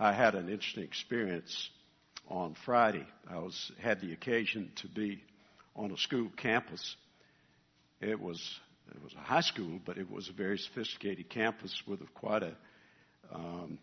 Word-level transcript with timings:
I 0.00 0.12
had 0.12 0.36
an 0.36 0.48
interesting 0.48 0.84
experience 0.84 1.70
on 2.28 2.54
Friday. 2.64 3.04
I 3.28 3.38
was 3.38 3.72
had 3.80 4.00
the 4.00 4.12
occasion 4.12 4.70
to 4.76 4.88
be 4.88 5.20
on 5.74 5.90
a 5.90 5.96
school 5.96 6.30
campus. 6.36 6.94
It 8.00 8.20
was 8.20 8.40
it 8.94 9.02
was 9.02 9.12
a 9.14 9.18
high 9.18 9.40
school, 9.40 9.80
but 9.84 9.98
it 9.98 10.08
was 10.08 10.28
a 10.28 10.32
very 10.32 10.56
sophisticated 10.56 11.28
campus 11.28 11.82
with 11.86 11.98
quite 12.14 12.44
a, 12.44 12.54
um, 13.32 13.78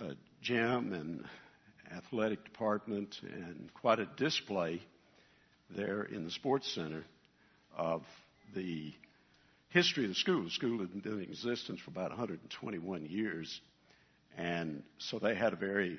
a 0.00 0.14
gym 0.40 0.94
and 0.94 1.24
athletic 1.94 2.42
department 2.44 3.14
and 3.22 3.70
quite 3.74 4.00
a 4.00 4.06
display 4.16 4.80
there 5.68 6.02
in 6.02 6.24
the 6.24 6.30
sports 6.30 6.74
center 6.74 7.04
of 7.76 8.02
the 8.54 8.92
history 9.68 10.04
of 10.04 10.08
the 10.08 10.14
school. 10.14 10.44
The 10.44 10.50
school 10.50 10.78
had 10.78 11.02
been 11.02 11.12
in 11.12 11.22
existence 11.24 11.80
for 11.80 11.90
about 11.90 12.10
121 12.10 13.06
years, 13.06 13.60
and 14.36 14.82
so 14.98 15.18
they 15.18 15.34
had 15.34 15.52
a 15.52 15.56
very 15.56 15.98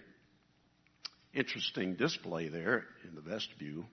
interesting 1.33 1.95
display 1.95 2.47
there 2.47 2.85
in 3.07 3.15
the 3.15 3.21
vestibule 3.21 3.85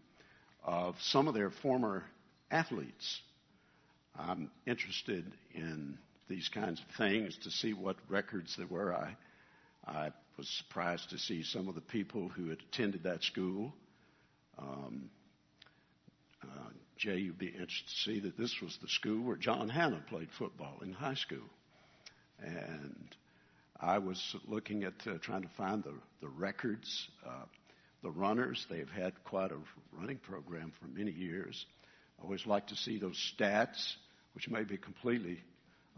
of 0.64 0.94
some 1.00 1.28
of 1.28 1.34
their 1.34 1.50
former 1.50 2.04
athletes. 2.50 3.20
I'm 4.16 4.50
interested 4.66 5.30
in 5.54 5.98
these 6.28 6.48
kinds 6.48 6.80
of 6.80 6.96
things 6.96 7.36
to 7.42 7.50
see 7.50 7.72
what 7.72 7.96
records 8.08 8.54
there 8.56 8.66
were. 8.66 8.94
I, 8.94 9.16
I 9.86 10.12
was 10.36 10.48
surprised 10.48 11.10
to 11.10 11.18
see 11.18 11.42
some 11.42 11.68
of 11.68 11.74
the 11.74 11.80
people 11.80 12.28
who 12.28 12.48
had 12.48 12.58
attended 12.72 13.02
that 13.04 13.22
school. 13.22 13.74
Um, 14.58 15.10
uh, 16.42 16.70
Jay, 16.96 17.16
you'd 17.16 17.38
be 17.38 17.46
interested 17.46 17.88
to 17.88 18.10
see 18.10 18.20
that 18.20 18.38
this 18.38 18.54
was 18.62 18.78
the 18.80 18.88
school 18.88 19.24
where 19.24 19.36
John 19.36 19.68
Hannah 19.68 20.02
played 20.08 20.28
football 20.38 20.78
in 20.82 20.92
high 20.92 21.14
school. 21.14 21.48
And 22.40 23.14
I 23.84 23.98
was 23.98 24.34
looking 24.46 24.84
at 24.84 24.94
uh, 25.06 25.18
trying 25.20 25.42
to 25.42 25.48
find 25.58 25.84
the, 25.84 25.92
the 26.22 26.28
records, 26.28 27.06
uh, 27.26 27.44
the 28.02 28.10
runners. 28.10 28.66
They've 28.70 28.88
had 28.88 29.12
quite 29.24 29.52
a 29.52 29.58
running 29.92 30.16
program 30.16 30.72
for 30.80 30.86
many 30.88 31.10
years. 31.10 31.66
I 32.18 32.24
always 32.24 32.46
like 32.46 32.68
to 32.68 32.76
see 32.76 32.98
those 32.98 33.18
stats, 33.36 33.96
which 34.34 34.48
may 34.48 34.64
be 34.64 34.78
completely 34.78 35.42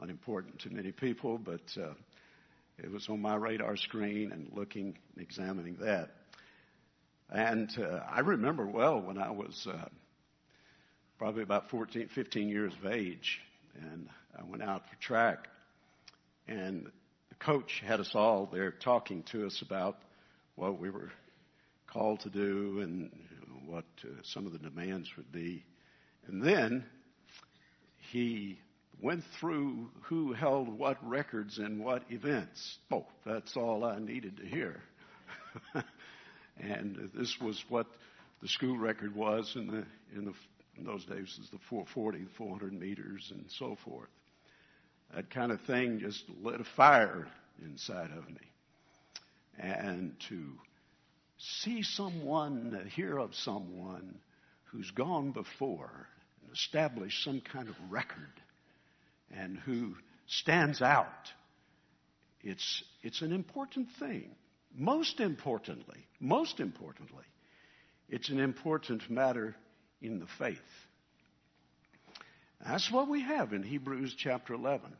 unimportant 0.01 0.59
to 0.61 0.71
many 0.71 0.91
people, 0.91 1.39
but 1.39 1.63
uh, 1.81 1.95
it 2.77 2.91
was 2.91 3.09
on 3.09 3.23
my 3.23 3.37
radar 3.37 3.77
screen 3.77 4.33
and 4.33 4.51
looking 4.53 4.99
and 5.15 5.23
examining 5.23 5.77
that. 5.81 6.11
And 7.31 7.71
uh, 7.79 8.01
I 8.11 8.21
remember 8.21 8.67
well 8.67 9.01
when 9.01 9.17
I 9.17 9.31
was 9.31 9.65
uh, 9.71 9.89
probably 11.19 11.45
about 11.45 11.71
14, 11.71 12.09
15 12.09 12.49
years 12.49 12.73
of 12.83 12.91
age, 12.91 13.41
and 13.81 14.09
I 14.37 14.43
went 14.43 14.65
out 14.65 14.91
for 14.91 14.97
track, 14.97 15.47
and 16.49 16.91
the 17.39 17.45
coach 17.45 17.83
had 17.87 18.01
us 18.01 18.11
all 18.15 18.49
there 18.53 18.71
talking 18.71 19.23
to 19.33 19.47
us 19.47 19.63
about 19.63 19.97
what 20.55 20.79
we 20.79 20.91
were 20.91 21.11
called 21.87 22.21
to 22.21 22.31
do 22.31 22.81
and 22.81 23.11
what 23.67 23.85
uh, 24.05 24.09
some 24.23 24.47
of 24.47 24.53
the 24.53 24.59
demands 24.59 25.09
would 25.17 25.31
be. 25.33 25.65
And 26.27 26.43
then 26.43 26.85
he 28.13 28.59
went 29.01 29.23
through 29.39 29.91
who 30.03 30.33
held 30.33 30.69
what 30.69 30.97
records 31.07 31.59
in 31.59 31.83
what 31.83 32.03
events. 32.11 32.79
Oh, 32.91 33.07
that's 33.25 33.57
all 33.57 33.85
I 33.85 33.99
needed 33.99 34.39
to 34.39 34.47
hear. 34.47 34.81
and 36.61 37.11
this 37.15 37.37
was 37.41 37.63
what 37.69 37.87
the 38.43 38.49
school 38.49 38.77
record 38.77 39.15
was 39.15 39.53
in 39.55 39.67
the 39.67 39.85
in 40.17 40.25
the 40.27 40.33
in 40.79 40.85
those 40.85 41.05
days 41.07 41.35
was 41.39 41.49
the 41.51 41.59
440, 41.71 42.25
the 42.25 42.31
400 42.37 42.73
meters, 42.73 43.33
and 43.35 43.47
so 43.59 43.77
forth. 43.83 44.11
That 45.15 45.31
kind 45.31 45.53
of 45.53 45.61
thing 45.63 46.01
just 46.01 46.25
lit 46.43 46.61
a 46.61 46.65
fire 46.77 47.27
inside 47.65 48.11
of 48.11 48.29
me. 48.29 48.41
And 49.59 50.15
to 50.29 50.53
see 51.39 51.83
someone, 51.83 52.79
uh, 52.79 52.89
hear 52.89 53.19
of 53.19 53.35
someone 53.35 54.19
who's 54.65 54.91
gone 54.91 55.33
before 55.33 56.07
and 56.43 56.53
established 56.53 57.25
some 57.25 57.41
kind 57.41 57.69
of 57.69 57.75
record 57.89 58.33
and 59.35 59.59
who 59.59 59.95
stands 60.27 60.83
out, 60.83 61.31
it's, 62.43 62.83
it's 63.03 63.23
an 63.23 63.33
important 63.33 63.89
thing. 63.99 64.31
Most 64.75 65.21
importantly, 65.21 66.07
most 66.21 66.61
importantly, 66.61 67.25
it's 68.09 68.29
an 68.29 68.39
important 68.39 69.09
matter 69.11 69.57
in 70.03 70.19
the 70.21 70.27
faith. 70.39 70.59
That's 72.65 72.91
what 72.91 73.09
we 73.09 73.23
have 73.23 73.53
in 73.53 73.63
Hebrews 73.63 74.15
chapter 74.17 74.55
11. 74.55 74.93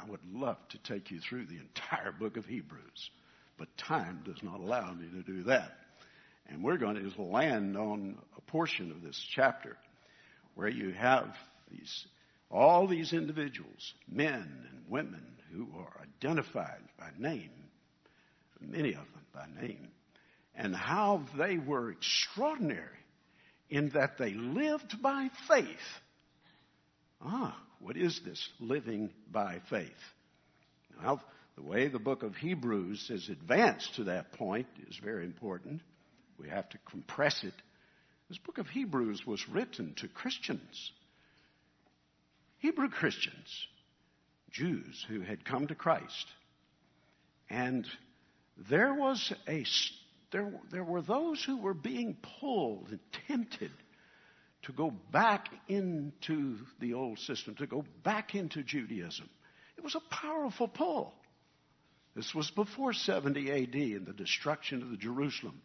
I 0.00 0.10
would 0.10 0.20
love 0.32 0.56
to 0.68 0.78
take 0.78 1.10
you 1.10 1.20
through 1.20 1.46
the 1.46 1.58
entire 1.58 2.12
book 2.12 2.36
of 2.36 2.46
Hebrews, 2.46 3.10
but 3.56 3.68
time 3.76 4.22
does 4.24 4.42
not 4.42 4.60
allow 4.60 4.92
me 4.92 5.08
to 5.10 5.22
do 5.22 5.44
that. 5.44 5.72
And 6.48 6.62
we're 6.62 6.78
going 6.78 6.94
to 6.96 7.02
just 7.02 7.18
land 7.18 7.76
on 7.76 8.16
a 8.36 8.40
portion 8.42 8.90
of 8.90 9.02
this 9.02 9.20
chapter 9.34 9.76
where 10.54 10.68
you 10.68 10.92
have 10.92 11.34
these, 11.70 12.06
all 12.50 12.86
these 12.86 13.12
individuals, 13.12 13.94
men 14.10 14.66
and 14.70 14.82
women 14.88 15.24
who 15.52 15.68
are 15.76 16.00
identified 16.02 16.80
by 16.98 17.10
name, 17.18 17.50
many 18.60 18.90
of 18.90 18.96
them 18.96 19.26
by 19.34 19.46
name, 19.60 19.88
and 20.54 20.74
how 20.74 21.24
they 21.36 21.58
were 21.58 21.90
extraordinary 21.90 22.82
in 23.70 23.90
that 23.90 24.18
they 24.18 24.32
lived 24.32 25.00
by 25.02 25.28
faith. 25.48 25.76
Ah, 27.20 27.56
what 27.80 27.96
is 27.96 28.20
this 28.24 28.48
living 28.60 29.10
by 29.30 29.60
faith? 29.70 29.88
Well, 31.02 31.22
the 31.56 31.62
way 31.62 31.88
the 31.88 31.98
book 31.98 32.22
of 32.22 32.36
Hebrews 32.36 33.08
has 33.08 33.28
advanced 33.28 33.96
to 33.96 34.04
that 34.04 34.32
point 34.32 34.66
is 34.88 34.96
very 35.02 35.24
important. 35.24 35.80
We 36.38 36.48
have 36.48 36.68
to 36.70 36.78
compress 36.90 37.42
it. 37.42 37.54
This 38.28 38.38
book 38.38 38.58
of 38.58 38.68
Hebrews 38.68 39.26
was 39.26 39.48
written 39.48 39.94
to 39.98 40.08
Christians, 40.08 40.92
Hebrew 42.58 42.88
Christians, 42.88 43.66
Jews 44.50 45.04
who 45.08 45.20
had 45.20 45.44
come 45.44 45.66
to 45.68 45.74
Christ. 45.74 46.26
And 47.48 47.86
there 48.68 48.94
was 48.94 49.32
a 49.48 49.64
there, 50.30 50.52
there 50.70 50.84
were 50.84 51.00
those 51.00 51.42
who 51.42 51.56
were 51.58 51.74
being 51.74 52.16
pulled 52.40 52.88
and 52.90 53.00
tempted 53.26 53.70
to 54.62 54.72
go 54.72 54.90
back 55.12 55.48
into 55.68 56.56
the 56.80 56.94
old 56.94 57.18
system, 57.18 57.54
to 57.56 57.66
go 57.66 57.84
back 58.02 58.34
into 58.34 58.62
Judaism. 58.62 59.28
It 59.76 59.84
was 59.84 59.94
a 59.94 60.14
powerful 60.14 60.68
pull. 60.68 61.14
This 62.14 62.34
was 62.34 62.50
before 62.50 62.92
70 62.92 63.50
AD 63.50 63.74
and 63.74 64.06
the 64.06 64.12
destruction 64.12 64.82
of 64.82 64.90
the 64.90 64.96
Jerusalem. 64.96 65.62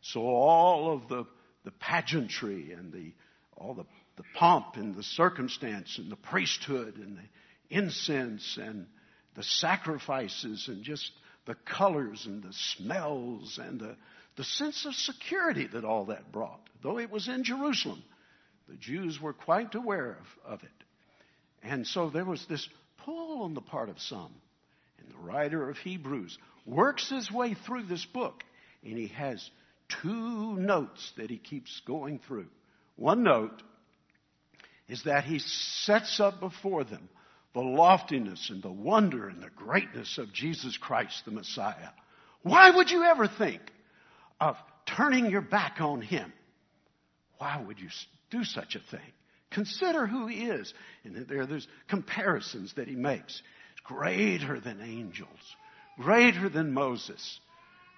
So 0.00 0.22
all 0.22 0.92
of 0.92 1.08
the, 1.08 1.26
the 1.64 1.70
pageantry 1.70 2.72
and 2.72 2.92
the, 2.92 3.12
all 3.56 3.74
the, 3.74 3.84
the 4.16 4.24
pomp 4.34 4.76
and 4.76 4.94
the 4.94 5.02
circumstance 5.02 5.98
and 5.98 6.10
the 6.10 6.16
priesthood 6.16 6.96
and 6.96 7.18
the 7.18 7.76
incense 7.76 8.58
and 8.60 8.86
the 9.34 9.42
sacrifices 9.42 10.66
and 10.68 10.82
just 10.82 11.10
the 11.46 11.54
colors 11.54 12.24
and 12.26 12.42
the 12.42 12.52
smells 12.52 13.58
and 13.62 13.80
the, 13.80 13.96
the 14.36 14.44
sense 14.44 14.86
of 14.86 14.94
security 14.94 15.66
that 15.72 15.84
all 15.84 16.06
that 16.06 16.32
brought. 16.32 16.60
Though 16.82 16.98
it 16.98 17.10
was 17.10 17.28
in 17.28 17.44
Jerusalem, 17.44 18.02
the 18.72 18.78
Jews 18.78 19.20
were 19.20 19.34
quite 19.34 19.74
aware 19.74 20.12
of, 20.12 20.54
of 20.54 20.62
it. 20.62 20.70
And 21.62 21.86
so 21.86 22.08
there 22.08 22.24
was 22.24 22.44
this 22.48 22.66
pull 23.04 23.42
on 23.42 23.52
the 23.52 23.60
part 23.60 23.90
of 23.90 24.00
some. 24.00 24.32
And 24.98 25.10
the 25.10 25.18
writer 25.18 25.68
of 25.68 25.76
Hebrews 25.76 26.38
works 26.64 27.10
his 27.10 27.30
way 27.30 27.54
through 27.54 27.84
this 27.84 28.04
book, 28.06 28.42
and 28.82 28.96
he 28.96 29.08
has 29.08 29.46
two 30.02 30.56
notes 30.56 31.12
that 31.18 31.28
he 31.28 31.36
keeps 31.36 31.82
going 31.86 32.18
through. 32.26 32.46
One 32.96 33.22
note 33.22 33.62
is 34.88 35.02
that 35.04 35.24
he 35.24 35.38
sets 35.38 36.18
up 36.18 36.40
before 36.40 36.84
them 36.84 37.10
the 37.52 37.60
loftiness 37.60 38.48
and 38.48 38.62
the 38.62 38.72
wonder 38.72 39.28
and 39.28 39.42
the 39.42 39.50
greatness 39.50 40.16
of 40.16 40.32
Jesus 40.32 40.78
Christ, 40.78 41.26
the 41.26 41.30
Messiah. 41.30 41.90
Why 42.42 42.70
would 42.70 42.90
you 42.90 43.02
ever 43.02 43.28
think 43.28 43.60
of 44.40 44.56
turning 44.86 45.26
your 45.26 45.42
back 45.42 45.76
on 45.80 46.00
Him? 46.00 46.32
Why 47.36 47.62
would 47.62 47.78
you 47.78 47.88
do 48.32 48.42
such 48.42 48.74
a 48.74 48.80
thing? 48.90 49.12
Consider 49.50 50.06
who 50.06 50.26
He 50.26 50.46
is. 50.46 50.74
And 51.04 51.28
there, 51.28 51.46
there's 51.46 51.68
comparisons 51.88 52.72
that 52.74 52.88
He 52.88 52.96
makes. 52.96 53.40
Greater 53.84 54.58
than 54.58 54.80
angels, 54.80 55.56
greater 55.98 56.48
than 56.48 56.72
Moses, 56.72 57.40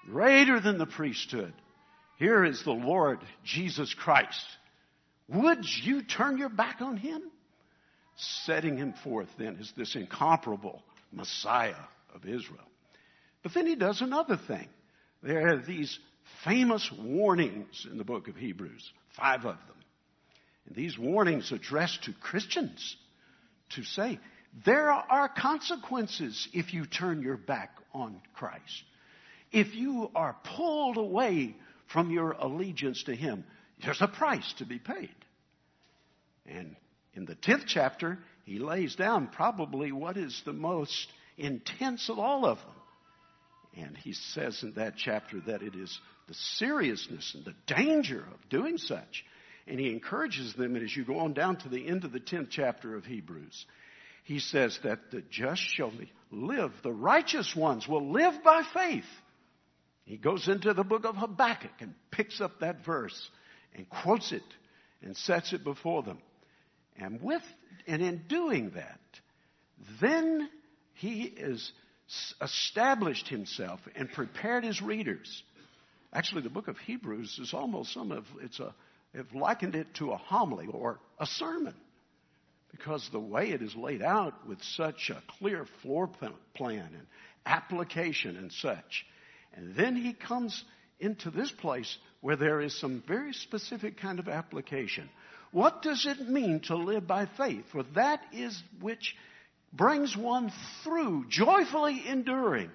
greater 0.07 0.61
than 0.61 0.79
the 0.79 0.87
priesthood. 0.87 1.53
Here 2.19 2.45
is 2.45 2.63
the 2.65 2.73
Lord 2.73 3.21
Jesus 3.45 3.93
Christ. 3.95 4.47
Would 5.29 5.65
you 5.83 6.03
turn 6.03 6.39
your 6.39 6.49
back 6.49 6.81
on 6.81 6.97
Him? 6.97 7.23
setting 8.17 8.77
him 8.77 8.95
forth 9.03 9.29
then 9.39 9.59
as 9.61 9.73
this 9.77 9.97
incomparable 9.97 10.83
Messiah 11.13 11.75
of 12.15 12.25
Israel. 12.25 12.65
But 13.43 13.55
then 13.55 13.67
he 13.67 13.77
does 13.77 14.01
another 14.01 14.37
thing. 14.37 14.69
There 15.23 15.55
are 15.55 15.59
these 15.59 15.99
famous 16.45 16.91
warnings 16.93 17.87
in 17.91 17.99
the 17.99 18.05
book 18.05 18.29
of 18.29 18.37
Hebrews, 18.37 18.93
five 19.17 19.41
of 19.41 19.57
them. 19.57 19.77
And 20.67 20.75
these 20.75 20.99
warnings 20.99 21.53
addressed 21.53 22.05
to 22.05 22.13
Christians 22.13 22.97
to 23.71 23.83
say, 23.83 24.19
There 24.65 24.91
are 24.91 25.29
consequences 25.29 26.49
if 26.53 26.73
you 26.73 26.87
turn 26.87 27.23
your 27.23 27.37
back 27.37 27.77
on 27.93 28.21
Christ. 28.35 28.85
If 29.53 29.75
you 29.75 30.11
are 30.15 30.37
pulled 30.57 30.97
away 30.97 31.57
from 31.87 32.11
your 32.11 32.33
allegiance 32.33 33.05
to 33.05 33.15
Him, 33.15 33.45
there's 33.85 34.03
a 34.03 34.09
price 34.09 34.53
to 34.59 34.67
be 34.67 34.79
paid. 34.79 35.15
And 36.47 36.77
in 37.15 37.25
the 37.25 37.37
10th 37.37 37.65
chapter, 37.67 38.19
he 38.45 38.59
lays 38.59 38.95
down 38.97 39.29
probably 39.29 39.93
what 39.93 40.17
is 40.17 40.41
the 40.45 40.53
most 40.53 41.07
intense 41.37 42.09
of 42.09 42.19
all 42.19 42.45
of 42.45 42.59
them. 42.59 43.85
And 43.87 43.97
he 43.97 44.13
says 44.13 44.63
in 44.63 44.75
that 44.75 44.95
chapter 44.97 45.41
that 45.47 45.63
it 45.63 45.75
is 45.75 45.99
the 46.29 46.35
seriousness 46.35 47.35
and 47.35 47.45
the 47.45 47.75
danger 47.75 48.21
of 48.21 48.49
doing 48.49 48.79
such. 48.79 49.25
And 49.67 49.81
he 49.81 49.91
encourages 49.91 50.55
them, 50.55 50.77
and 50.77 50.85
as 50.85 50.95
you 50.95 51.05
go 51.05 51.21
on 51.21 51.33
down 51.33 51.57
to 51.59 51.69
the 51.69 51.87
end 51.87 52.05
of 52.05 52.13
the 52.13 52.21
10th 52.21 52.49
chapter 52.51 52.95
of 52.95 53.05
Hebrews, 53.05 53.67
he 54.25 54.39
says 54.39 54.79
that 54.85 55.11
the 55.11 55.23
just 55.31 55.63
shall 55.63 55.93
live, 56.31 56.73
the 56.83 56.93
righteous 56.93 57.55
ones 57.57 57.89
will 57.89 58.13
live 58.13 58.43
by 58.43 58.63
faith. 58.75 59.05
He 60.05 60.17
goes 60.17 60.49
into 60.49 60.75
the 60.75 60.85
book 60.85 61.05
of 61.05 61.17
Habakkuk 61.17 61.71
and 61.81 61.95
picks 62.11 62.41
up 62.41 62.61
that 62.61 62.85
verse 62.85 63.31
and 63.75 63.89
quotes 63.89 64.33
it 64.33 64.43
and 65.03 65.17
sets 65.17 65.53
it 65.53 65.65
before 65.65 66.03
them. 66.03 66.19
And 66.97 67.21
with 67.23 67.43
and 67.87 68.03
in 68.03 68.25
doing 68.29 68.71
that, 68.71 69.01
then 70.01 70.49
he 70.95 71.35
has 71.41 71.73
established 72.41 73.29
himself 73.29 73.81
and 73.97 74.11
prepared 74.11 74.65
his 74.65 74.81
readers. 74.81 75.43
Actually, 76.13 76.43
the 76.43 76.51
book 76.51 76.69
of 76.69 76.79
Hebrews 76.79 77.39
is 77.43 77.53
almost 77.53 77.93
some 77.93 78.13
of 78.13 78.25
it's 78.43 78.61
a 78.61 78.75
have 79.15 79.33
likened 79.35 79.75
it 79.75 79.95
to 79.95 80.13
a 80.13 80.17
homily 80.17 80.67
or 80.71 80.99
a 81.19 81.27
sermon 81.27 81.75
because 82.71 83.09
the 83.13 83.21
way 83.21 83.51
it 83.51 83.63
is 83.63 83.77
laid 83.77 84.03
out 84.03 84.49
with 84.49 84.61
such 84.63 85.11
a 85.11 85.23
clear 85.39 85.65
floor 85.83 86.11
plan 86.55 86.91
and 86.93 87.07
application 87.47 88.37
and 88.37 88.51
such. 88.53 89.07
And 89.55 89.77
then 89.77 89.95
he 89.95 90.13
comes 90.13 90.65
into 90.99 91.31
this 91.31 91.53
place 91.53 91.97
where 92.21 92.37
there 92.37 92.61
is 92.61 92.79
some 92.79 93.03
very 93.07 93.33
specific 93.33 93.99
kind 94.01 94.19
of 94.19 94.29
application. 94.29 95.09
What 95.53 95.83
does 95.83 96.05
it 96.07 96.29
mean 96.29 96.61
to 96.61 96.75
live 96.75 97.07
by 97.07 97.27
faith? 97.37 97.65
For 97.71 97.85
that 97.95 98.21
is 98.33 98.61
which 98.81 99.15
brings 99.73 100.17
one 100.17 100.53
through, 100.83 101.27
joyfully 101.29 102.03
enduring, 102.09 102.71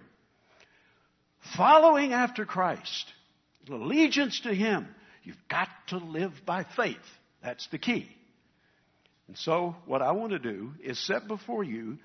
following 1.58 2.14
after 2.14 2.46
Christ, 2.46 3.12
allegiance 3.70 4.40
to 4.42 4.54
Him. 4.54 4.88
You've 5.24 5.48
got 5.50 5.68
to 5.90 5.98
live 5.98 6.34
by 6.46 6.66
faith. 6.76 6.98
That's 7.44 7.68
the 7.68 7.78
key. 7.78 8.10
And 9.28 9.38
so, 9.38 9.76
what 9.86 10.02
I 10.02 10.12
want 10.12 10.32
to 10.32 10.40
do 10.40 10.72
is 10.84 10.98
set 11.06 11.28
before 11.28 11.64
you 11.64 12.00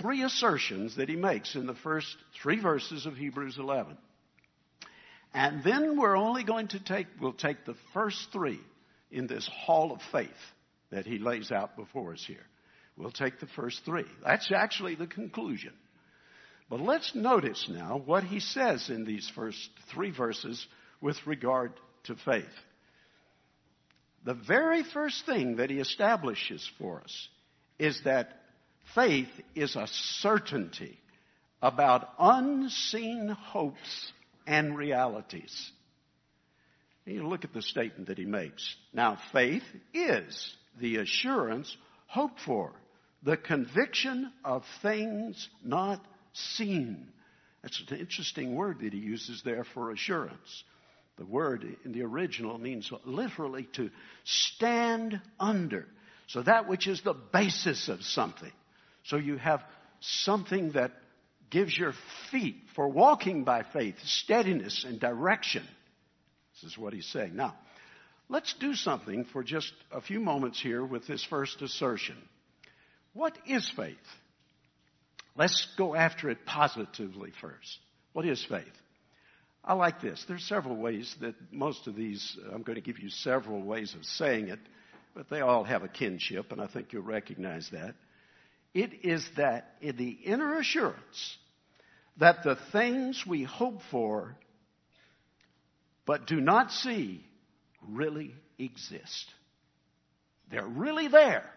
three 0.00 0.22
assertions 0.22 0.96
that 0.96 1.08
he 1.08 1.16
makes 1.16 1.54
in 1.54 1.66
the 1.66 1.74
first 1.74 2.16
three 2.42 2.60
verses 2.60 3.06
of 3.06 3.16
Hebrews 3.16 3.56
11. 3.58 3.96
And 5.32 5.62
then 5.62 5.98
we're 5.98 6.16
only 6.16 6.42
going 6.42 6.68
to 6.68 6.82
take, 6.82 7.06
we'll 7.20 7.32
take 7.32 7.64
the 7.64 7.76
first 7.94 8.28
three 8.32 8.60
in 9.10 9.26
this 9.26 9.48
hall 9.64 9.92
of 9.92 10.00
faith 10.10 10.30
that 10.90 11.06
he 11.06 11.18
lays 11.18 11.52
out 11.52 11.76
before 11.76 12.12
us 12.12 12.24
here. 12.26 12.46
We'll 12.96 13.12
take 13.12 13.40
the 13.40 13.46
first 13.46 13.82
three. 13.84 14.06
That's 14.24 14.50
actually 14.52 14.96
the 14.96 15.06
conclusion. 15.06 15.72
But 16.68 16.80
let's 16.80 17.14
notice 17.14 17.68
now 17.68 18.00
what 18.04 18.24
he 18.24 18.40
says 18.40 18.90
in 18.90 19.04
these 19.04 19.30
first 19.34 19.58
three 19.92 20.10
verses 20.10 20.66
with 21.00 21.16
regard 21.26 21.72
to 22.04 22.16
faith. 22.24 22.44
The 24.24 24.34
very 24.34 24.82
first 24.82 25.24
thing 25.24 25.56
that 25.56 25.70
he 25.70 25.78
establishes 25.78 26.68
for 26.78 27.00
us 27.00 27.28
is 27.78 28.00
that 28.04 28.28
faith 28.94 29.28
is 29.54 29.76
a 29.76 29.86
certainty 29.86 30.98
about 31.62 32.08
unseen 32.18 33.28
hopes 33.28 34.12
and 34.46 34.76
realities. 34.76 35.72
You 37.06 37.26
look 37.26 37.44
at 37.44 37.52
the 37.52 37.62
statement 37.62 38.08
that 38.08 38.18
he 38.18 38.24
makes. 38.24 38.76
Now, 38.92 39.18
faith 39.32 39.64
is 39.92 40.54
the 40.78 40.96
assurance 40.96 41.74
hoped 42.06 42.40
for, 42.40 42.72
the 43.22 43.36
conviction 43.36 44.32
of 44.44 44.64
things 44.82 45.48
not 45.64 46.04
seen. 46.32 47.08
That's 47.62 47.82
an 47.90 47.98
interesting 47.98 48.54
word 48.54 48.80
that 48.80 48.92
he 48.92 48.98
uses 48.98 49.42
there 49.44 49.64
for 49.74 49.90
assurance. 49.90 50.64
The 51.20 51.26
word 51.26 51.76
in 51.84 51.92
the 51.92 52.00
original 52.00 52.56
means 52.56 52.90
literally 53.04 53.68
to 53.74 53.90
stand 54.24 55.20
under. 55.38 55.86
So 56.28 56.40
that 56.40 56.66
which 56.66 56.86
is 56.86 57.02
the 57.02 57.12
basis 57.12 57.90
of 57.90 58.02
something. 58.02 58.50
So 59.04 59.16
you 59.16 59.36
have 59.36 59.62
something 60.00 60.72
that 60.72 60.92
gives 61.50 61.76
your 61.76 61.92
feet 62.30 62.56
for 62.74 62.88
walking 62.88 63.44
by 63.44 63.64
faith 63.64 63.96
steadiness 64.02 64.84
and 64.88 64.98
direction. 64.98 65.62
This 66.54 66.72
is 66.72 66.78
what 66.78 66.94
he's 66.94 67.04
saying. 67.04 67.36
Now, 67.36 67.54
let's 68.30 68.54
do 68.54 68.74
something 68.74 69.26
for 69.26 69.44
just 69.44 69.74
a 69.92 70.00
few 70.00 70.20
moments 70.20 70.58
here 70.58 70.82
with 70.82 71.06
this 71.06 71.22
first 71.22 71.60
assertion. 71.60 72.16
What 73.12 73.36
is 73.46 73.70
faith? 73.76 73.98
Let's 75.36 75.68
go 75.76 75.94
after 75.94 76.30
it 76.30 76.46
positively 76.46 77.34
first. 77.42 77.78
What 78.14 78.24
is 78.24 78.42
faith? 78.42 78.64
I 79.64 79.74
like 79.74 80.00
this. 80.00 80.24
There's 80.26 80.44
several 80.44 80.76
ways 80.76 81.14
that 81.20 81.34
most 81.52 81.86
of 81.86 81.94
these, 81.94 82.36
I'm 82.52 82.62
going 82.62 82.76
to 82.76 82.82
give 82.82 82.98
you 82.98 83.10
several 83.10 83.62
ways 83.62 83.94
of 83.94 84.04
saying 84.04 84.48
it, 84.48 84.60
but 85.14 85.28
they 85.28 85.40
all 85.40 85.64
have 85.64 85.82
a 85.82 85.88
kinship, 85.88 86.52
and 86.52 86.60
I 86.60 86.66
think 86.66 86.92
you'll 86.92 87.02
recognize 87.02 87.68
that. 87.72 87.94
It 88.72 89.04
is 89.04 89.26
that 89.36 89.74
in 89.80 89.96
the 89.96 90.10
inner 90.10 90.58
assurance 90.58 91.36
that 92.18 92.42
the 92.44 92.56
things 92.72 93.24
we 93.26 93.42
hope 93.42 93.80
for 93.90 94.36
but 96.06 96.26
do 96.26 96.40
not 96.40 96.72
see 96.72 97.24
really 97.86 98.34
exist. 98.58 99.26
They're 100.50 100.66
really 100.66 101.08
there. 101.08 101.48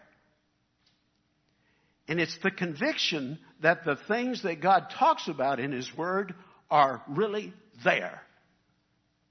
And 2.06 2.20
it's 2.20 2.36
the 2.42 2.50
conviction 2.50 3.38
that 3.62 3.84
the 3.84 3.96
things 3.96 4.42
that 4.42 4.60
God 4.60 4.92
talks 4.96 5.26
about 5.26 5.58
in 5.58 5.72
His 5.72 5.90
Word 5.96 6.34
are 6.70 7.02
really 7.08 7.52
there. 7.84 8.20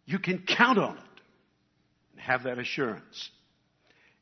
You 0.06 0.20
can 0.20 0.40
count 0.40 0.78
on 0.78 0.98
it 0.98 1.22
and 2.12 2.22
have 2.22 2.44
that 2.44 2.60
assurance. 2.60 3.30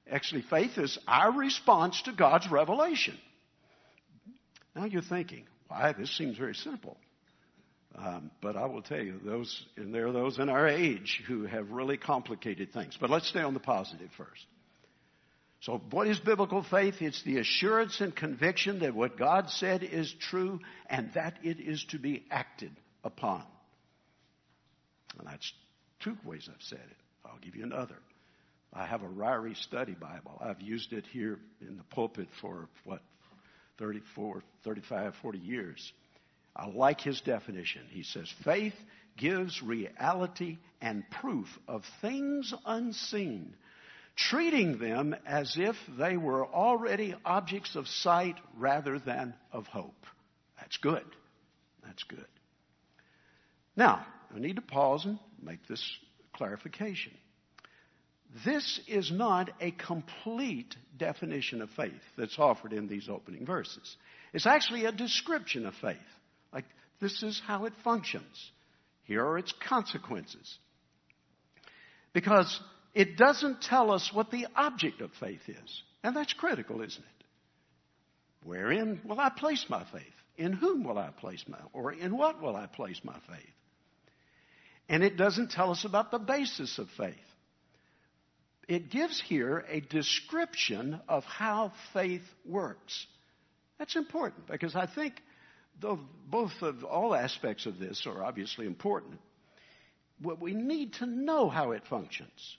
Actually, 0.10 0.44
faith 0.50 0.78
is 0.78 0.98
our 1.07 1.31
response 1.31 2.01
to 2.04 2.12
God's 2.12 2.50
revelation. 2.50 3.18
Now 4.75 4.86
you're 4.86 5.01
thinking, 5.01 5.45
why? 5.68 5.94
This 5.94 6.16
seems 6.18 6.38
very 6.38 6.56
simple. 6.56 6.98
Um, 7.95 8.31
but 8.42 8.56
I 8.56 8.66
will 8.68 8.81
tell 8.81 9.01
you, 9.01 9.19
those, 9.23 9.66
and 9.76 9.94
there 9.94 10.07
are 10.07 10.11
those 10.14 10.40
in 10.40 10.50
our 10.50 10.68
age 10.68 11.21
who 11.28 11.44
have 11.45 11.71
really 11.71 11.97
complicated 11.97 12.71
things. 12.71 12.97
But 13.00 13.09
let's 13.09 13.28
stay 13.28 13.42
on 13.42 13.54
the 13.54 13.59
positive 13.59 14.09
first. 14.18 14.45
So, 15.61 15.80
what 15.92 16.07
is 16.07 16.19
biblical 16.19 16.64
faith? 16.64 16.95
It's 17.02 17.21
the 17.23 17.38
assurance 17.38 18.02
and 18.02 18.16
conviction 18.16 18.80
that 18.80 18.95
what 18.95 19.18
God 19.18 19.50
said 19.50 19.83
is 19.83 20.11
true 20.19 20.59
and 20.90 21.11
that 21.14 21.38
it 21.44 21.59
is 21.59 21.85
to 21.90 22.00
be 22.00 22.26
acted 22.31 22.71
upon. 23.04 23.44
And 25.18 25.27
that's 25.27 25.51
two 25.99 26.18
ways 26.25 26.49
I've 26.49 26.61
said 26.61 26.80
it. 26.80 26.97
I'll 27.25 27.39
give 27.39 27.56
you 27.56 27.63
another. 27.63 27.97
I 28.73 28.85
have 28.85 29.03
a 29.03 29.07
Ryrie 29.07 29.57
study 29.57 29.94
Bible. 29.94 30.37
I've 30.39 30.61
used 30.61 30.94
it 30.94 31.06
here 31.11 31.39
in 31.59 31.77
the 31.77 31.83
pulpit 31.83 32.30
for, 32.39 32.69
what, 32.85 33.01
34, 33.80 34.41
35, 34.63 35.13
40 35.21 35.37
years. 35.39 35.94
I 36.56 36.68
like 36.68 37.01
his 37.01 37.19
definition. 37.21 37.81
He 37.89 38.03
says, 38.03 38.31
faith 38.44 38.73
gives 39.18 39.61
reality 39.61 40.57
and 40.81 41.03
proof 41.09 41.47
of 41.68 41.83
things 42.01 42.53
unseen, 42.65 43.56
treating 44.15 44.77
them 44.77 45.15
as 45.25 45.56
if 45.57 45.75
they 45.97 46.18
were 46.18 46.45
already 46.45 47.15
objects 47.25 47.75
of 47.75 47.87
sight 47.87 48.35
rather 48.57 48.99
than 48.99 49.33
of 49.51 49.68
hope. 49.68 50.06
That's 50.59 50.77
good. 50.77 51.06
That's 51.83 52.03
good. 52.03 52.25
Now, 53.75 54.06
I 54.35 54.40
need 54.40 54.56
to 54.56 54.61
pause 54.61 55.06
and 55.06 55.19
make 55.42 55.68
this 55.68 55.83
clarification. 56.33 57.11
This 58.45 58.80
is 58.88 59.11
not 59.11 59.50
a 59.59 59.71
complete 59.71 60.76
definition 60.97 61.61
of 61.61 61.69
faith 61.71 61.92
that's 62.18 62.40
offered 62.40 62.71
in 62.71 62.88
these 62.88 63.09
opening 63.09 63.45
verses. 63.45 63.97
It's 64.33 64.45
actually 64.45 64.85
a 64.85 64.92
description 64.92 65.66
of 65.66 65.73
faith. 65.76 65.97
Like, 66.54 66.66
this 67.02 67.23
is 67.23 67.42
how 67.45 67.66
it 67.66 67.73
functions. 67.83 68.52
Here 69.04 69.26
are 69.26 69.38
its 69.38 69.54
consequences. 69.68 70.57
Because 72.14 72.61
it 72.94 73.18
doesn't 73.18 73.61
tell 73.61 73.92
us 73.92 74.11
what 74.14 74.31
the 74.31 74.47
object 74.56 75.02
of 75.02 75.11
faith 75.19 75.42
is. 75.47 75.83
And 76.04 76.16
that's 76.16 76.33
critical, 76.33 76.81
isn't 76.81 77.04
it? 77.04 77.26
Wherein 78.44 79.02
will 79.04 79.19
I 79.19 79.30
place 79.30 79.66
my 79.69 79.83
faith? 79.92 80.04
In 80.38 80.54
whom 80.54 80.83
will 80.83 80.97
I 80.97 81.09
place 81.09 81.44
my, 81.47 81.57
or 81.73 81.92
in 81.92 82.18
what 82.18 82.42
will 82.42 82.56
I 82.56 82.66
place 82.66 83.00
my 83.04 83.18
faith? 83.28 83.54
And 84.90 85.04
it 85.04 85.18
doesn't 85.18 85.52
tell 85.52 85.71
us 85.71 85.85
about 85.85 86.11
the 86.11 86.19
basis 86.19 86.78
of 86.78 86.90
faith. 86.97 87.16
It 88.68 88.90
gives 88.90 89.21
here 89.21 89.66
a 89.69 89.81
description 89.81 91.00
of 91.07 91.23
how 91.23 91.73
faith 91.94 92.23
works. 92.45 93.06
That's 93.80 93.95
important 93.95 94.47
because 94.47 94.76
I 94.76 94.85
think 94.85 95.16
though 95.80 96.00
both 96.30 96.61
of 96.61 96.83
all 96.83 97.14
aspects 97.16 97.66
of 97.66 97.80
this 97.80 98.06
are 98.06 98.23
obviously 98.23 98.66
important, 98.66 99.19
what 100.21 100.40
we 100.40 100.54
need 100.54 100.94
to 100.94 101.06
know 101.06 101.50
how 101.50 101.71
it 101.71 101.83
functions. 101.90 102.57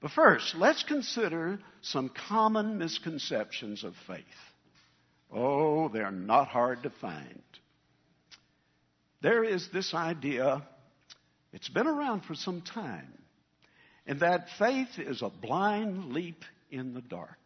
But 0.00 0.10
first, 0.10 0.54
let's 0.54 0.82
consider 0.82 1.58
some 1.80 2.10
common 2.28 2.78
misconceptions 2.78 3.84
of 3.84 3.94
faith. 4.06 4.24
Oh, 5.32 5.88
they're 5.88 6.10
not 6.10 6.48
hard 6.48 6.82
to 6.82 6.90
find. 6.90 7.42
There 9.22 9.44
is 9.44 9.68
this 9.72 9.94
idea, 9.94 10.62
it's 11.56 11.70
been 11.70 11.86
around 11.86 12.20
for 12.24 12.34
some 12.34 12.60
time, 12.60 13.10
and 14.06 14.20
that 14.20 14.48
faith 14.58 14.98
is 14.98 15.22
a 15.22 15.30
blind 15.30 16.12
leap 16.12 16.44
in 16.70 16.92
the 16.92 17.00
dark. 17.00 17.38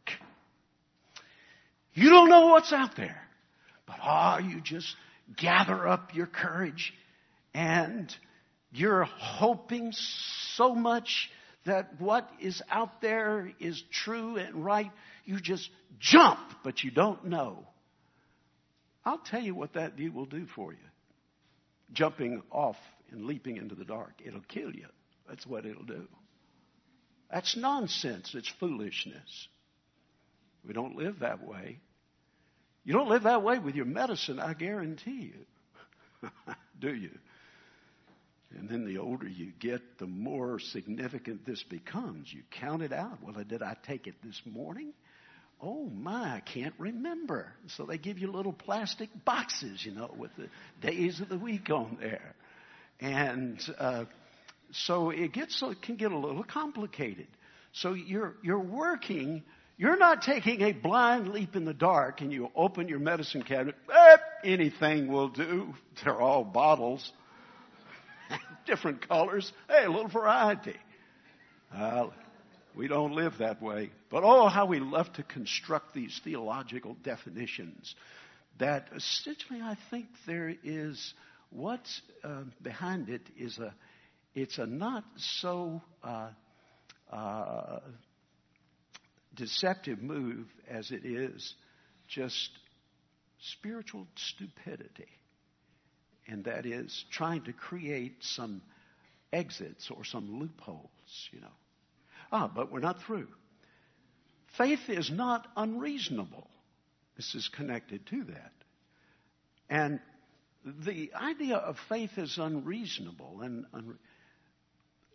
You 1.95 2.11
don't 2.11 2.29
know 2.29 2.49
what's 2.49 2.73
out 2.73 2.97
there, 2.97 3.23
but 3.87 3.99
ah, 4.03 4.39
oh, 4.41 4.45
you 4.45 4.61
just 4.63 4.97
gather 5.37 5.87
up 5.87 6.13
your 6.13 6.27
courage 6.27 6.93
and 7.55 8.13
you're 8.73 9.05
hoping 9.05 9.93
so 10.57 10.75
much 10.75 11.31
that 11.65 12.01
what 12.01 12.29
is 12.41 12.61
out 12.69 13.01
there 13.01 13.53
is 13.61 13.81
true 13.93 14.39
and 14.39 14.65
right. 14.65 14.91
You 15.25 15.39
just 15.39 15.71
jump, 16.01 16.41
but 16.65 16.83
you 16.83 16.91
don't 16.91 17.27
know. 17.27 17.65
I'll 19.05 19.19
tell 19.19 19.41
you 19.41 19.55
what 19.55 19.75
that 19.75 19.93
will 20.13 20.27
do 20.27 20.47
for 20.57 20.73
you. 20.73 20.79
Jumping 21.93 22.43
off 22.51 22.77
and 23.13 23.25
leaping 23.25 23.57
into 23.57 23.75
the 23.75 23.85
dark. 23.85 24.15
It'll 24.25 24.41
kill 24.41 24.75
you. 24.75 24.87
That's 25.29 25.47
what 25.47 25.67
it'll 25.67 25.85
do. 25.85 26.07
That's 27.31 27.57
nonsense. 27.57 28.35
It's 28.35 28.51
foolishness. 28.59 29.49
We 30.67 30.73
don't 30.73 30.97
live 30.97 31.21
that 31.21 31.47
way. 31.47 31.79
You 32.85 32.95
don't 32.95 33.09
live 33.09 33.23
that 33.25 33.43
way 33.43 33.59
with 33.59 33.75
your 33.75 33.85
medicine, 33.85 34.41
I 34.41 34.55
guarantee 34.55 35.33
you. 35.33 36.31
do 36.81 36.95
you? 36.95 37.11
And 38.59 38.69
then 38.69 38.85
the 38.85 38.99
older 38.99 39.29
you 39.29 39.53
get, 39.61 39.99
the 39.99 40.07
more 40.07 40.59
significant 40.59 41.47
this 41.47 41.63
becomes. 41.63 42.33
You 42.33 42.43
count 42.51 42.83
it 42.83 42.93
out. 42.93 43.23
Well, 43.23 43.45
did 43.45 43.63
I 43.63 43.77
take 43.87 44.07
it 44.07 44.15
this 44.25 44.41
morning? 44.45 44.93
Oh 45.63 45.85
my, 45.85 46.37
I 46.37 46.41
can't 46.41 46.75
remember. 46.79 47.53
So 47.69 47.85
they 47.85 47.99
give 47.99 48.19
you 48.19 48.33
little 48.33 48.53
plastic 48.53 49.11
boxes, 49.25 49.85
you 49.85 49.93
know, 49.93 50.13
with 50.17 50.31
the 50.37 50.49
days 50.81 51.21
of 51.21 51.29
the 51.29 51.39
week 51.39 51.71
on 51.71 51.99
there. 52.01 52.35
And 53.01 53.59
uh, 53.79 54.05
so 54.73 55.11
it 55.11 55.33
gets 55.33 55.63
it 55.63 55.83
can 55.83 55.97
get 55.97 56.13
a 56.13 56.19
little 56.19 56.45
complicated. 56.45 57.29
So 57.73 57.95
you're 57.95 58.35
you're 58.43 58.59
working. 58.59 59.43
You're 59.77 59.97
not 59.97 60.23
taking 60.23 60.61
a 60.61 60.73
blind 60.73 61.29
leap 61.29 61.57
in 61.57 61.65
the 61.65 61.73
dark 61.73 62.21
and 62.21 62.31
you 62.31 62.51
open 62.55 62.87
your 62.89 62.99
medicine 62.99 63.43
cabinet. 63.43 63.77
Eh, 63.91 64.17
anything 64.45 65.11
will 65.11 65.29
do. 65.29 65.75
They're 66.05 66.21
all 66.21 66.45
bottles, 66.45 67.11
different 68.67 69.09
colors. 69.09 69.51
Hey, 69.69 69.85
a 69.85 69.91
little 69.91 70.09
variety. 70.09 70.77
Uh, 71.75 72.09
we 72.77 72.89
don't 72.89 73.13
live 73.13 73.39
that 73.39 73.63
way. 73.63 73.91
But 74.11 74.23
oh, 74.23 74.49
how 74.49 74.67
we 74.67 74.81
love 74.81 75.11
to 75.15 75.23
construct 75.23 75.95
these 75.95 76.21
theological 76.25 76.97
definitions 77.03 77.95
that 78.59 78.89
essentially 78.95 79.61
I 79.63 79.77
think 79.91 80.07
there 80.27 80.55
is 80.63 81.15
what's 81.51 82.01
uh, 82.25 82.43
behind 82.63 83.09
it 83.09 83.23
is 83.37 83.59
a 83.59 83.75
it's 84.35 84.59
a 84.59 84.67
not 84.67 85.05
so 85.17 85.83
uh, 86.05 86.31
uh, 87.13 87.81
deceptive 89.35 90.01
move 90.01 90.47
as 90.69 90.91
it 90.91 91.05
is 91.05 91.55
just 92.09 92.51
spiritual 93.41 94.07
stupidity. 94.15 95.09
And 96.29 96.45
that 96.45 96.67
is 96.67 97.05
trying 97.11 97.43
to 97.45 97.53
create 97.53 98.17
some 98.21 98.63
exits 99.33 99.91
or 99.91 100.05
some 100.05 100.39
loopholes, 100.39 101.29
you 101.33 101.41
know. 101.41 101.49
Ah, 102.31 102.51
but 102.55 102.71
we're 102.71 102.81
not 102.81 103.03
through. 103.03 103.27
Faith 104.57 104.89
is 104.89 105.11
not 105.11 105.47
unreasonable. 105.57 106.49
This 107.17 107.35
is 107.35 107.49
connected 107.49 108.07
to 108.07 108.25
that. 108.25 108.53
And 109.69 110.01
the 110.65 111.13
idea 111.15 111.57
of 111.57 111.79
faith 111.89 112.19
is 112.19 112.39
unreasonable 112.39 113.41
and 113.43 113.67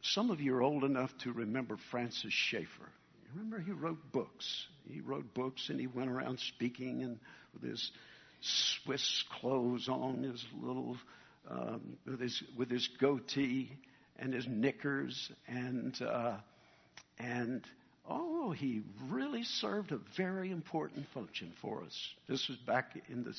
some 0.01 0.29
of 0.29 0.39
you 0.39 0.55
are 0.55 0.61
old 0.61 0.83
enough 0.83 1.15
to 1.19 1.31
remember 1.31 1.77
Francis 1.89 2.31
Schaeffer. 2.31 2.89
You 3.23 3.29
remember 3.33 3.59
he 3.59 3.71
wrote 3.71 4.11
books. 4.11 4.67
He 4.87 5.01
wrote 5.01 5.33
books 5.33 5.69
and 5.69 5.79
he 5.79 5.87
went 5.87 6.11
around 6.11 6.39
speaking 6.39 7.01
and 7.01 7.19
with 7.53 7.63
his 7.63 7.91
Swiss 8.41 9.23
clothes 9.39 9.89
on, 9.89 10.23
his 10.23 10.45
little 10.61 10.97
um, 11.49 11.97
with 12.05 12.19
his 12.19 12.43
with 12.55 12.69
his 12.69 12.87
goatee 12.99 13.71
and 14.17 14.33
his 14.33 14.47
knickers 14.47 15.31
and 15.47 15.99
uh, 16.01 16.37
and 17.17 17.65
oh, 18.09 18.51
he 18.51 18.81
really 19.09 19.43
served 19.43 19.91
a 19.91 19.99
very 20.17 20.51
important 20.51 21.05
function 21.13 21.53
for 21.61 21.83
us. 21.83 22.13
This 22.27 22.47
was 22.47 22.57
back 22.59 22.91
in 23.09 23.23
the 23.23 23.33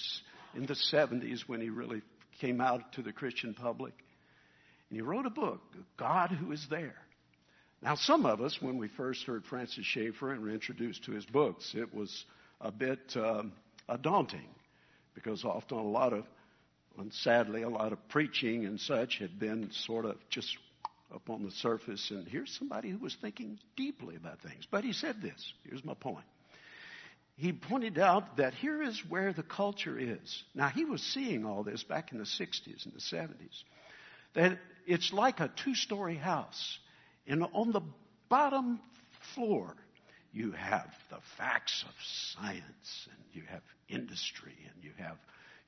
in 0.55 0.67
the 0.67 0.75
70s 0.75 1.41
when 1.47 1.61
he 1.61 1.69
really 1.69 2.03
came 2.41 2.61
out 2.61 2.93
to 2.95 3.03
the 3.03 3.13
Christian 3.13 3.55
public. 3.55 3.95
And 4.89 4.97
he 4.97 5.03
wrote 5.03 5.27
a 5.27 5.31
book, 5.31 5.61
God 5.97 6.31
Who 6.31 6.53
Is 6.53 6.67
There. 6.71 6.97
Now, 7.83 7.95
some 7.95 8.25
of 8.25 8.41
us, 8.41 8.57
when 8.61 8.79
we 8.79 8.89
first 8.89 9.25
heard 9.25 9.45
Francis 9.45 9.85
Schaeffer 9.85 10.33
and 10.33 10.43
were 10.43 10.51
introduced 10.51 11.05
to 11.05 11.13
his 11.13 11.27
books, 11.27 11.75
it 11.75 11.95
was 11.95 12.25
a 12.61 12.73
bit 12.73 13.15
um, 13.17 13.53
daunting 14.01 14.49
because 15.15 15.45
often 15.45 15.79
a 15.79 15.83
lot 15.83 16.13
of, 16.13 16.25
and 16.99 17.13
sadly, 17.13 17.63
a 17.63 17.69
lot 17.69 17.93
of 17.93 18.09
preaching 18.09 18.65
and 18.65 18.81
such 18.81 19.19
had 19.19 19.39
been 19.39 19.71
sort 19.73 20.07
of 20.07 20.17
just 20.31 20.57
up 21.15 21.31
on 21.31 21.45
the 21.45 21.51
surface. 21.51 22.11
And 22.11 22.27
here's 22.27 22.57
somebody 22.59 22.91
who 22.91 22.99
was 22.99 23.17
thinking 23.21 23.59
deeply 23.77 24.17
about 24.17 24.41
things. 24.41 24.67
But 24.71 24.85
he 24.85 24.93
said 24.93 25.23
this. 25.23 25.53
Here's 25.65 25.85
my 25.85 25.95
point. 25.95 26.25
He 27.37 27.53
pointed 27.53 27.99
out 27.99 28.39
that 28.39 28.55
here 28.55 28.83
is 28.83 28.99
where 29.09 29.33
the 29.33 29.43
culture 29.43 29.99
is. 29.99 30.43
Now, 30.55 30.69
he 30.69 30.87
was 30.87 31.03
seeing 31.03 31.45
all 31.45 31.63
this 31.63 31.83
back 31.83 32.13
in 32.13 32.19
the 32.19 32.25
60s 32.25 32.87
and 32.87 32.95
the 32.95 33.01
70s. 33.01 33.63
That 34.35 34.59
it's 34.87 35.13
like 35.13 35.41
a 35.41 35.51
two 35.65 35.75
story 35.75 36.17
house. 36.17 36.79
And 37.27 37.45
on 37.53 37.73
the 37.73 37.83
bottom 38.29 38.81
floor, 39.35 39.75
you 40.33 40.53
have 40.53 40.89
the 41.11 41.19
facts 41.37 41.85
of 41.87 41.95
science, 42.35 43.09
and 43.11 43.19
you 43.33 43.43
have 43.49 43.63
industry, 43.89 44.55
and 44.73 44.85
you 44.85 44.93
have 44.99 45.17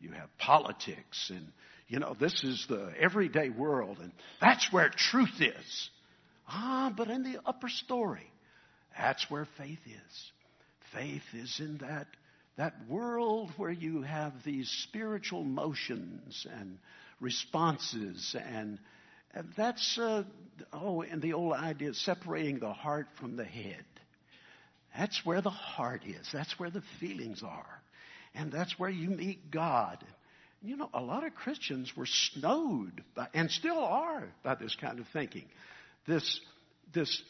you 0.00 0.12
have 0.12 0.28
politics, 0.38 1.30
and 1.30 1.46
you 1.88 1.98
know 1.98 2.16
this 2.18 2.44
is 2.44 2.66
the 2.68 2.92
everyday 2.98 3.48
world, 3.48 3.98
and 4.00 4.12
that's 4.40 4.72
where 4.72 4.90
truth 4.90 5.40
is. 5.40 5.90
Ah, 6.48 6.92
but 6.96 7.08
in 7.08 7.22
the 7.22 7.40
upper 7.44 7.68
story, 7.68 8.30
that's 8.96 9.30
where 9.30 9.46
faith 9.58 9.80
is. 9.86 10.32
Faith 10.94 11.22
is 11.34 11.60
in 11.60 11.78
that 11.78 12.06
that 12.56 12.74
world 12.88 13.50
where 13.56 13.70
you 13.70 14.02
have 14.02 14.32
these 14.44 14.68
spiritual 14.88 15.44
motions 15.44 16.46
and 16.58 16.78
responses 17.20 18.34
and 18.50 18.78
and 19.34 19.52
that's, 19.56 19.98
uh, 19.98 20.24
oh, 20.72 21.02
and 21.02 21.20
the 21.20 21.34
old 21.34 21.52
idea 21.52 21.90
of 21.90 21.96
separating 21.96 22.58
the 22.58 22.72
heart 22.72 23.06
from 23.20 23.36
the 23.36 23.44
head. 23.44 23.84
That's 24.96 25.20
where 25.24 25.42
the 25.42 25.50
heart 25.50 26.02
is. 26.06 26.28
That's 26.32 26.58
where 26.58 26.70
the 26.70 26.82
feelings 26.98 27.42
are. 27.42 27.82
And 28.38 28.52
that's 28.52 28.78
where 28.78 28.88
you 28.88 29.10
meet 29.10 29.50
God. 29.50 29.98
You 30.62 30.76
know, 30.76 30.88
a 30.94 31.02
lot 31.02 31.26
of 31.26 31.34
Christians 31.34 31.92
were 31.96 32.06
snowed 32.06 33.02
by, 33.16 33.26
and 33.34 33.50
still 33.50 33.78
are 33.78 34.28
by 34.44 34.54
this 34.54 34.76
kind 34.80 35.00
of 35.00 35.06
thinking. 35.12 35.44
This, 36.06 36.40
this 36.94 37.20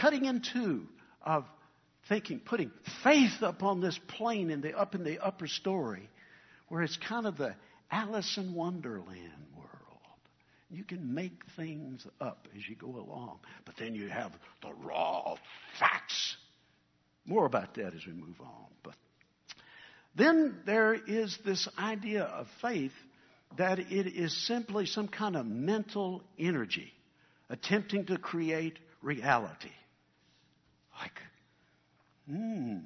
cutting 0.00 0.24
in 0.24 0.42
two 0.52 0.86
of 1.20 1.44
thinking, 2.08 2.38
putting 2.38 2.70
faith 3.02 3.42
up 3.42 3.64
on 3.64 3.80
this 3.80 3.98
plane 4.06 4.50
in 4.50 4.60
the, 4.60 4.78
up 4.78 4.94
in 4.94 5.02
the 5.02 5.18
upper 5.18 5.48
story, 5.48 6.08
where 6.68 6.82
it's 6.82 6.96
kind 6.96 7.26
of 7.26 7.36
the 7.36 7.54
Alice 7.90 8.36
in 8.36 8.54
Wonderland 8.54 9.46
world. 9.56 9.70
you 10.70 10.84
can 10.84 11.12
make 11.12 11.42
things 11.56 12.06
up 12.20 12.46
as 12.56 12.68
you 12.68 12.76
go 12.76 12.86
along, 12.86 13.40
but 13.64 13.74
then 13.78 13.96
you 13.96 14.08
have 14.08 14.30
the 14.62 14.72
raw 14.84 15.34
facts. 15.80 16.36
More 17.24 17.46
about 17.46 17.74
that 17.74 17.94
as 17.94 18.06
we 18.06 18.12
move 18.12 18.40
on. 18.40 18.66
But 18.84 18.94
then 20.16 20.58
there 20.64 20.94
is 20.94 21.36
this 21.44 21.68
idea 21.78 22.24
of 22.24 22.46
faith 22.62 22.92
that 23.58 23.78
it 23.78 24.06
is 24.06 24.46
simply 24.46 24.86
some 24.86 25.08
kind 25.08 25.36
of 25.36 25.46
mental 25.46 26.22
energy 26.38 26.92
attempting 27.48 28.06
to 28.06 28.18
create 28.18 28.78
reality. 29.02 29.70
Like, 30.98 31.20
hmm, 32.28 32.78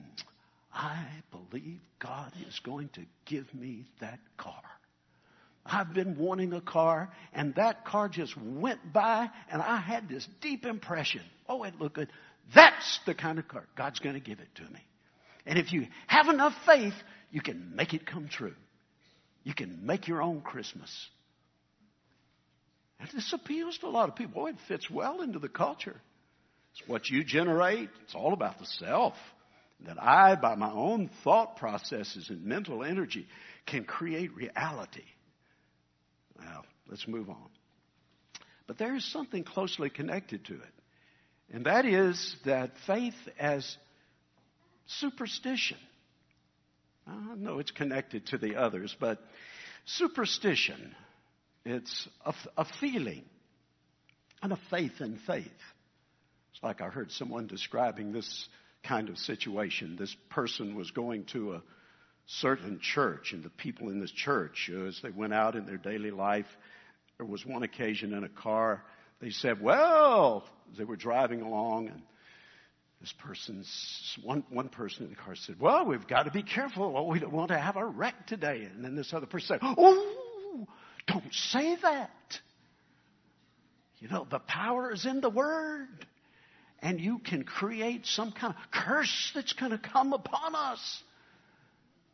I 0.73 1.07
believe 1.31 1.81
God 1.99 2.33
is 2.49 2.61
going 2.65 2.89
to 2.91 3.03
give 3.27 3.53
me 3.55 3.87
that 4.01 4.19
car. 4.37 4.63
I've 5.65 5.93
been 5.93 6.17
wanting 6.17 6.53
a 6.53 6.61
car, 6.61 7.11
and 7.33 7.55
that 7.55 7.85
car 7.85 8.09
just 8.09 8.37
went 8.37 8.93
by, 8.93 9.29
and 9.51 9.63
I 9.63 9.77
had 9.77 10.09
this 10.09 10.27
deep 10.41 10.65
impression. 10.65 11.23
Oh, 11.49 11.63
it 11.65 11.79
looked 11.79 11.97
good. 11.97 12.09
That's 12.55 13.01
the 13.07 13.15
kind 13.15 13.39
of 13.39 13.47
car. 13.47 13.65
God's 13.77 14.01
going 14.01 14.15
to 14.15 14.21
give 14.21 14.41
it 14.41 14.49
to 14.57 14.63
me. 14.63 14.81
And 15.47 15.59
if 15.59 15.73
you 15.73 15.87
have 16.07 16.29
enough 16.29 16.55
faith, 16.67 16.95
you 17.31 17.41
can 17.41 17.75
make 17.75 17.95
it 17.95 18.07
come 18.07 18.29
true. 18.29 18.55
You 19.43 19.55
can 19.55 19.87
make 19.87 20.09
your 20.09 20.23
own 20.23 20.41
Christmas. 20.41 20.91
And 22.99 23.09
this 23.15 23.33
appeals 23.33 23.79
to 23.79 23.87
a 23.87 23.89
lot 23.89 24.09
of 24.09 24.17
people. 24.17 24.43
Boy, 24.43 24.51
it 24.51 24.57
fits 24.69 24.91
well 24.91 25.23
into 25.23 25.39
the 25.39 25.49
culture. 25.49 25.97
It's 26.73 26.89
what 26.89 27.09
you 27.09 27.25
generate. 27.25 27.89
It's 28.05 28.15
all 28.15 28.33
about 28.33 28.59
the 28.59 28.67
self. 28.67 29.15
That 29.87 30.01
I, 30.03 30.35
by 30.35 30.57
my 30.57 30.71
own 30.71 31.09
thought 31.25 31.57
processes 31.57 32.29
and 32.29 32.45
mental 32.45 32.85
energy, 32.85 33.27
can 33.67 33.85
create 33.85 34.35
reality. 34.35 35.05
Well, 36.39 36.67
let's 36.89 37.09
move 37.09 37.31
on. 37.31 37.49
But 38.67 38.77
there 38.77 38.95
is 38.95 39.11
something 39.11 39.43
closely 39.43 39.89
connected 39.89 40.45
to 40.47 40.55
it. 40.55 40.75
And 41.53 41.65
that 41.65 41.87
is 41.87 42.37
that 42.45 42.73
faith 42.87 43.15
as 43.39 43.77
superstition. 44.87 45.79
Uh, 47.11 47.33
I 47.33 47.35
know 47.37 47.59
it's 47.59 47.71
connected 47.71 48.27
to 48.27 48.39
the 48.39 48.57
others, 48.57 48.95
but 48.99 49.19
superstition, 49.85 50.95
it's 51.65 52.09
a, 52.25 52.35
a 52.59 52.65
feeling 52.81 53.25
and 54.43 54.53
a 54.53 54.59
faith 54.71 55.01
in 55.01 55.19
faith. 55.27 55.47
It's 56.53 56.63
like 56.63 56.81
I 56.81 56.89
heard 56.89 57.11
someone 57.13 57.47
describing 57.47 58.13
this 58.13 58.49
kind 58.83 59.09
of 59.09 59.19
situation. 59.19 59.97
This 59.99 60.15
person 60.31 60.75
was 60.75 60.91
going 60.91 61.25
to 61.33 61.55
a 61.55 61.63
certain 62.27 62.81
church, 62.81 63.33
and 63.33 63.43
the 63.43 63.51
people 63.51 63.89
in 63.89 64.01
this 64.01 64.13
church, 64.13 64.71
uh, 64.73 64.85
as 64.85 65.01
they 65.03 65.11
went 65.11 65.35
out 65.35 65.57
in 65.57 65.67
their 65.67 65.77
daily 65.77 66.11
life, 66.11 66.47
there 67.19 67.27
was 67.27 67.45
one 67.45 67.63
occasion 67.63 68.15
in 68.15 68.25
a 68.25 68.29
car, 68.29 68.83
they 69.21 69.31
said, 69.31 69.61
Well, 69.61 70.45
they 70.79 70.85
were 70.85 70.97
driving 70.97 71.43
along, 71.43 71.89
and 71.89 72.03
this 73.01 73.13
person's 73.19 74.19
one 74.23 74.45
one 74.51 74.69
person 74.69 75.05
in 75.05 75.11
the 75.11 75.17
car 75.17 75.35
said, 75.35 75.59
"Well, 75.59 75.87
we've 75.87 76.07
got 76.07 76.25
to 76.25 76.31
be 76.31 76.43
careful. 76.43 76.93
Well, 76.93 77.07
we 77.07 77.19
don't 77.19 77.33
want 77.33 77.49
to 77.49 77.59
have 77.59 77.77
a 77.77 77.85
wreck 77.85 78.27
today." 78.27 78.65
And 78.65 78.85
then 78.85 78.95
this 78.95 79.15
other 79.15 79.27
person 79.27 79.59
said, 79.59 79.61
"Oh, 79.63 80.67
don't 81.07 81.33
say 81.33 81.77
that. 81.77 82.41
You 84.01 84.09
know, 84.09 84.27
the 84.31 84.39
power 84.39 84.93
is 84.93 85.07
in 85.07 85.21
the 85.21 85.31
word, 85.31 85.89
and 86.81 87.01
you 87.01 87.19
can 87.19 87.45
create 87.45 88.07
some 88.07 88.33
kind 88.33 88.55
of 88.55 88.71
curse 88.71 89.33
that's 89.35 89.55
going 89.55 89.73
to 89.73 89.79
come 89.79 90.13
upon 90.13 90.55
us. 90.55 91.03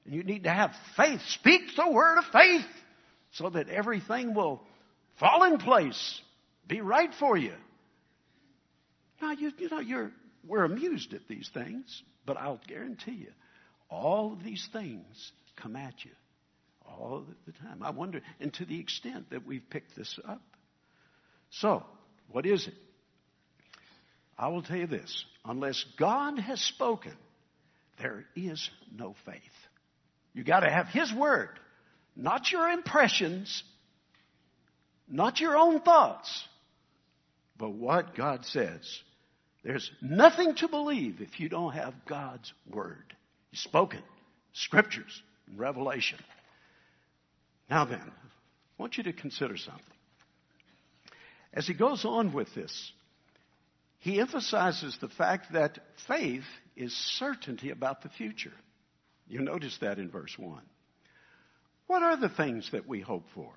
And 0.05 0.15
you 0.15 0.23
need 0.23 0.45
to 0.45 0.51
have 0.51 0.73
faith. 0.97 1.21
Speak 1.31 1.63
the 1.77 1.91
word 1.91 2.19
of 2.19 2.25
faith, 2.27 2.67
so 3.33 3.51
that 3.51 3.69
everything 3.69 4.35
will 4.35 4.63
fall 5.19 5.43
in 5.45 5.59
place, 5.59 6.21
be 6.69 6.81
right 6.81 7.13
for 7.19 7.37
you." 7.37 7.55
Now, 9.21 9.33
you, 9.33 9.51
you 9.59 9.69
know, 9.69 9.81
you're 9.81 10.13
we're 10.47 10.65
amused 10.65 11.15
at 11.15 11.29
these 11.29 11.51
things, 11.53 12.03
but 12.25 12.37
I'll 12.37 12.61
guarantee 12.67 13.13
you, 13.13 13.33
all 13.89 14.33
of 14.33 14.43
these 14.43 14.67
things 14.73 15.33
come 15.57 15.77
at 15.77 16.05
you 16.05 16.11
all 16.85 17.25
the 17.47 17.53
time. 17.53 17.83
I 17.83 17.91
wonder, 17.91 18.21
and 18.41 18.53
to 18.55 18.65
the 18.65 18.79
extent 18.79 19.31
that 19.31 19.47
we've 19.47 19.69
picked 19.69 19.97
this 19.97 20.19
up. 20.27 20.43
So, 21.51 21.85
what 22.31 22.47
is 22.47 22.67
it? 22.67 22.75
I 24.39 24.49
will 24.49 24.63
tell 24.63 24.77
you 24.77 24.87
this 24.87 25.25
unless 25.45 25.85
God 25.99 26.39
has 26.39 26.61
spoken, 26.61 27.15
there 27.99 28.25
is 28.35 28.69
no 28.95 29.15
faith. 29.25 29.41
You 30.35 30.45
got 30.45 30.61
to 30.61 30.71
have 30.71 30.89
His 30.89 31.13
Word, 31.13 31.59
not 32.15 32.51
your 32.51 32.69
impressions, 32.69 33.63
not 35.09 35.41
your 35.41 35.57
own 35.57 35.81
thoughts, 35.81 36.45
but 37.57 37.71
what 37.71 38.15
God 38.15 38.45
says. 38.45 38.83
There's 39.67 39.91
nothing 40.01 40.55
to 40.57 40.69
believe 40.69 41.21
if 41.21 41.41
you 41.41 41.49
don't 41.49 41.73
have 41.73 41.93
God's 42.09 42.53
Word. 42.71 43.17
He's 43.51 43.59
spoken, 43.59 44.01
Scriptures, 44.53 45.21
and 45.49 45.59
Revelation. 45.59 46.21
Now 47.69 47.85
then, 47.85 48.01
I 48.01 48.13
want 48.79 48.97
you 48.97 49.03
to 49.03 49.13
consider 49.13 49.57
something. 49.57 49.83
As 51.53 51.67
he 51.67 51.75
goes 51.75 52.05
on 52.05 52.33
with 52.33 52.55
this, 52.55 52.93
he 53.99 54.21
emphasizes 54.21 54.97
the 55.01 55.09
fact 55.09 55.53
that 55.55 55.81
faith 56.07 56.45
is 56.77 56.95
certainty 57.19 57.71
about 57.71 58.05
the 58.05 58.09
future. 58.11 58.55
You 59.27 59.41
notice 59.41 59.77
that 59.81 59.99
in 59.99 60.13
verse 60.13 60.39
1. 60.39 60.63
What 61.89 62.05
are 62.05 62.17
the 62.17 62.29
things 62.29 62.71
that 62.71 62.87
we 62.87 63.01
hope 63.01 63.27
for? 63.35 63.53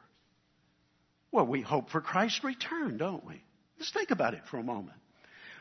Well, 1.31 1.45
we 1.45 1.61
hope 1.61 1.91
for 1.91 2.01
Christ's 2.01 2.43
return, 2.43 2.97
don't 2.97 3.27
we? 3.27 3.43
Let's 3.77 3.91
think 3.91 4.09
about 4.09 4.33
it 4.33 4.41
for 4.49 4.57
a 4.57 4.63
moment. 4.63 4.97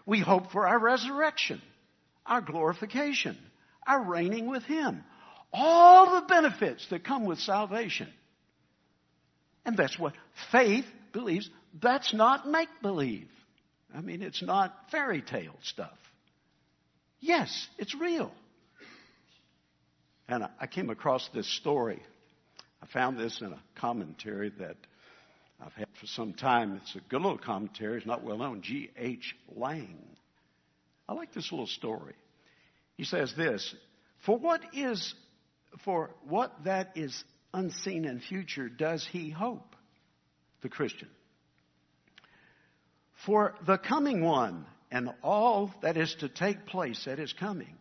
We 0.09 0.21
hope 0.21 0.53
for 0.53 0.66
our 0.66 0.79
resurrection, 0.79 1.61
our 2.25 2.40
glorification, 2.40 3.37
our 3.87 4.03
reigning 4.03 4.49
with 4.49 4.62
Him. 4.62 5.05
All 5.53 6.18
the 6.18 6.27
benefits 6.27 6.87
that 6.88 7.05
come 7.05 7.27
with 7.27 7.38
salvation. 7.38 8.09
And 9.66 9.77
that's 9.77 9.99
what 9.99 10.14
faith 10.51 10.87
believes. 11.12 11.51
That's 11.79 12.14
not 12.14 12.49
make 12.49 12.71
believe. 12.81 13.29
I 13.94 14.01
mean, 14.01 14.23
it's 14.23 14.42
not 14.42 14.75
fairy 14.90 15.21
tale 15.21 15.57
stuff. 15.62 15.99
Yes, 17.21 17.68
it's 17.77 17.94
real. 17.94 18.33
And 20.27 20.49
I 20.59 20.66
came 20.68 20.88
across 20.88 21.29
this 21.35 21.55
story. 21.59 22.03
I 22.83 22.87
found 22.87 23.18
this 23.18 23.42
in 23.42 23.53
a 23.53 23.61
commentary 23.75 24.55
that 24.59 24.77
I've 25.61 25.73
had 25.73 25.88
for 26.01 26.07
some 26.07 26.35
time. 26.35 26.81
It's 26.83 26.94
a 26.94 27.01
good 27.09 27.21
little 27.21 27.38
commentary. 27.38 27.99
It's 27.99 28.07
not 28.07 28.23
well 28.23 28.38
known. 28.38 28.62
G.H. 28.62 29.35
Lang. 29.57 29.99
I 31.09 31.14
like 31.14 31.33
this 31.33 31.51
little 31.51 31.66
story. 31.66 32.14
He 32.97 33.05
says 33.05 33.33
this, 33.37 33.75
for 34.25 34.38
what 34.38 34.61
is, 34.73 35.14
for 35.85 36.11
what 36.29 36.64
that 36.64 36.92
is 36.97 37.25
unseen 37.53 38.05
and 38.05 38.23
future 38.23 38.68
does 38.68 39.07
he 39.11 39.31
hope? 39.31 39.75
The 40.62 40.68
Christian. 40.68 41.09
For 43.27 43.55
the 43.66 43.79
coming 43.79 44.23
one 44.23 44.66
and 44.90 45.11
all 45.23 45.73
that 45.83 45.97
is 45.97 46.14
to 46.21 46.29
take 46.29 46.66
place 46.66 47.07
at 47.07 47.18
his 47.18 47.33
coming. 47.33 47.77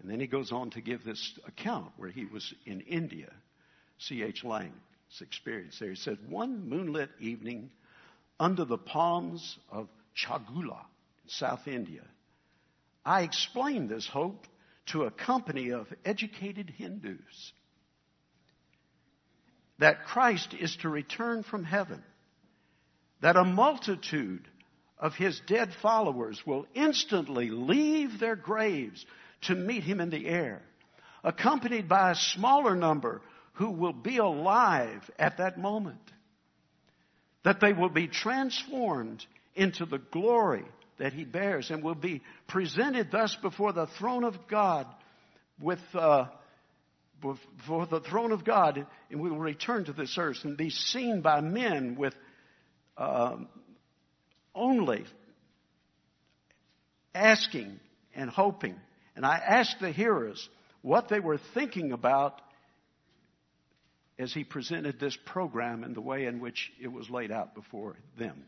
And 0.00 0.10
then 0.10 0.20
he 0.20 0.26
goes 0.26 0.52
on 0.52 0.70
to 0.70 0.80
give 0.80 1.04
this 1.04 1.38
account 1.46 1.92
where 1.96 2.10
he 2.10 2.24
was 2.24 2.54
in 2.64 2.80
India. 2.80 3.30
G.H. 3.98 4.44
Lang 4.44 4.72
experience 5.20 5.78
there. 5.78 5.90
He 5.90 5.96
said, 5.96 6.18
one 6.28 6.68
moonlit 6.68 7.10
evening 7.20 7.70
under 8.38 8.64
the 8.64 8.78
palms 8.78 9.58
of 9.70 9.88
Chagula 10.14 10.80
in 11.24 11.28
South 11.28 11.66
India, 11.66 12.02
I 13.04 13.22
explained 13.22 13.88
this 13.88 14.06
hope 14.06 14.46
to 14.86 15.04
a 15.04 15.10
company 15.10 15.70
of 15.70 15.86
educated 16.04 16.70
Hindus 16.70 17.52
that 19.78 20.04
Christ 20.06 20.54
is 20.54 20.76
to 20.76 20.88
return 20.88 21.42
from 21.42 21.64
heaven, 21.64 22.02
that 23.20 23.36
a 23.36 23.44
multitude 23.44 24.48
of 24.98 25.14
his 25.14 25.40
dead 25.46 25.70
followers 25.82 26.40
will 26.46 26.66
instantly 26.74 27.50
leave 27.50 28.18
their 28.18 28.36
graves 28.36 29.04
to 29.42 29.54
meet 29.54 29.82
him 29.82 30.00
in 30.00 30.10
the 30.10 30.26
air, 30.26 30.62
accompanied 31.22 31.88
by 31.88 32.10
a 32.10 32.16
smaller 32.16 32.74
number 32.74 33.20
who 33.56 33.70
will 33.70 33.92
be 33.92 34.18
alive 34.18 35.02
at 35.18 35.38
that 35.38 35.58
moment. 35.58 36.00
That 37.44 37.60
they 37.60 37.72
will 37.72 37.90
be 37.90 38.06
transformed 38.06 39.24
into 39.54 39.86
the 39.86 39.98
glory 39.98 40.64
that 40.98 41.12
he 41.12 41.24
bears 41.24 41.70
and 41.70 41.82
will 41.82 41.94
be 41.94 42.22
presented 42.48 43.10
thus 43.10 43.36
before 43.42 43.72
the 43.72 43.86
throne 43.98 44.24
of 44.24 44.34
God 44.48 44.86
with, 45.60 45.80
uh, 45.94 46.26
before 47.20 47.86
the 47.86 48.00
throne 48.00 48.32
of 48.32 48.44
God 48.44 48.86
and 49.10 49.20
we 49.20 49.30
will 49.30 49.38
return 49.38 49.84
to 49.84 49.92
this 49.92 50.16
earth 50.18 50.38
and 50.44 50.56
be 50.56 50.70
seen 50.70 51.20
by 51.20 51.40
men 51.40 51.96
with 51.96 52.14
uh, 52.96 53.36
only 54.54 55.04
asking 57.14 57.78
and 58.14 58.28
hoping. 58.28 58.76
And 59.14 59.24
I 59.24 59.36
asked 59.36 59.76
the 59.80 59.92
hearers 59.92 60.48
what 60.82 61.08
they 61.08 61.20
were 61.20 61.38
thinking 61.54 61.92
about 61.92 62.40
as 64.18 64.32
he 64.32 64.44
presented 64.44 64.98
this 64.98 65.16
program 65.26 65.84
and 65.84 65.94
the 65.94 66.00
way 66.00 66.26
in 66.26 66.40
which 66.40 66.72
it 66.80 66.88
was 66.88 67.10
laid 67.10 67.30
out 67.30 67.54
before 67.54 67.96
them. 68.18 68.44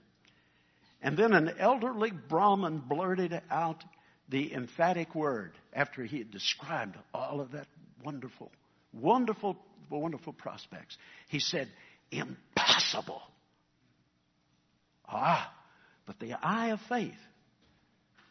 And 1.02 1.16
then 1.16 1.32
an 1.32 1.52
elderly 1.58 2.10
Brahmin 2.10 2.82
blurted 2.88 3.40
out 3.50 3.84
the 4.28 4.52
emphatic 4.52 5.14
word 5.14 5.52
after 5.72 6.04
he 6.04 6.18
had 6.18 6.30
described 6.30 6.96
all 7.14 7.40
of 7.40 7.52
that 7.52 7.66
wonderful, 8.04 8.50
wonderful, 8.92 9.56
wonderful 9.90 10.32
prospects. 10.32 10.96
He 11.28 11.38
said, 11.38 11.68
impossible. 12.10 13.22
Ah, 15.06 15.52
but 16.06 16.18
the 16.18 16.34
eye 16.34 16.68
of 16.68 16.80
faith 16.88 17.14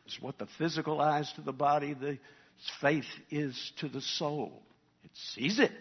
is 0.08 0.18
what 0.22 0.38
the 0.38 0.48
physical 0.58 1.02
eye 1.02 1.22
is 1.22 1.32
to 1.36 1.42
the 1.42 1.54
body, 1.54 1.94
the 1.94 2.18
faith 2.82 3.06
is 3.30 3.72
to 3.80 3.88
the 3.88 4.02
soul. 4.02 4.62
It 5.04 5.12
sees 5.36 5.60
it, 5.60 5.72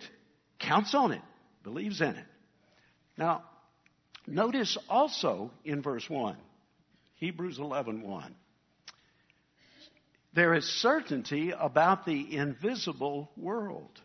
counts 0.59 0.95
on 0.95 1.13
it, 1.13 1.23
believes 1.67 2.01
in 2.01 2.15
it. 2.15 2.27
Now, 3.19 3.43
notice 4.25 4.79
also 4.89 5.51
in 5.65 5.83
verse 5.83 6.09
1, 6.09 6.37
Hebrews 7.17 7.59
11 7.59 8.03
1. 8.03 8.35
There 10.33 10.55
is 10.55 10.65
certainty 10.65 11.53
about 11.59 12.07
the 12.07 12.37
invisible 12.37 13.31
world. 13.37 14.01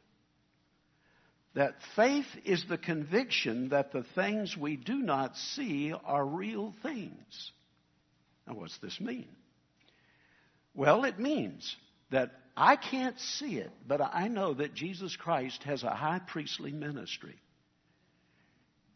That 1.53 1.75
faith 1.95 2.25
is 2.45 2.65
the 2.67 2.79
conviction 2.79 3.69
that 3.69 3.91
the 3.91 4.05
things 4.15 4.57
we 4.57 4.75
do 4.75 4.95
not 4.95 5.37
see 5.37 5.93
are 5.93 6.25
real 6.25 6.73
things. 6.81 7.51
Now, 8.47 8.55
what's 8.55 8.77
this 8.79 8.99
mean? 8.99 9.27
Well, 10.73 11.03
it 11.03 11.19
means 11.19 11.75
that 12.09 12.31
I 12.57 12.75
can't 12.75 13.19
see 13.19 13.57
it, 13.57 13.71
but 13.85 14.01
I 14.01 14.29
know 14.29 14.55
that 14.55 14.73
Jesus 14.73 15.15
Christ 15.15 15.61
has 15.63 15.83
a 15.83 15.89
high 15.89 16.21
priestly 16.25 16.71
ministry. 16.71 17.35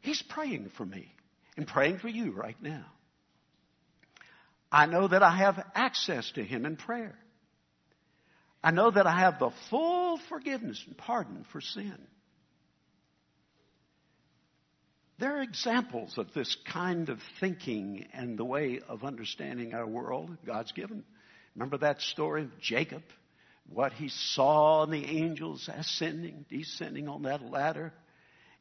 He's 0.05 0.21
praying 0.21 0.69
for 0.77 0.85
me 0.85 1.11
and 1.57 1.67
praying 1.67 1.97
for 1.97 2.07
you 2.07 2.31
right 2.31 2.61
now. 2.61 2.85
I 4.71 4.85
know 4.85 5.07
that 5.07 5.23
I 5.23 5.35
have 5.37 5.65
access 5.73 6.29
to 6.35 6.43
Him 6.43 6.63
in 6.63 6.77
prayer. 6.77 7.17
I 8.63 8.69
know 8.69 8.91
that 8.91 9.07
I 9.07 9.19
have 9.19 9.39
the 9.39 9.49
full 9.71 10.19
forgiveness 10.29 10.83
and 10.85 10.95
pardon 10.95 11.43
for 11.51 11.59
sin. 11.59 11.97
There 15.17 15.37
are 15.37 15.41
examples 15.41 16.19
of 16.19 16.33
this 16.35 16.55
kind 16.71 17.09
of 17.09 17.19
thinking 17.39 18.05
and 18.13 18.37
the 18.37 18.45
way 18.45 18.81
of 18.87 19.03
understanding 19.03 19.73
our 19.73 19.87
world 19.87 20.37
God's 20.45 20.71
given. 20.73 21.03
Remember 21.55 21.79
that 21.79 22.01
story 22.01 22.43
of 22.43 22.59
Jacob? 22.59 23.01
What 23.67 23.93
he 23.93 24.09
saw 24.09 24.83
in 24.83 24.91
the 24.91 25.03
angels 25.03 25.67
ascending, 25.73 26.45
descending 26.47 27.07
on 27.07 27.23
that 27.23 27.41
ladder, 27.41 27.91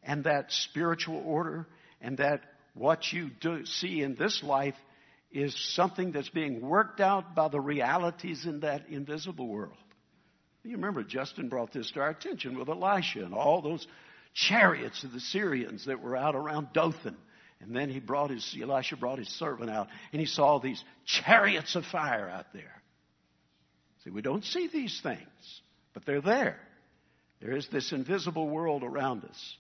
and 0.05 0.25
that 0.25 0.53
spiritual 0.53 1.23
order, 1.25 1.67
and 2.01 2.19
that 2.19 2.43
what 2.75 3.12
you 3.12 3.31
do 3.40 3.64
see 3.64 4.03
in 4.03 4.14
this 4.14 4.43
life 4.43 4.75
is 5.33 5.55
something 5.75 6.12
that's 6.12 6.29
being 6.29 6.61
worked 6.61 7.01
out 7.01 7.35
by 7.35 7.49
the 7.49 7.61
realities 7.61 8.47
in 8.47 8.61
that 8.61 8.88
invisible 8.88 9.49
world. 9.49 9.77
You 10.62 10.77
remember 10.77 11.03
Justin 11.03 11.49
brought 11.49 11.73
this 11.73 11.90
to 11.93 12.01
our 12.01 12.11
attention 12.11 12.59
with 12.59 12.69
Elisha 12.69 13.23
and 13.23 13.35
all 13.35 13.61
those 13.61 13.87
chariots 14.33 15.05
of 15.05 15.12
the 15.12 15.21
Syrians 15.21 15.87
that 15.87 16.01
were 16.01 16.17
out 16.17 16.35
around 16.35 16.69
Dothan. 16.73 17.17
And 17.61 17.77
then 17.77 17.90
he 17.90 18.01
brought 18.01 18.31
his, 18.31 18.57
Elisha 18.61 18.97
brought 18.97 19.19
his 19.19 19.29
servant 19.29 19.71
out 19.71 19.88
and 20.12 20.21
he 20.21 20.27
saw 20.27 20.59
these 20.59 20.83
chariots 21.05 21.77
of 21.77 21.85
fire 21.85 22.29
out 22.29 22.47
there. 22.53 22.83
See, 24.05 24.11
we 24.11 24.23
don't 24.23 24.45
see 24.45 24.69
these 24.69 25.01
things, 25.03 25.61
but 25.93 26.05
they're 26.07 26.21
there. 26.21 26.59
There 27.40 27.57
is 27.57 27.69
this 27.69 27.93
invisible 27.93 28.49
world 28.49 28.83
around 28.83 29.25
us. 29.25 29.57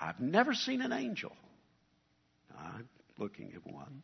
I've 0.00 0.20
never 0.20 0.54
seen 0.54 0.80
an 0.80 0.92
angel. 0.92 1.32
I'm 2.58 2.88
looking 3.18 3.52
at 3.54 3.70
one. 3.70 4.02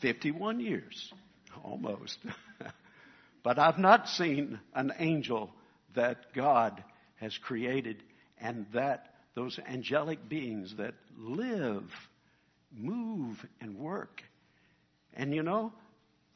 51 0.00 0.60
years, 0.60 1.12
almost. 1.64 2.18
but 3.42 3.58
I've 3.58 3.78
not 3.78 4.08
seen 4.08 4.60
an 4.74 4.92
angel 4.98 5.50
that 5.94 6.32
God 6.34 6.82
has 7.16 7.36
created 7.38 8.02
and 8.38 8.66
that 8.72 9.14
those 9.34 9.58
angelic 9.66 10.28
beings 10.28 10.74
that 10.76 10.94
live, 11.18 11.90
move, 12.74 13.44
and 13.60 13.76
work. 13.76 14.22
And 15.14 15.34
you 15.34 15.42
know, 15.42 15.72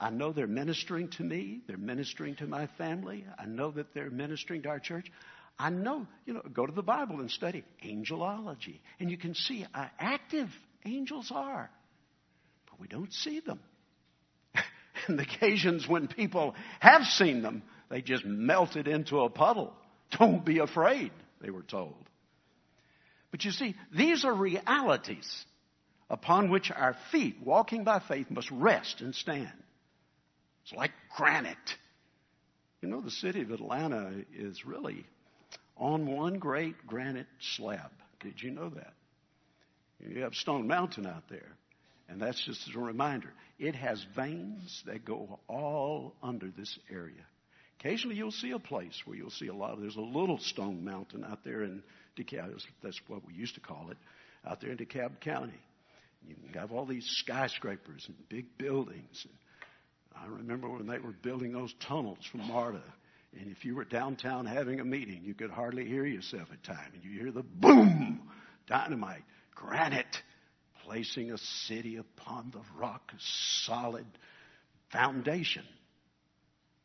I 0.01 0.11
know 0.11 0.33
they're 0.33 0.47
ministering 0.47 1.09
to 1.11 1.23
me. 1.23 1.61
They're 1.67 1.77
ministering 1.77 2.37
to 2.37 2.47
my 2.47 2.67
family. 2.79 3.25
I 3.39 3.45
know 3.45 3.71
that 3.73 3.93
they're 3.95 4.11
ministering 4.11 4.63
to 4.63 4.71
our 4.71 4.81
church. 4.81 5.13
I 5.61 5.69
know, 5.69 6.07
you 6.25 6.33
know, 6.33 6.41
go 6.41 6.65
to 6.65 6.73
the 6.73 6.83
Bible 6.83 7.21
and 7.21 7.31
study 7.31 7.65
angelology. 7.85 8.81
And 8.99 9.11
you 9.11 9.19
can 9.19 9.35
see 9.35 9.67
how 9.73 9.91
active 9.99 10.49
angels 10.87 11.31
are. 11.35 11.71
But 12.71 12.81
we 12.81 12.89
don't 12.89 13.13
see 13.13 13.41
them. 13.41 13.61
and 15.07 15.19
the 15.19 15.23
occasions 15.25 15.87
when 15.87 16.09
people 16.09 16.55
have 16.81 17.05
seen 17.05 17.43
them, 17.43 17.63
they 17.91 18.01
just 18.01 18.25
melted 18.25 18.89
into 18.89 19.21
a 19.21 19.29
puddle. 19.29 19.75
Don't 20.19 20.47
be 20.47 20.61
afraid, 20.61 21.13
they 21.43 21.51
were 21.51 21.63
told. 21.63 22.09
But 23.31 23.45
you 23.45 23.51
see, 23.51 23.77
these 23.95 24.25
are 24.25 24.35
realities 24.35 25.45
upon 26.09 26.51
which 26.51 26.71
our 26.71 26.97
feet, 27.13 27.37
walking 27.45 27.85
by 27.85 28.01
faith, 28.01 28.31
must 28.31 28.51
rest 28.51 29.03
and 29.03 29.15
stand. 29.15 29.53
It's 30.65 30.73
like 30.73 30.93
granite. 31.15 31.59
You 32.81 32.89
know, 32.89 33.03
the 33.03 33.11
city 33.11 33.43
of 33.43 33.51
Atlanta 33.51 34.25
is 34.35 34.65
really 34.65 35.05
on 35.81 36.07
one 36.07 36.39
great 36.39 36.87
granite 36.87 37.27
slab. 37.41 37.91
Did 38.21 38.41
you 38.41 38.51
know 38.51 38.69
that? 38.69 38.93
You 40.07 40.23
have 40.23 40.35
Stone 40.35 40.69
Mountain 40.69 41.07
out 41.07 41.25
there. 41.29 41.57
And 42.09 42.21
that's 42.21 42.45
just 42.45 42.69
as 42.69 42.75
a 42.75 42.79
reminder. 42.79 43.33
It 43.59 43.75
has 43.75 44.05
veins 44.15 44.83
that 44.87 45.05
go 45.05 45.39
all 45.49 46.15
under 46.23 46.49
this 46.49 46.79
area. 46.91 47.25
Occasionally 47.79 48.17
you'll 48.17 48.31
see 48.31 48.51
a 48.51 48.59
place 48.59 49.01
where 49.05 49.17
you'll 49.17 49.31
see 49.31 49.47
a 49.47 49.55
lot 49.55 49.73
of, 49.73 49.81
there's 49.81 49.97
a 49.97 50.01
little 50.01 50.39
stone 50.39 50.85
mountain 50.85 51.25
out 51.25 51.45
there 51.45 51.63
in 51.63 51.83
DeKalb, 52.19 52.63
that's 52.83 53.01
what 53.07 53.27
we 53.27 53.33
used 53.33 53.55
to 53.55 53.61
call 53.61 53.89
it, 53.91 53.97
out 54.47 54.61
there 54.61 54.71
in 54.71 54.77
DeKalb 54.77 55.21
County. 55.21 55.59
You 56.29 56.37
have 56.55 56.73
all 56.73 56.85
these 56.85 57.07
skyscrapers 57.07 58.05
and 58.07 58.17
big 58.29 58.59
buildings. 58.59 59.27
I 60.15 60.27
remember 60.27 60.69
when 60.69 60.87
they 60.87 60.99
were 60.99 61.13
building 61.13 61.53
those 61.53 61.73
tunnels 61.81 62.19
from 62.31 62.47
MARTA. 62.49 62.83
And 63.39 63.51
if 63.51 63.65
you 63.65 63.77
were 63.77 63.85
downtown 63.85 64.47
having 64.47 64.81
a 64.81 64.85
meeting, 64.85 65.23
you 65.25 65.35
could 65.35 65.51
hardly 65.51 65.87
hear 65.87 66.05
yourself 66.05 66.49
at 66.53 66.63
times. 66.65 66.95
And 66.95 67.05
you 67.05 67.21
hear 67.21 67.31
the 67.31 67.43
boom, 67.43 68.29
dynamite, 68.67 69.23
granite, 69.55 70.23
placing 70.85 71.31
a 71.31 71.39
city 71.39 71.97
upon 71.97 72.51
the 72.51 72.63
rock, 72.79 73.13
solid 73.65 74.07
foundation. 74.91 75.65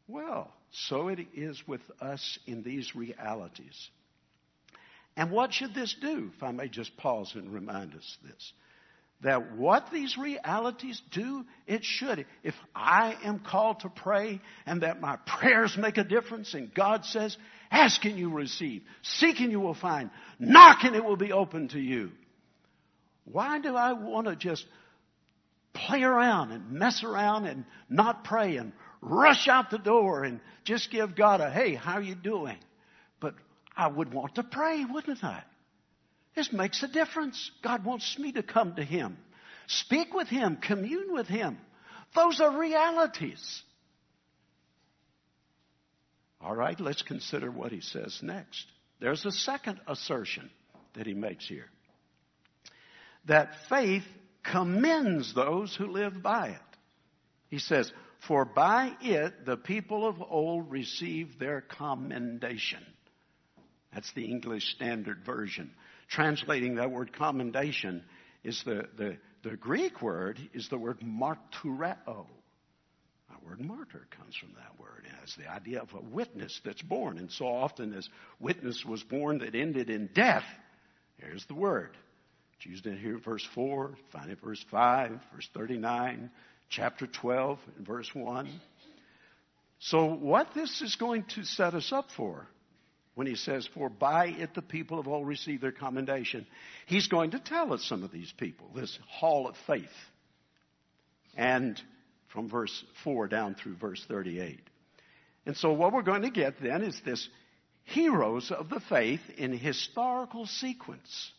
Well, 0.08 0.54
so 0.72 1.08
it 1.08 1.20
is 1.34 1.68
with 1.68 1.82
us 2.00 2.38
in 2.46 2.62
these 2.62 2.96
realities. 2.96 3.90
And 5.18 5.32
what 5.32 5.54
should 5.54 5.74
this 5.74 5.96
do? 6.00 6.32
If 6.36 6.44
I 6.44 6.52
may 6.52 6.68
just 6.68 6.96
pause 6.98 7.34
and 7.36 7.52
remind 7.54 7.96
us 7.96 8.18
this 8.24 8.54
that 9.22 9.56
what 9.56 9.92
these 9.92 10.18
realities 10.18 11.02
do, 11.12 11.46
it 11.68 11.84
should. 11.84 12.26
If 12.44 12.54
I 12.76 13.16
am 13.24 13.40
called 13.40 13.80
to 13.82 13.90
pray 13.90 14.42
and 14.66 14.82
that 14.82 15.02
my 15.02 15.16
prayers 15.26 15.78
make 15.78 15.98
a 15.98 16.04
difference 16.04 16.54
and 16.54 16.74
God 16.74 17.06
says, 17.06 17.38
ask 17.72 18.04
and 18.06 18.18
you 18.18 18.30
receive, 18.30 18.84
seek 19.02 19.40
and 19.40 19.52
you 19.52 19.60
will 19.60 19.74
find, 19.74 20.10
knock 20.40 20.84
and 20.84 20.96
it 20.96 21.04
will 21.04 21.18
be 21.18 21.32
open 21.32 21.70
to 21.70 21.80
you. 21.80 22.12
Why 23.26 23.60
do 23.60 23.76
I 23.76 23.94
want 23.94 24.28
to 24.28 24.36
just 24.36 24.66
play 25.74 26.04
around 26.04 26.52
and 26.52 26.72
mess 26.72 27.04
around 27.04 27.46
and 27.46 27.66
not 27.90 28.24
pray 28.24 28.58
and 28.58 28.72
rush 29.02 29.48
out 29.48 29.72
the 29.72 29.78
door 29.78 30.24
and 30.24 30.40
just 30.64 30.92
give 30.92 31.16
God 31.16 31.42
a, 31.42 31.50
hey, 31.50 31.74
how 31.74 31.94
are 31.94 32.02
you 32.02 32.16
doing? 32.16 32.58
But 33.20 33.36
I 33.76 33.88
would 33.88 34.14
want 34.14 34.36
to 34.36 34.44
pray, 34.44 34.86
wouldn't 34.86 35.24
I? 35.24 35.44
This 36.36 36.52
makes 36.52 36.84
a 36.84 36.88
difference. 36.88 37.52
God 37.64 37.86
wants 37.86 38.20
me 38.20 38.34
to 38.34 38.44
come 38.44 38.76
to 38.76 38.84
Him, 38.84 39.18
speak 39.68 40.14
with 40.14 40.28
Him, 40.28 40.58
commune 40.58 41.14
with 41.14 41.28
Him. 41.28 41.58
Those 42.14 42.40
are 42.42 42.58
realities. 42.58 43.64
All 46.42 46.56
right, 46.56 46.80
let's 46.80 47.02
consider 47.02 47.50
what 47.50 47.72
He 47.72 47.82
says 47.82 48.20
next. 48.22 48.66
There's 49.00 49.26
a 49.26 49.32
second 49.32 49.80
assertion 49.88 50.50
that 50.96 51.08
He 51.08 51.14
makes 51.14 51.48
here 51.48 51.70
that 53.26 53.56
faith 53.70 54.04
commends 54.44 55.34
those 55.34 55.76
who 55.76 55.88
live 55.88 56.22
by 56.22 56.50
it. 56.50 56.78
He 57.50 57.60
says, 57.60 57.92
For 58.28 58.46
by 58.46 58.96
it 59.02 59.46
the 59.46 59.58
people 59.58 60.08
of 60.08 60.22
old 60.22 60.70
received 60.70 61.40
their 61.40 61.62
commendation. 61.62 62.84
That's 63.94 64.12
the 64.14 64.26
English 64.26 64.76
Standard 64.76 65.24
Version 65.26 65.72
translating 66.08 66.76
that 66.76 66.92
word 66.92 67.14
commendation 67.14 68.04
is 68.44 68.62
the, 68.66 68.88
the, 68.98 69.18
the 69.44 69.58
Greek 69.58 70.02
word 70.02 70.40
is 70.54 70.70
the 70.70 70.78
word 70.78 71.00
martyreo. 71.02 72.26
The 73.30 73.46
word 73.46 73.60
martyr 73.60 74.08
comes 74.18 74.36
from 74.36 74.54
that 74.56 74.80
word. 74.80 75.06
It 75.06 75.16
has 75.20 75.36
the 75.36 75.52
idea 75.52 75.82
of 75.82 75.94
a 75.94 76.02
witness 76.02 76.60
that's 76.64 76.82
born. 76.82 77.18
And 77.18 77.32
so 77.32 77.46
often 77.48 77.94
as 77.94 78.08
witness 78.40 78.84
was 78.86 79.04
born 79.04 79.40
that 79.40 79.56
ended 79.56 79.90
in 79.90 80.10
death, 80.14 80.46
here's 81.18 81.46
the 81.46 81.56
word. 81.56 81.98
It's 82.58 82.66
used 82.66 82.86
in 82.86 82.98
here 82.98 83.18
verse 83.18 83.46
4, 83.54 83.96
find 84.12 84.32
it 84.32 84.40
verse 84.42 84.64
5, 84.72 85.12
verse 85.34 85.50
39, 85.54 86.30
chapter 86.70 87.08
12, 87.08 87.60
and 87.78 87.86
verse 87.86 88.10
1. 88.14 88.50
So 89.80 90.06
what 90.06 90.54
this 90.56 90.82
is 90.82 90.96
going 90.96 91.26
to 91.36 91.44
set 91.44 91.74
us 91.74 91.92
up 91.92 92.08
for 92.16 92.48
when 93.16 93.28
he 93.28 93.36
says, 93.36 93.68
For 93.74 93.90
by 93.90 94.28
it 94.28 94.54
the 94.54 94.62
people 94.62 95.00
of 95.00 95.08
old 95.08 95.28
received 95.28 95.64
their 95.64 95.72
commendation. 95.72 96.46
He's 96.86 97.08
going 97.08 97.32
to 97.32 97.40
tell 97.40 97.74
us 97.74 97.84
some 97.84 98.04
of 98.04 98.12
these 98.12 98.32
people, 98.38 98.70
this 98.76 98.98
hall 99.08 99.48
of 99.48 99.56
faith. 99.66 99.86
And 101.36 101.82
from 102.28 102.50
verse 102.50 102.84
4 103.04 103.28
down 103.28 103.56
through 103.56 103.76
verse 103.76 104.04
38. 104.08 104.60
And 105.46 105.56
so 105.56 105.74
what 105.74 105.94
we're 105.94 106.02
going 106.02 106.24
to 106.24 106.30
get 106.30 106.62
then 106.62 106.82
is 106.82 107.00
this 107.06 107.28
heroes 107.86 108.52
of 108.52 108.70
the 108.70 108.82
faith 108.90 109.22
in 109.38 109.58
historical 109.58 110.46
sequence. 110.46 111.32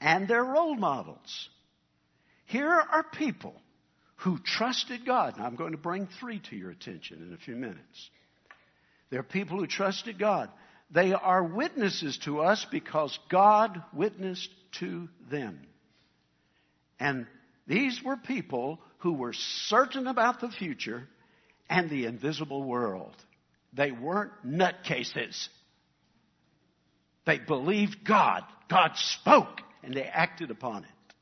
And 0.00 0.28
their 0.28 0.44
role 0.44 0.76
models. 0.76 1.48
Here 2.46 2.68
are 2.68 3.02
people 3.02 3.54
who 4.16 4.38
trusted 4.38 5.04
God. 5.04 5.38
Now, 5.38 5.44
I'm 5.44 5.56
going 5.56 5.72
to 5.72 5.78
bring 5.78 6.08
three 6.20 6.40
to 6.50 6.56
your 6.56 6.70
attention 6.70 7.22
in 7.26 7.34
a 7.34 7.38
few 7.38 7.56
minutes. 7.56 8.10
There 9.14 9.20
are 9.20 9.22
people 9.22 9.60
who 9.60 9.68
trusted 9.68 10.18
God. 10.18 10.50
They 10.90 11.12
are 11.12 11.44
witnesses 11.44 12.18
to 12.24 12.40
us 12.40 12.66
because 12.68 13.16
God 13.30 13.80
witnessed 13.92 14.50
to 14.80 15.08
them. 15.30 15.60
And 16.98 17.28
these 17.68 18.02
were 18.02 18.16
people 18.16 18.80
who 18.98 19.12
were 19.12 19.32
certain 19.32 20.08
about 20.08 20.40
the 20.40 20.48
future 20.48 21.06
and 21.70 21.88
the 21.88 22.06
invisible 22.06 22.64
world. 22.64 23.14
They 23.72 23.92
weren't 23.92 24.32
nutcases. 24.44 25.46
They 27.24 27.38
believed 27.38 27.98
God. 28.04 28.42
God 28.68 28.96
spoke 28.96 29.60
and 29.84 29.94
they 29.94 30.02
acted 30.02 30.50
upon 30.50 30.82
it. 30.82 31.14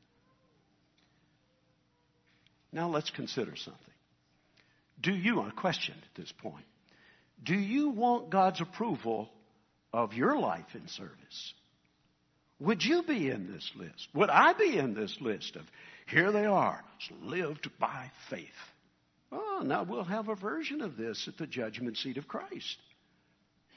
Now 2.71 2.89
let's 2.89 3.11
consider 3.11 3.55
something. 3.55 3.93
Do 4.99 5.13
you, 5.13 5.41
a 5.41 5.51
question 5.51 5.93
at 6.01 6.19
this 6.19 6.33
point, 6.41 6.65
do 7.43 7.55
you 7.55 7.89
want 7.89 8.29
God's 8.29 8.61
approval 8.61 9.29
of 9.91 10.13
your 10.13 10.37
life 10.37 10.75
in 10.75 10.87
service? 10.87 11.53
Would 12.59 12.83
you 12.83 13.03
be 13.03 13.29
in 13.29 13.51
this 13.51 13.69
list? 13.75 14.07
Would 14.13 14.29
I 14.29 14.53
be 14.53 14.77
in 14.77 14.93
this 14.93 15.17
list 15.19 15.55
of 15.55 15.63
here 16.07 16.31
they 16.31 16.45
are, 16.45 16.83
lived 17.21 17.69
by 17.79 18.11
faith? 18.29 18.47
Oh, 19.31 19.63
now 19.65 19.83
we'll 19.83 20.03
have 20.03 20.29
a 20.29 20.35
version 20.35 20.81
of 20.81 20.95
this 20.95 21.27
at 21.27 21.37
the 21.37 21.47
judgment 21.47 21.97
seat 21.97 22.17
of 22.17 22.27
Christ. 22.27 22.77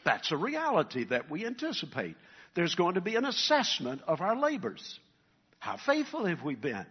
That's 0.05 0.31
a 0.31 0.37
reality 0.37 1.05
that 1.05 1.31
we 1.31 1.47
anticipate. 1.47 2.17
There's 2.55 2.75
going 2.75 2.95
to 2.95 3.01
be 3.01 3.17
an 3.17 3.25
assessment 3.25 4.03
of 4.07 4.21
our 4.21 4.39
labors. 4.39 5.01
How 5.59 5.77
faithful 5.79 6.27
have 6.27 6.43
we 6.43 6.55
been? 6.55 6.87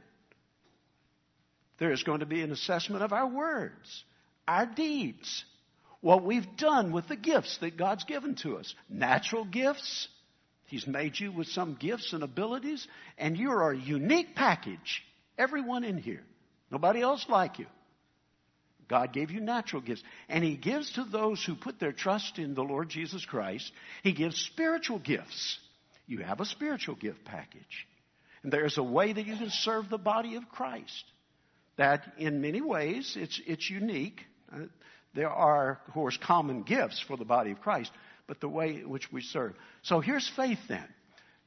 There 1.78 1.92
is 1.92 2.04
going 2.04 2.20
to 2.20 2.26
be 2.26 2.42
an 2.42 2.52
assessment 2.52 3.04
of 3.04 3.14
our 3.14 3.28
words, 3.28 4.04
our 4.48 4.66
deeds, 4.66 5.46
what 6.02 6.24
we've 6.24 6.56
done 6.58 6.92
with 6.92 7.08
the 7.08 7.16
gifts 7.16 7.58
that 7.60 7.78
God's 7.78 8.04
given 8.04 8.36
to 8.36 8.58
us. 8.58 8.74
Natural 8.90 9.46
gifts. 9.46 10.08
He's 10.68 10.88
made 10.88 11.20
you 11.20 11.32
with 11.32 11.48
some 11.48 11.76
gifts 11.76 12.14
and 12.14 12.24
abilities, 12.24 12.88
and 13.18 13.38
you're 13.38 13.72
a 13.72 13.78
unique 13.78 14.36
package. 14.36 15.04
Everyone 15.38 15.84
in 15.84 15.98
here. 15.98 16.24
Nobody 16.72 17.02
else 17.02 17.26
like 17.30 17.60
you. 17.60 17.68
God 18.88 19.14
gave 19.14 19.32
you 19.32 19.40
natural 19.40 19.82
gifts. 19.82 20.04
And 20.30 20.44
He 20.44 20.56
gives 20.56 20.94
to 20.94 21.04
those 21.04 21.44
who 21.44 21.56
put 21.56 21.80
their 21.80 21.92
trust 21.92 22.40
in 22.40 22.54
the 22.54 22.64
Lord 22.64 22.90
Jesus 22.90 23.26
Christ, 23.26 23.72
He 24.04 24.14
gives 24.14 24.40
spiritual 24.40 25.00
gifts. 25.00 25.60
You 26.08 26.20
have 26.20 26.40
a 26.40 26.46
spiritual 26.46 26.96
gift 26.96 27.26
package. 27.26 27.88
And 28.44 28.52
there's 28.52 28.78
a 28.78 28.84
way 28.84 29.12
that 29.12 29.26
you 29.26 29.36
can 29.36 29.50
serve 29.50 29.90
the 29.90 29.98
body 29.98 30.36
of 30.36 30.50
Christ. 30.50 31.04
That 31.78 32.14
in 32.18 32.42
many 32.42 32.62
ways, 32.62 33.18
it's, 33.20 33.42
it's 33.46 33.70
unique. 33.70 34.22
Uh, 34.54 34.66
There 35.16 35.30
are, 35.30 35.80
of 35.88 35.94
course, 35.94 36.18
common 36.18 36.64
gifts 36.64 37.00
for 37.00 37.16
the 37.16 37.26
body 37.26 37.52
of 37.52 37.62
Christ, 37.62 37.92
but 38.28 38.42
the 38.42 38.50
way 38.50 38.76
in 38.76 38.90
which 38.90 39.12
we 39.12 39.22
serve. 39.22 39.56
So 39.82 40.02
here's 40.02 40.30
faith 40.36 40.60
then. 40.68 40.88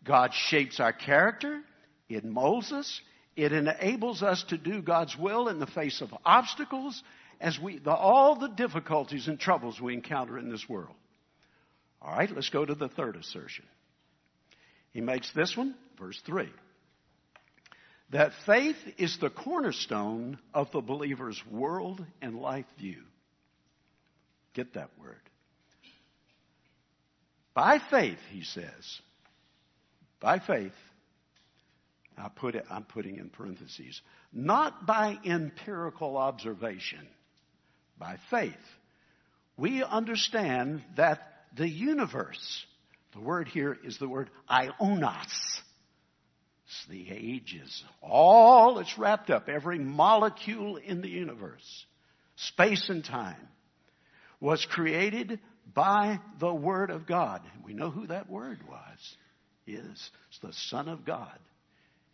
God 0.05 0.33
shapes 0.33 0.81
our 0.81 0.93
character. 0.93 1.61
It 2.09 2.25
molds 2.25 2.73
us. 2.73 3.01
It 3.37 3.53
enables 3.53 4.23
us 4.23 4.43
to 4.45 4.57
do 4.57 4.81
God's 4.81 5.17
will 5.17 5.49
in 5.49 5.61
the 5.61 5.67
face 5.67 6.01
of 6.01 6.13
obstacles 6.25 7.03
as 7.41 7.59
we, 7.61 7.79
the, 7.79 7.93
all 7.93 8.37
the 8.37 8.49
difficulties 8.49 9.29
and 9.29 9.39
troubles 9.39 9.81
we 9.81 9.93
encounter 9.93 10.39
in 10.39 10.51
this 10.51 10.67
world. 10.69 10.97
All 12.01 12.13
right, 12.13 12.31
let's 12.35 12.51
go 12.51 12.65
to 12.65 12.75
the 12.75 12.89
third 12.89 13.17
assertion. 13.17 13.67
He 14.93 15.03
makes 15.03 15.31
this 15.33 15.57
one, 15.57 15.75
verse 15.99 16.21
3. 16.25 16.49
That 18.11 18.33
faith 18.47 18.77
is 18.97 19.19
the 19.19 19.31
cornerstone 19.31 20.39
of 20.55 20.73
the 20.73 20.81
believer's 20.81 21.41
world 21.51 22.05
and 22.23 22.41
life 22.41 22.65
view. 22.79 23.03
Get 24.55 24.75
that 24.75 24.91
word. 25.01 25.17
By 27.55 27.81
faith, 27.91 28.19
he 28.31 28.43
says, 28.43 29.01
by 30.21 30.39
faith, 30.39 30.73
I 32.17 32.29
put 32.29 32.55
it, 32.55 32.65
I'm 32.71 32.85
putting 32.85 33.19
in 33.19 33.31
parentheses, 33.31 34.01
not 34.33 34.87
by 34.87 35.19
empirical 35.25 36.17
observation 36.17 37.07
by 37.99 38.19
faith. 38.31 38.55
We 39.57 39.83
understand 39.83 40.83
that 40.97 41.21
the 41.57 41.69
universe, 41.69 42.65
the 43.13 43.21
word 43.21 43.49
here 43.49 43.77
is 43.85 43.99
the 43.99 44.09
word 44.09 44.31
ionos. 44.49 45.61
It's 46.67 46.87
the 46.89 47.11
ages. 47.11 47.83
All 48.03 48.79
it's 48.79 48.99
wrapped 48.99 49.31
up, 49.31 49.49
every 49.49 49.79
molecule 49.79 50.77
in 50.77 51.01
the 51.01 51.09
universe, 51.09 51.87
space 52.37 52.89
and 52.89 53.05
time, 53.05 53.49
was 54.41 54.65
created 54.67 55.41
by 55.75 56.21
the 56.39 56.53
Word 56.53 56.91
of 56.91 57.07
God. 57.07 57.43
We 57.65 57.75
know 57.75 57.91
who 57.91 58.07
that 58.07 58.31
Word 58.31 58.61
was. 58.69 59.17
Is. 59.67 60.11
It's 60.29 60.39
the 60.41 60.53
Son 60.53 60.89
of 60.89 61.05
God. 61.05 61.39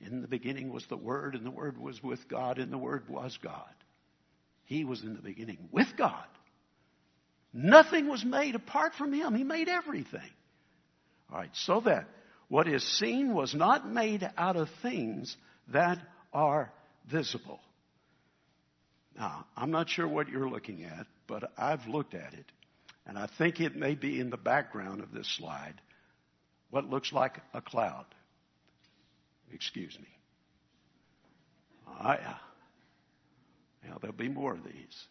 In 0.01 0.23
the 0.23 0.29
beginning 0.29 0.73
was 0.73 0.85
the 0.87 0.97
Word, 0.97 1.35
and 1.35 1.47
the 1.47 1.51
Word 1.51 1.79
was 1.79 2.03
with 2.03 2.29
God, 2.29 2.59
and 2.59 2.73
the 2.73 2.79
Word 2.79 3.09
was 3.09 3.39
God. 3.43 3.73
He 4.65 4.85
was 4.85 5.03
in 5.03 5.15
the 5.15 5.23
beginning 5.23 5.69
with 5.71 5.89
God. 5.97 6.27
Nothing 7.53 8.09
was 8.09 8.25
made 8.25 8.57
apart 8.57 8.95
from 8.95 9.13
Him. 9.13 9.35
He 9.35 9.45
made 9.45 9.69
everything. 9.69 10.21
All 11.31 11.39
right, 11.39 11.51
so 11.55 11.81
that 11.83 12.09
what 12.49 12.67
is 12.67 12.83
seen 12.99 13.35
was 13.35 13.55
not 13.55 13.89
made 13.89 14.29
out 14.37 14.57
of 14.57 14.69
things 14.83 15.37
that 15.69 15.99
are 16.33 16.73
visible. 17.11 17.61
Now, 19.17 19.47
I'm 19.57 19.71
not 19.71 19.89
sure 19.89 20.09
what 20.09 20.29
you're 20.29 20.51
looking 20.51 20.85
at, 20.85 21.07
but 21.27 21.53
I've 21.57 21.87
looked 21.87 22.15
at 22.15 22.35
it, 22.35 22.47
and 23.07 23.19
I 23.19 23.27
think 23.27 23.61
it 23.61 23.77
may 23.77 23.95
be 23.95 24.21
in 24.21 24.31
the 24.31 24.37
background 24.37 25.01
of 25.03 25.13
this 25.13 25.29
slide 25.29 25.81
what 26.71 26.91
looks 26.91 27.13
like 27.13 27.39
a 27.53 27.61
cloud. 27.61 28.07
Excuse 29.53 29.97
me. 29.97 30.09
Ah, 31.87 32.17
yeah. 32.21 32.35
Now, 33.89 33.99
there'll 34.01 34.17
be 34.17 34.29
more 34.29 34.55
of 34.55 34.65
these. 34.65 35.07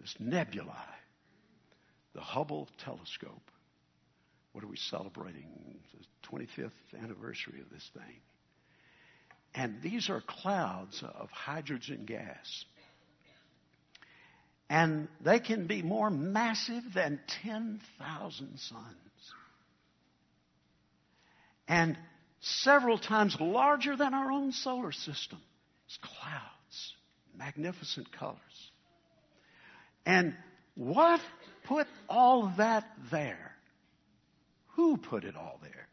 This 0.00 0.14
nebulae, 0.18 0.74
the 2.14 2.20
Hubble 2.20 2.68
telescope. 2.84 3.50
What 4.52 4.64
are 4.64 4.66
we 4.66 4.76
celebrating? 4.76 5.78
The 5.92 6.36
25th 6.36 7.00
anniversary 7.00 7.60
of 7.60 7.70
this 7.70 7.88
thing. 7.94 8.20
And 9.54 9.80
these 9.82 10.10
are 10.10 10.20
clouds 10.20 11.02
of 11.02 11.30
hydrogen 11.30 12.06
gas. 12.06 12.64
And 14.70 15.08
they 15.20 15.40
can 15.40 15.66
be 15.66 15.82
more 15.82 16.08
massive 16.10 16.84
than 16.94 17.20
10,000 17.42 18.58
suns. 18.58 18.94
And 21.68 21.98
several 22.40 22.98
times 22.98 23.36
larger 23.38 23.96
than 23.96 24.14
our 24.14 24.32
own 24.32 24.52
solar 24.52 24.92
system. 24.92 25.40
It's 25.86 25.98
clouds 25.98 26.94
magnificent 27.36 28.12
colors. 28.12 28.38
And 30.06 30.34
what 30.74 31.20
put 31.64 31.86
all 32.08 32.52
that 32.58 32.84
there? 33.10 33.52
Who 34.76 34.96
put 34.96 35.24
it 35.24 35.36
all 35.36 35.58
there? 35.62 35.88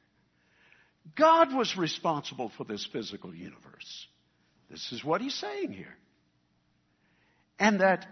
God 1.16 1.54
was 1.56 1.76
responsible 1.78 2.52
for 2.58 2.64
this 2.64 2.88
physical 2.92 3.34
universe. 3.34 4.08
This 4.70 4.92
is 4.92 5.04
what 5.04 5.22
he's 5.22 5.36
saying 5.36 5.72
here. 5.72 5.96
And 7.60 7.80
that 7.80 8.06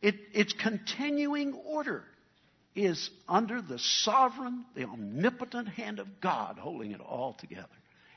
it, 0.00 0.16
its 0.32 0.52
continuing 0.52 1.54
order 1.54 2.04
is 2.74 3.10
under 3.28 3.60
the 3.60 3.78
sovereign, 3.78 4.64
the 4.74 4.84
omnipotent 4.84 5.68
hand 5.68 5.98
of 5.98 6.20
God 6.20 6.58
holding 6.58 6.92
it 6.92 7.00
all 7.00 7.34
together. 7.34 7.66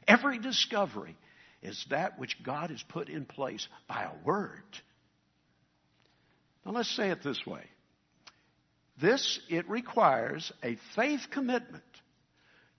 Every 0.07 0.37
discovery 0.37 1.15
is 1.61 1.83
that 1.89 2.19
which 2.19 2.43
God 2.43 2.69
has 2.69 2.83
put 2.83 3.09
in 3.09 3.25
place 3.25 3.67
by 3.87 4.03
a 4.03 4.25
word. 4.25 4.63
Now 6.65 6.73
let's 6.73 6.95
say 6.95 7.09
it 7.09 7.23
this 7.23 7.45
way. 7.45 7.63
This, 9.01 9.39
it 9.49 9.67
requires 9.67 10.51
a 10.63 10.77
faith 10.95 11.21
commitment 11.31 11.83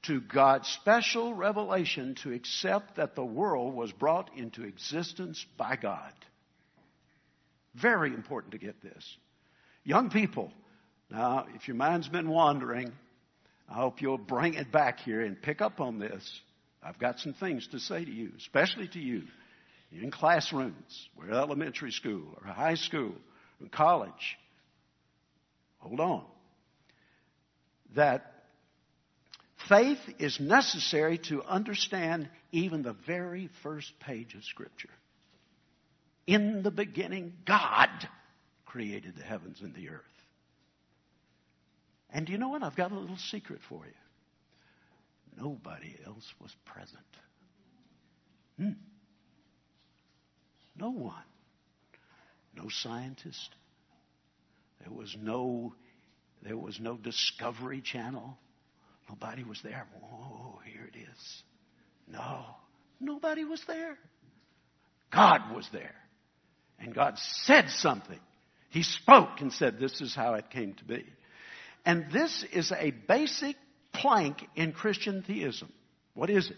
to 0.03 0.21
God's 0.21 0.69
special 0.69 1.35
revelation 1.35 2.17
to 2.23 2.33
accept 2.33 2.97
that 2.97 3.15
the 3.15 3.25
world 3.25 3.75
was 3.75 3.93
brought 3.93 4.37
into 4.37 4.65
existence 4.65 5.45
by 5.57 5.77
God. 5.77 6.13
Very 7.75 8.13
important 8.15 8.53
to 8.53 8.59
get 8.59 8.83
this. 8.83 9.17
Young 9.85 10.11
people, 10.11 10.53
now, 11.11 11.47
if 11.55 11.69
your 11.69 11.77
mind's 11.77 12.09
been 12.09 12.29
wandering, 12.29 12.93
I 13.69 13.75
hope 13.75 14.01
you'll 14.01 14.19
bring 14.19 14.55
it 14.55 14.71
back 14.71 15.01
here 15.01 15.21
and 15.21 15.41
pick 15.41 15.61
up 15.61 15.81
on 15.81 15.99
this. 15.99 16.41
I've 16.83 16.99
got 16.99 17.19
some 17.21 17.35
things 17.35 17.67
to 17.69 17.79
say 17.79 18.05
to 18.05 18.11
you, 18.11 18.33
especially 18.39 18.89
to 18.89 18.99
you 18.99 19.23
in 19.93 20.11
classrooms, 20.11 21.09
whether 21.15 21.33
elementary 21.33 21.93
school 21.93 22.23
or 22.41 22.51
high 22.51 22.75
school 22.75 23.15
or 23.61 23.69
college. 23.69 24.39
Hold 25.79 26.01
on. 26.01 26.25
That 27.95 28.33
faith 29.69 30.01
is 30.19 30.41
necessary 30.41 31.19
to 31.29 31.43
understand 31.43 32.29
even 32.53 32.83
the 32.83 32.97
very 33.07 33.51
first 33.63 33.93
page 34.01 34.35
of 34.35 34.45
Scripture. 34.45 34.91
In 36.27 36.63
the 36.63 36.71
beginning, 36.71 37.33
God 37.47 37.89
created 38.65 39.17
the 39.17 39.25
heavens 39.25 39.61
and 39.61 39.75
the 39.75 39.89
earth. 39.91 40.01
And 42.11 42.29
you 42.29 42.39
know 42.39 42.51
what? 42.51 42.63
I've 42.63 42.77
got 42.77 42.93
a 42.93 42.99
little 42.99 43.17
secret 43.17 43.61
for 43.69 43.85
you. 43.87 43.93
Nobody 45.37 45.97
else 46.07 46.31
was 46.41 46.55
present. 46.67 47.01
Hmm. 48.59 48.73
No 50.77 50.91
one. 50.91 51.25
No 52.55 52.69
scientist. 52.69 53.51
There 54.81 54.93
was 54.93 55.17
no 55.21 55.75
there 56.43 56.57
was 56.57 56.81
no 56.81 56.97
Discovery 56.97 57.81
Channel. 57.81 58.37
Nobody 59.09 59.45
was 59.45 59.61
there. 59.63 59.87
Oh, 60.03 60.59
here 60.65 60.89
it 60.93 60.99
is. 60.99 61.43
No, 62.09 62.45
nobody 63.01 63.45
was 63.45 63.63
there. 63.67 63.97
God 65.13 65.55
was 65.55 65.69
there. 65.73 65.95
And 66.83 66.93
God 66.93 67.17
said 67.19 67.71
something. 67.71 68.19
He 68.71 68.83
spoke 68.83 69.41
and 69.41 69.53
said, 69.53 69.79
This 69.79 70.01
is 70.01 70.15
how 70.15 70.35
it 70.35 70.51
came 70.51 70.75
to 70.75 70.85
be. 70.85 71.05
And 71.87 72.07
this 72.13 72.45
is 72.53 72.73
a 72.73 72.91
basic 72.91 73.57
plank 73.93 74.45
in 74.57 74.73
Christian 74.73 75.23
theism. 75.23 75.73
What 76.15 76.29
is 76.29 76.51
it? 76.51 76.57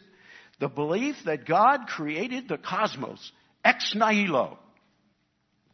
The 0.61 0.69
belief 0.69 1.17
that 1.27 1.47
God 1.47 1.87
created 1.89 2.49
the 2.49 2.57
cosmos 2.57 3.33
ex 3.65 3.95
nihilo, 3.95 4.59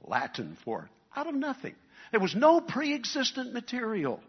Latin 0.02 0.56
for 0.64 0.90
out 1.14 1.28
of 1.28 1.34
nothing. 1.34 1.74
There 2.10 2.20
was 2.20 2.34
no 2.34 2.60
pre 2.60 2.94
existent 2.94 3.52
material. 3.52 4.20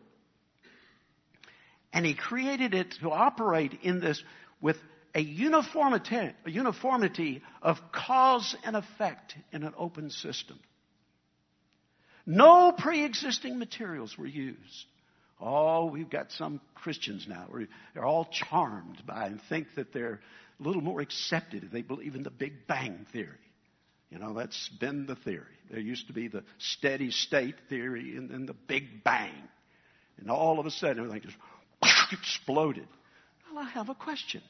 And 1.93 2.05
He 2.05 2.13
created 2.13 2.73
it 2.73 2.91
to 3.01 3.10
operate 3.10 3.79
in 3.81 3.99
this 3.99 4.23
with 4.62 4.77
a 5.13 5.21
uniformity, 5.21 6.15
a 6.45 6.50
uniformity 6.50 7.41
of 7.62 7.78
cause 7.91 8.56
and 8.63 8.76
effect 8.76 9.36
in 9.52 9.63
an 9.63 9.74
open 9.78 10.10
system. 10.10 10.60
No 12.26 12.71
pre 12.71 13.04
existing 13.04 13.60
materials 13.60 14.17
were 14.17 14.28
used. 14.28 14.86
Oh, 15.39 15.86
we've 15.86 16.10
got 16.10 16.32
some 16.32 16.62
Christians 16.76 17.26
now. 17.28 17.47
They're 17.93 18.06
all 18.06 18.26
charmed 18.26 19.04
by 19.06 19.26
and 19.26 19.41
think 19.50 19.67
that 19.76 19.91
they're 19.91 20.19
a 20.60 20.63
little 20.63 20.84
more 20.84 21.02
accepted 21.02 21.63
if 21.63 21.71
they 21.71 21.82
believe 21.82 22.13
in 22.13 22.24
the 22.24 22.30
Big 22.30 22.67
Bang 22.67 23.08
Theory. 23.12 23.38
You 24.12 24.19
know, 24.19 24.34
that's 24.34 24.69
been 24.80 25.08
the 25.08 25.15
theory. 25.15 25.58
There 25.71 25.80
used 25.80 26.08
to 26.08 26.13
be 26.13 26.28
the 26.28 26.43
steady 26.60 27.12
state 27.12 27.56
theory 27.69 28.15
and 28.17 28.30
then 28.30 28.45
the 28.45 28.54
Big 28.54 29.04
Bang. 29.04 29.34
And 30.17 30.30
all 30.30 30.60
of 30.60 30.65
a 30.65 30.71
sudden 30.71 31.00
everything 31.00 31.21
just 31.82 32.13
exploded. 32.13 32.88
Well, 33.52 33.63
I 33.63 33.69
have 33.69 33.89
a 33.89 33.95
question. 33.95 34.41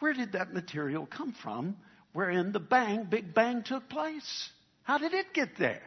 Where 0.00 0.12
did 0.12 0.32
that 0.32 0.52
material 0.52 1.06
come 1.06 1.32
from 1.32 1.76
wherein 2.12 2.52
the 2.52 2.60
bang, 2.60 3.04
Big 3.04 3.32
Bang 3.32 3.62
took 3.62 3.88
place? 3.88 4.50
How 4.82 4.98
did 4.98 5.14
it 5.14 5.32
get 5.32 5.56
there? 5.58 5.82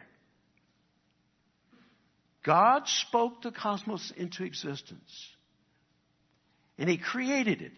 God 2.44 2.86
spoke 2.86 3.42
the 3.42 3.50
cosmos 3.50 4.12
into 4.16 4.44
existence. 4.44 5.28
And 6.78 6.88
He 6.88 6.96
created 6.96 7.62
it 7.62 7.72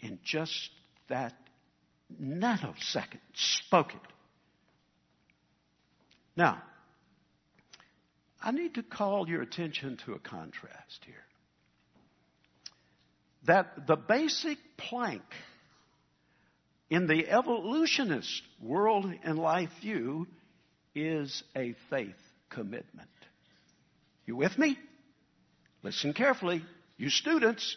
in 0.00 0.18
just 0.24 0.70
that 1.08 1.34
nanosecond. 2.20 3.20
Spoke 3.34 3.94
it. 3.94 4.00
Now, 6.36 6.62
I 8.42 8.50
need 8.50 8.74
to 8.74 8.82
call 8.82 9.28
your 9.28 9.40
attention 9.42 9.98
to 10.04 10.12
a 10.12 10.18
contrast 10.18 11.00
here. 11.06 11.14
That 13.46 13.86
the 13.86 13.96
basic 13.96 14.58
plank 14.76 15.22
in 16.90 17.06
the 17.06 17.28
evolutionist 17.28 18.42
world 18.62 19.12
and 19.22 19.38
life 19.38 19.70
view 19.80 20.26
is 20.94 21.42
a 21.56 21.74
faith 21.90 22.14
commitment. 22.50 23.08
You 24.26 24.36
with 24.36 24.56
me? 24.58 24.78
Listen 25.82 26.14
carefully, 26.14 26.64
you 26.96 27.10
students. 27.10 27.76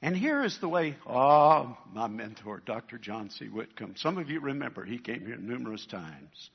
And 0.00 0.16
here 0.16 0.44
is 0.44 0.58
the 0.60 0.68
way, 0.68 0.96
oh, 1.06 1.76
my 1.92 2.06
mentor, 2.06 2.62
Dr. 2.64 2.98
John 2.98 3.30
C. 3.30 3.46
Whitcomb. 3.46 3.94
Some 3.96 4.18
of 4.18 4.30
you 4.30 4.38
remember 4.38 4.84
he 4.84 4.98
came 4.98 5.26
here 5.26 5.36
numerous 5.36 5.84
times. 5.86 6.50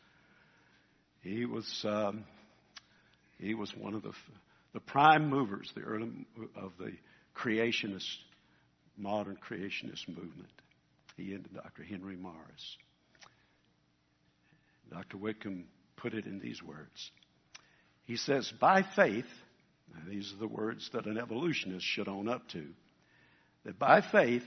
He 1.21 1.45
was 1.45 1.67
um, 1.83 2.23
he 3.39 3.53
was 3.53 3.73
one 3.75 3.95
of 3.95 4.03
the 4.03 4.13
the 4.73 4.79
prime 4.79 5.29
movers 5.29 5.71
the 5.75 5.81
early, 5.81 6.09
of 6.55 6.73
the 6.79 6.93
creationist 7.36 8.17
modern 8.97 9.38
creationist 9.38 10.07
movement. 10.07 10.49
He 11.17 11.33
and 11.33 11.47
Dr. 11.53 11.83
Henry 11.83 12.15
Morris. 12.15 12.77
Dr. 14.91 15.17
Whitcomb 15.17 15.65
put 15.95 16.13
it 16.13 16.25
in 16.25 16.39
these 16.39 16.62
words. 16.62 17.12
He 18.05 18.17
says, 18.17 18.51
by 18.59 18.83
faith, 18.95 19.25
these 20.07 20.31
are 20.33 20.39
the 20.39 20.47
words 20.47 20.89
that 20.93 21.05
an 21.05 21.17
evolutionist 21.17 21.86
should 21.86 22.07
own 22.07 22.27
up 22.27 22.47
to, 22.49 22.65
that 23.63 23.79
by 23.79 24.01
faith, 24.01 24.43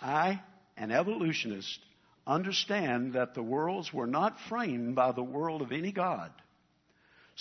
I, 0.00 0.40
an 0.76 0.90
evolutionist, 0.90 1.80
understand 2.26 3.14
that 3.14 3.34
the 3.34 3.42
worlds 3.42 3.92
were 3.92 4.06
not 4.06 4.38
framed 4.48 4.94
by 4.94 5.12
the 5.12 5.22
world 5.22 5.62
of 5.62 5.72
any 5.72 5.92
God, 5.92 6.30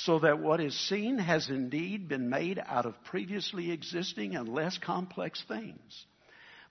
so 0.01 0.19
that 0.19 0.37
what 0.37 0.61
is 0.61 0.77
seen 0.87 1.17
has 1.17 1.49
indeed 1.49 2.07
been 2.07 2.29
made 2.29 2.61
out 2.63 2.85
of 2.85 3.03
previously 3.05 3.71
existing 3.71 4.35
and 4.35 4.47
less 4.47 4.77
complex 4.77 5.43
things 5.47 6.05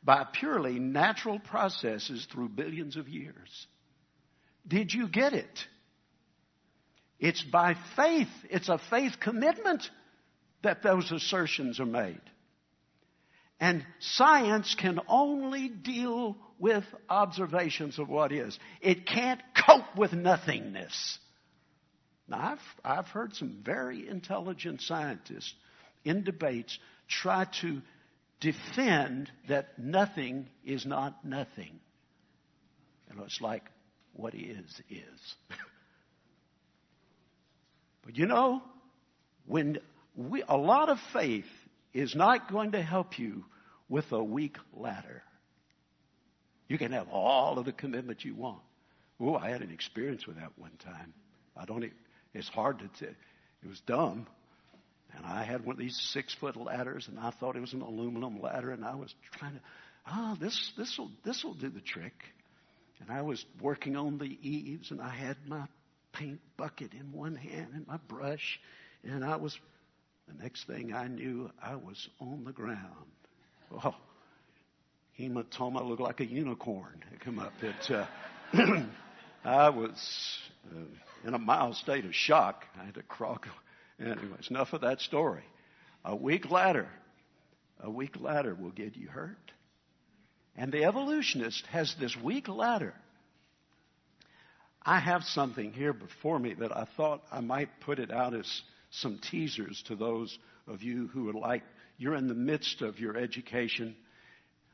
by 0.00 0.24
purely 0.32 0.78
natural 0.78 1.40
processes 1.40 2.24
through 2.30 2.48
billions 2.48 2.96
of 2.96 3.08
years. 3.08 3.66
Did 4.68 4.94
you 4.94 5.08
get 5.08 5.32
it? 5.32 5.66
It's 7.18 7.42
by 7.42 7.74
faith, 7.96 8.28
it's 8.48 8.68
a 8.68 8.78
faith 8.90 9.14
commitment 9.18 9.90
that 10.62 10.84
those 10.84 11.10
assertions 11.10 11.80
are 11.80 11.86
made. 11.86 12.20
And 13.58 13.84
science 13.98 14.76
can 14.78 15.00
only 15.08 15.68
deal 15.68 16.36
with 16.60 16.84
observations 17.08 17.98
of 17.98 18.08
what 18.08 18.30
is. 18.30 18.56
It 18.80 19.04
can't 19.04 19.40
cope 19.66 19.96
with 19.96 20.12
nothingness. 20.12 21.18
Now, 22.28 22.56
I've, 22.84 22.98
I've 22.98 23.08
heard 23.08 23.34
some 23.34 23.58
very 23.64 24.08
intelligent 24.08 24.82
scientists 24.82 25.54
in 26.04 26.24
debates 26.24 26.78
try 27.08 27.46
to 27.60 27.82
defend 28.40 29.30
that 29.48 29.78
nothing 29.78 30.48
is 30.64 30.84
not 30.84 31.24
nothing. 31.24 31.78
You 33.10 33.16
know, 33.16 33.24
it's 33.24 33.40
like 33.40 33.64
what 34.12 34.34
is, 34.34 34.80
is. 34.90 35.34
but 38.04 38.16
you 38.16 38.26
know, 38.26 38.62
when 39.46 39.78
we, 40.16 40.42
a 40.48 40.56
lot 40.56 40.88
of 40.88 40.98
faith 41.12 41.46
is 41.94 42.14
not 42.14 42.50
going 42.50 42.72
to 42.72 42.82
help 42.82 43.18
you 43.18 43.44
with 43.88 44.10
a 44.12 44.22
weak 44.22 44.56
ladder. 44.74 45.22
You 46.68 46.78
can 46.78 46.92
have 46.92 47.08
all 47.08 47.58
of 47.58 47.64
the 47.64 47.72
commitment 47.72 48.24
you 48.24 48.34
want. 48.34 48.60
Oh, 49.20 49.34
I 49.36 49.50
had 49.50 49.62
an 49.62 49.70
experience 49.70 50.26
with 50.26 50.36
that 50.36 50.52
one 50.56 50.72
time. 50.78 51.14
I 51.56 51.64
don't. 51.64 51.84
It's 52.36 52.48
hard 52.48 52.80
to. 52.80 52.88
T- 52.88 53.12
it 53.62 53.68
was 53.68 53.80
dumb, 53.86 54.26
and 55.16 55.24
I 55.24 55.44
had 55.44 55.64
one 55.64 55.74
of 55.74 55.78
these 55.78 55.98
six 56.12 56.34
foot 56.34 56.56
ladders, 56.56 57.08
and 57.08 57.18
I 57.18 57.30
thought 57.30 57.56
it 57.56 57.60
was 57.60 57.72
an 57.72 57.80
aluminum 57.80 58.40
ladder, 58.40 58.70
and 58.70 58.84
I 58.84 58.94
was 58.94 59.14
trying 59.32 59.54
to. 59.54 59.60
Ah, 60.06 60.32
oh, 60.32 60.38
this 60.38 60.72
this 60.76 60.96
will 60.98 61.10
this 61.24 61.42
will 61.42 61.54
do 61.54 61.70
the 61.70 61.80
trick. 61.80 62.14
And 63.00 63.10
I 63.10 63.22
was 63.22 63.44
working 63.60 63.96
on 63.96 64.18
the 64.18 64.38
eaves, 64.42 64.90
and 64.90 65.00
I 65.00 65.10
had 65.10 65.36
my 65.46 65.66
paint 66.12 66.40
bucket 66.56 66.92
in 66.92 67.12
one 67.12 67.36
hand 67.36 67.68
and 67.74 67.86
my 67.86 67.98
brush, 68.08 68.60
and 69.02 69.24
I 69.24 69.36
was. 69.36 69.58
The 70.28 70.42
next 70.42 70.66
thing 70.66 70.92
I 70.92 71.06
knew, 71.06 71.52
I 71.62 71.76
was 71.76 72.08
on 72.18 72.42
the 72.42 72.50
ground. 72.52 72.80
Oh, 73.70 73.94
hematoma 75.18 75.86
looked 75.86 76.00
like 76.00 76.18
a 76.18 76.26
unicorn. 76.26 77.04
It 77.12 77.20
come 77.20 77.38
up. 77.38 77.52
It. 77.62 77.90
Uh, 77.90 78.06
I 79.44 79.68
was 79.68 80.38
uh, 80.74 80.80
in 81.26 81.34
a 81.34 81.38
mild 81.38 81.74
state 81.76 82.04
of 82.04 82.14
shock. 82.14 82.64
I 82.80 82.84
had 82.84 82.94
to 82.94 83.02
crawl. 83.02 83.38
Anyways, 83.98 84.48
enough 84.50 84.72
of 84.72 84.82
that 84.82 85.00
story. 85.00 85.42
A 86.04 86.14
weak 86.14 86.50
ladder, 86.50 86.88
a 87.80 87.90
weak 87.90 88.20
ladder 88.20 88.54
will 88.54 88.70
get 88.70 88.96
you 88.96 89.08
hurt. 89.08 89.52
And 90.56 90.72
the 90.72 90.84
evolutionist 90.84 91.66
has 91.66 91.94
this 91.98 92.16
weak 92.16 92.48
ladder. 92.48 92.94
I 94.82 95.00
have 95.00 95.24
something 95.24 95.72
here 95.72 95.92
before 95.92 96.38
me 96.38 96.54
that 96.54 96.74
I 96.74 96.86
thought 96.96 97.22
I 97.32 97.40
might 97.40 97.80
put 97.80 97.98
it 97.98 98.12
out 98.12 98.34
as 98.34 98.62
some 98.90 99.18
teasers 99.30 99.82
to 99.88 99.96
those 99.96 100.38
of 100.68 100.82
you 100.82 101.08
who 101.08 101.24
would 101.24 101.34
like, 101.34 101.62
you're 101.98 102.14
in 102.14 102.28
the 102.28 102.34
midst 102.34 102.82
of 102.82 103.00
your 103.00 103.16
education. 103.16 103.96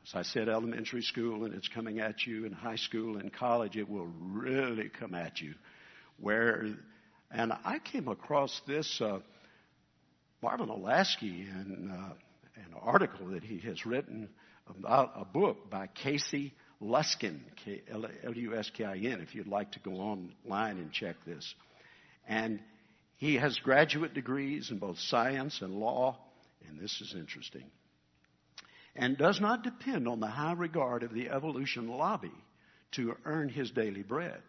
As 0.05 0.13
I 0.13 0.21
said, 0.21 0.49
elementary 0.49 1.01
school, 1.01 1.45
and 1.45 1.53
it's 1.53 1.67
coming 1.67 1.99
at 1.99 2.27
you 2.27 2.45
in 2.45 2.51
high 2.51 2.75
school 2.75 3.17
and 3.17 3.33
college, 3.33 3.75
it 3.75 3.89
will 3.89 4.09
really 4.21 4.89
come 4.89 5.15
at 5.15 5.41
you. 5.41 5.55
Where, 6.17 6.65
and 7.31 7.53
I 7.65 7.79
came 7.79 8.07
across 8.07 8.61
this, 8.67 9.01
uh, 9.01 9.19
Marvin 10.41 10.69
Olasky, 10.69 11.47
in 11.49 11.91
uh, 11.91 12.13
an 12.55 12.73
article 12.81 13.27
that 13.27 13.43
he 13.43 13.59
has 13.59 13.85
written 13.85 14.29
about 14.67 15.13
a 15.15 15.25
book 15.25 15.69
by 15.69 15.87
Casey 15.87 16.53
Luskin, 16.81 17.39
L-U-S-K-I-N, 18.23 19.21
if 19.21 19.35
you'd 19.35 19.47
like 19.47 19.71
to 19.71 19.79
go 19.79 19.93
online 19.93 20.77
and 20.77 20.91
check 20.91 21.15
this. 21.25 21.53
And 22.27 22.59
he 23.17 23.35
has 23.35 23.57
graduate 23.59 24.13
degrees 24.13 24.69
in 24.69 24.79
both 24.79 24.99
science 24.99 25.61
and 25.61 25.73
law, 25.75 26.17
and 26.67 26.79
this 26.79 26.99
is 27.01 27.15
interesting, 27.17 27.63
and 28.95 29.17
does 29.17 29.39
not 29.39 29.63
depend 29.63 30.07
on 30.07 30.19
the 30.19 30.27
high 30.27 30.53
regard 30.53 31.03
of 31.03 31.13
the 31.13 31.29
evolution 31.29 31.87
lobby 31.87 32.33
to 32.91 33.15
earn 33.25 33.49
his 33.49 33.71
daily 33.71 34.03
bread. 34.03 34.41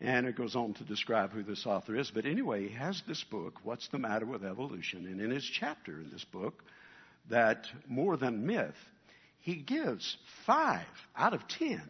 And 0.00 0.26
it 0.26 0.36
goes 0.36 0.56
on 0.56 0.74
to 0.74 0.84
describe 0.84 1.32
who 1.32 1.42
this 1.42 1.66
author 1.66 1.96
is. 1.96 2.10
But 2.10 2.26
anyway, 2.26 2.68
he 2.68 2.74
has 2.74 3.02
this 3.06 3.22
book, 3.24 3.60
What's 3.62 3.88
the 3.88 3.98
Matter 3.98 4.26
with 4.26 4.44
Evolution? 4.44 5.06
And 5.06 5.20
in 5.20 5.30
his 5.30 5.44
chapter 5.44 5.92
in 6.00 6.10
this 6.10 6.24
book, 6.24 6.62
that 7.30 7.66
more 7.86 8.16
than 8.16 8.46
myth, 8.46 8.74
he 9.40 9.56
gives 9.56 10.16
five 10.46 10.86
out 11.16 11.32
of 11.32 11.46
ten, 11.48 11.82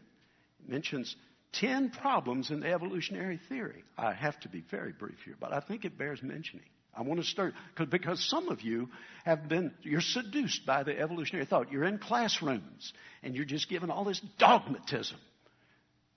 mentions 0.67 1.17
ten 1.53 1.91
problems 1.91 2.51
in 2.51 2.61
the 2.61 2.73
evolutionary 2.73 3.41
theory. 3.49 3.85
I 3.97 4.13
have 4.13 4.39
to 4.41 4.49
be 4.49 4.63
very 4.71 4.93
brief 4.93 5.19
here, 5.25 5.37
but 5.41 5.53
I 5.53 5.61
think 5.61 5.85
it 5.85 5.97
bears 5.97 6.23
mentioning. 6.23 6.67
I 6.97 7.03
want 7.03 7.21
to 7.21 7.27
start 7.27 7.55
because 7.91 8.25
some 8.29 8.49
of 8.49 8.61
you 8.63 8.89
have 9.25 9.49
been 9.49 9.73
you're 9.83 10.01
seduced 10.01 10.65
by 10.65 10.85
the 10.85 10.99
evolutionary 10.99 11.47
thought. 11.47 11.73
You're 11.73 11.85
in 11.85 11.99
classrooms 11.99 12.93
and 13.23 13.35
you're 13.35 13.45
just 13.45 13.69
given 13.69 13.91
all 13.91 14.05
this 14.05 14.21
dogmatism. 14.39 15.19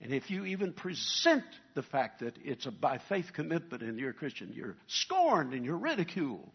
And 0.02 0.14
if 0.14 0.30
you 0.30 0.46
even 0.46 0.74
present 0.74 1.44
the 1.74 1.82
fact 1.82 2.20
that 2.20 2.36
it's 2.44 2.66
a 2.66 2.72
by 2.72 3.00
faith 3.10 3.34
commitment 3.34 3.82
and 3.82 3.98
you're 3.98 4.12
a 4.12 4.14
Christian, 4.14 4.54
you're 4.54 4.76
scorned 4.86 5.54
and 5.54 5.66
you're 5.66 5.78
ridiculed. 5.78 6.50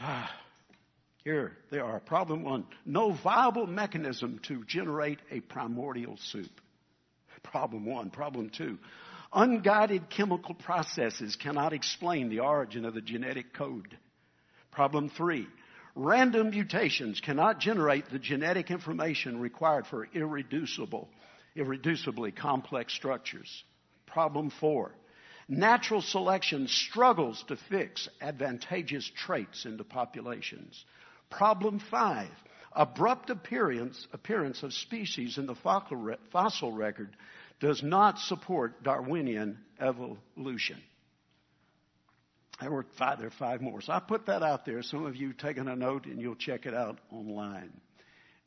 Ah, 0.00 0.30
Here 1.24 1.52
they 1.70 1.78
are. 1.78 2.00
Problem 2.00 2.44
one 2.44 2.64
no 2.86 3.12
viable 3.12 3.66
mechanism 3.66 4.40
to 4.44 4.64
generate 4.64 5.18
a 5.30 5.40
primordial 5.40 6.16
soup. 6.16 6.60
Problem 7.42 7.84
one. 7.86 8.10
Problem 8.10 8.50
two 8.50 8.78
unguided 9.32 10.10
chemical 10.10 10.54
processes 10.54 11.36
cannot 11.36 11.72
explain 11.72 12.28
the 12.28 12.40
origin 12.40 12.84
of 12.84 12.94
the 12.94 13.00
genetic 13.00 13.52
code. 13.52 13.96
Problem 14.70 15.08
three 15.10 15.46
random 15.94 16.50
mutations 16.50 17.20
cannot 17.20 17.60
generate 17.60 18.10
the 18.10 18.18
genetic 18.18 18.70
information 18.70 19.40
required 19.40 19.86
for 19.86 20.08
irreducible, 20.12 21.08
irreducibly 21.56 22.34
complex 22.34 22.92
structures. 22.94 23.64
Problem 24.06 24.50
four 24.50 24.92
natural 25.50 26.00
selection 26.00 26.68
struggles 26.68 27.44
to 27.48 27.56
fix 27.68 28.08
advantageous 28.20 29.10
traits 29.16 29.64
into 29.64 29.82
populations. 29.82 30.84
Problem 31.28 31.80
five, 31.90 32.30
abrupt 32.72 33.30
appearance, 33.30 34.06
appearance 34.12 34.62
of 34.62 34.72
species 34.72 35.38
in 35.38 35.46
the 35.46 35.56
fossil 36.30 36.72
record 36.72 37.16
does 37.58 37.82
not 37.82 38.18
support 38.18 38.82
Darwinian 38.84 39.58
evolution. 39.80 40.80
There 42.60 42.70
were 42.70 42.84
five, 42.98 43.18
there 43.18 43.28
are 43.28 43.30
five 43.38 43.62
more. 43.62 43.80
So 43.80 43.92
I 43.92 44.00
put 44.00 44.26
that 44.26 44.42
out 44.42 44.66
there. 44.66 44.82
Some 44.82 45.06
of 45.06 45.16
you 45.16 45.32
taking 45.32 45.66
a 45.68 45.76
note 45.76 46.06
and 46.06 46.20
you'll 46.20 46.34
check 46.36 46.66
it 46.66 46.74
out 46.74 46.98
online 47.10 47.72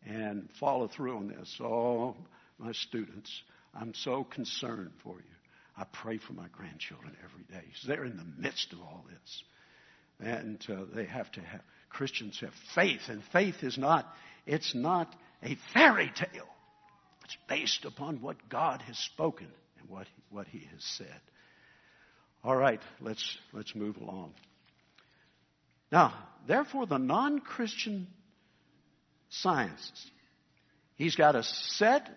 and 0.05 0.49
follow 0.59 0.87
through 0.87 1.17
on 1.17 1.27
this. 1.27 1.57
Oh, 1.61 2.15
my 2.59 2.71
students, 2.73 3.31
I'm 3.73 3.93
so 3.93 4.23
concerned 4.23 4.91
for 5.03 5.15
you. 5.15 5.35
I 5.75 5.85
pray 5.85 6.19
for 6.19 6.33
my 6.33 6.47
grandchildren 6.51 7.15
every 7.23 7.43
day. 7.45 7.65
They're 7.87 8.05
in 8.05 8.17
the 8.17 8.41
midst 8.41 8.73
of 8.73 8.79
all 8.79 9.05
this. 9.09 9.43
And 10.19 10.63
uh, 10.69 10.85
they 10.93 11.05
have 11.05 11.31
to 11.31 11.41
have, 11.41 11.61
Christians 11.89 12.39
have 12.41 12.53
faith, 12.75 13.01
and 13.07 13.23
faith 13.31 13.63
is 13.63 13.77
not, 13.77 14.05
it's 14.45 14.75
not 14.75 15.13
a 15.41 15.57
fairy 15.73 16.11
tale. 16.15 16.47
It's 17.25 17.37
based 17.49 17.85
upon 17.85 18.21
what 18.21 18.49
God 18.49 18.81
has 18.83 18.97
spoken 18.97 19.47
and 19.79 19.89
what, 19.89 20.07
what 20.29 20.47
He 20.47 20.59
has 20.71 20.83
said. 20.83 21.21
All 22.43 22.55
right, 22.55 22.81
let's, 22.99 23.37
let's 23.53 23.73
move 23.73 23.97
along. 23.97 24.33
Now, 25.91 26.13
therefore, 26.45 26.85
the 26.85 26.97
non 26.97 27.39
Christian 27.39 28.07
sciences, 29.29 30.11
he's 30.95 31.15
got 31.15 31.35
a 31.35 31.43
set 31.43 32.09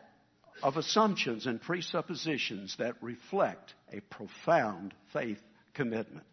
of 0.62 0.76
assumptions 0.76 1.46
and 1.46 1.60
presuppositions 1.60 2.76
that 2.78 2.94
reflect 3.02 3.74
a 3.92 4.00
profound 4.00 4.94
faith 5.12 5.40
commitment. 5.74 6.26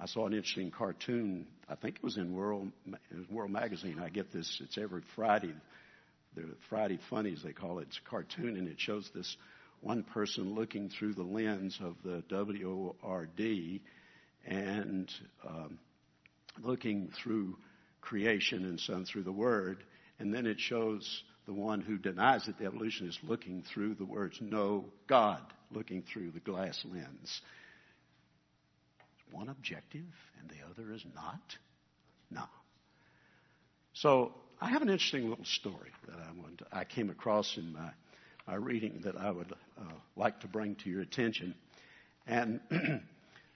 I 0.00 0.06
saw 0.06 0.26
an 0.26 0.32
interesting 0.32 0.70
cartoon. 0.70 1.46
I 1.68 1.74
think 1.74 1.96
it 1.96 2.02
was 2.04 2.16
in 2.16 2.32
World, 2.32 2.70
World 3.28 3.50
Magazine. 3.50 3.98
I 4.00 4.08
get 4.08 4.32
this. 4.32 4.60
It's 4.62 4.78
every 4.78 5.02
Friday. 5.16 5.52
The 6.34 6.44
Friday 6.70 6.98
Funnies 7.10 7.42
they 7.42 7.52
call 7.52 7.80
it. 7.80 7.88
It's 7.88 7.98
a 7.98 8.08
cartoon, 8.08 8.56
and 8.56 8.68
it 8.68 8.80
shows 8.80 9.10
this 9.14 9.36
one 9.80 10.02
person 10.02 10.54
looking 10.54 10.88
through 10.88 11.14
the 11.14 11.22
lens 11.22 11.78
of 11.82 11.96
the 12.04 12.22
WORD 12.30 13.80
and 14.46 15.12
um, 15.46 15.78
looking 16.62 17.10
through 17.22 17.56
creation 18.00 18.64
and 18.64 18.80
so 18.80 19.04
through 19.04 19.22
the 19.22 19.32
Word, 19.32 19.84
and 20.18 20.32
then 20.32 20.46
it 20.46 20.58
shows 20.58 21.22
the 21.46 21.52
one 21.52 21.80
who 21.80 21.96
denies 21.96 22.44
that 22.46 22.58
the 22.58 22.66
evolutionist 22.66 23.18
looking 23.22 23.62
through 23.72 23.94
the 23.94 24.04
words, 24.04 24.38
no 24.40 24.84
God, 25.06 25.40
looking 25.70 26.02
through 26.02 26.30
the 26.30 26.40
glass 26.40 26.78
lens. 26.84 27.40
One 29.30 29.48
objective 29.48 30.06
and 30.40 30.50
the 30.50 30.56
other 30.70 30.92
is 30.92 31.04
not? 31.14 31.40
No. 32.30 32.44
So 33.94 34.32
I 34.60 34.70
have 34.70 34.82
an 34.82 34.88
interesting 34.88 35.28
little 35.28 35.44
story 35.44 35.90
that 36.06 36.16
I, 36.16 36.32
wanted 36.38 36.58
to, 36.58 36.66
I 36.72 36.84
came 36.84 37.10
across 37.10 37.56
in 37.56 37.72
my 37.72 37.90
reading 38.56 39.00
that 39.04 39.16
I 39.16 39.30
would 39.30 39.52
uh, 39.78 39.84
like 40.16 40.40
to 40.40 40.48
bring 40.48 40.76
to 40.76 40.90
your 40.90 41.02
attention. 41.02 41.54
And 42.26 42.60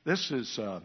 this 0.05 0.31
is, 0.31 0.59
uh, 0.59 0.81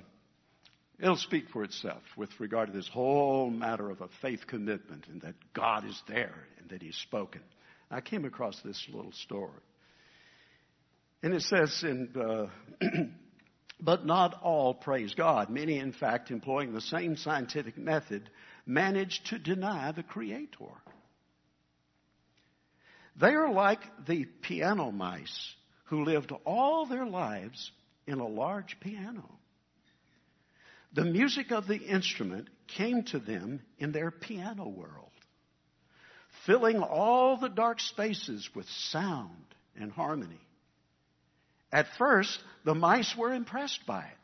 it'll 0.99 1.15
speak 1.17 1.49
for 1.49 1.63
itself 1.63 2.03
with 2.15 2.29
regard 2.39 2.71
to 2.71 2.77
this 2.77 2.87
whole 2.87 3.49
matter 3.49 3.89
of 3.89 4.01
a 4.01 4.09
faith 4.21 4.47
commitment 4.47 5.07
and 5.07 5.21
that 5.21 5.35
God 5.53 5.85
is 5.85 6.01
there 6.07 6.35
and 6.59 6.69
that 6.69 6.81
he's 6.81 6.95
spoken. 6.95 7.41
I 7.89 8.01
came 8.01 8.25
across 8.25 8.59
this 8.61 8.85
little 8.91 9.13
story. 9.13 9.61
And 11.23 11.33
it 11.33 11.41
says 11.41 11.83
in, 11.83 12.09
uh, 12.15 12.47
but 13.81 14.05
not 14.05 14.41
all 14.43 14.73
praise 14.73 15.13
God. 15.13 15.49
Many, 15.49 15.79
in 15.79 15.93
fact, 15.93 16.31
employing 16.31 16.73
the 16.73 16.81
same 16.81 17.15
scientific 17.15 17.77
method, 17.77 18.29
manage 18.65 19.21
to 19.29 19.39
deny 19.39 19.91
the 19.91 20.03
Creator. 20.03 20.65
They 23.19 23.33
are 23.33 23.51
like 23.51 23.81
the 24.05 24.25
piano 24.25 24.91
mice 24.91 25.55
who 25.85 26.03
lived 26.03 26.31
all 26.45 26.85
their 26.85 27.05
lives 27.05 27.71
in 28.05 28.19
a 28.19 28.27
large 28.27 28.79
piano. 28.79 29.29
The 30.93 31.05
music 31.05 31.51
of 31.51 31.67
the 31.67 31.77
instrument 31.77 32.49
came 32.67 33.03
to 33.05 33.19
them 33.19 33.61
in 33.79 33.91
their 33.91 34.11
piano 34.11 34.67
world 34.67 35.11
filling 36.47 36.81
all 36.81 37.37
the 37.37 37.49
dark 37.49 37.79
spaces 37.79 38.49
with 38.55 38.67
sound 38.69 39.45
and 39.75 39.91
harmony. 39.91 40.39
At 41.71 41.87
first, 41.97 42.39
the 42.63 42.73
mice 42.73 43.15
were 43.17 43.33
impressed 43.33 43.85
by 43.85 44.03
it. 44.03 44.17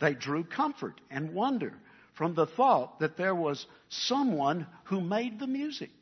They 0.00 0.14
drew 0.14 0.44
comfort 0.44 1.00
and 1.10 1.32
wonder 1.32 1.72
from 2.14 2.34
the 2.34 2.46
thought 2.46 3.00
that 3.00 3.16
there 3.16 3.34
was 3.34 3.66
someone 3.88 4.66
who 4.84 5.00
made 5.00 5.38
the 5.38 5.46
music, 5.46 5.92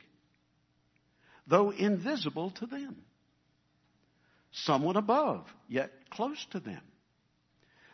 though 1.46 1.70
invisible 1.70 2.50
to 2.50 2.66
them. 2.66 2.96
Someone 4.52 4.96
above, 4.96 5.46
yet 5.68 5.90
close 6.10 6.44
to 6.50 6.60
them. 6.60 6.82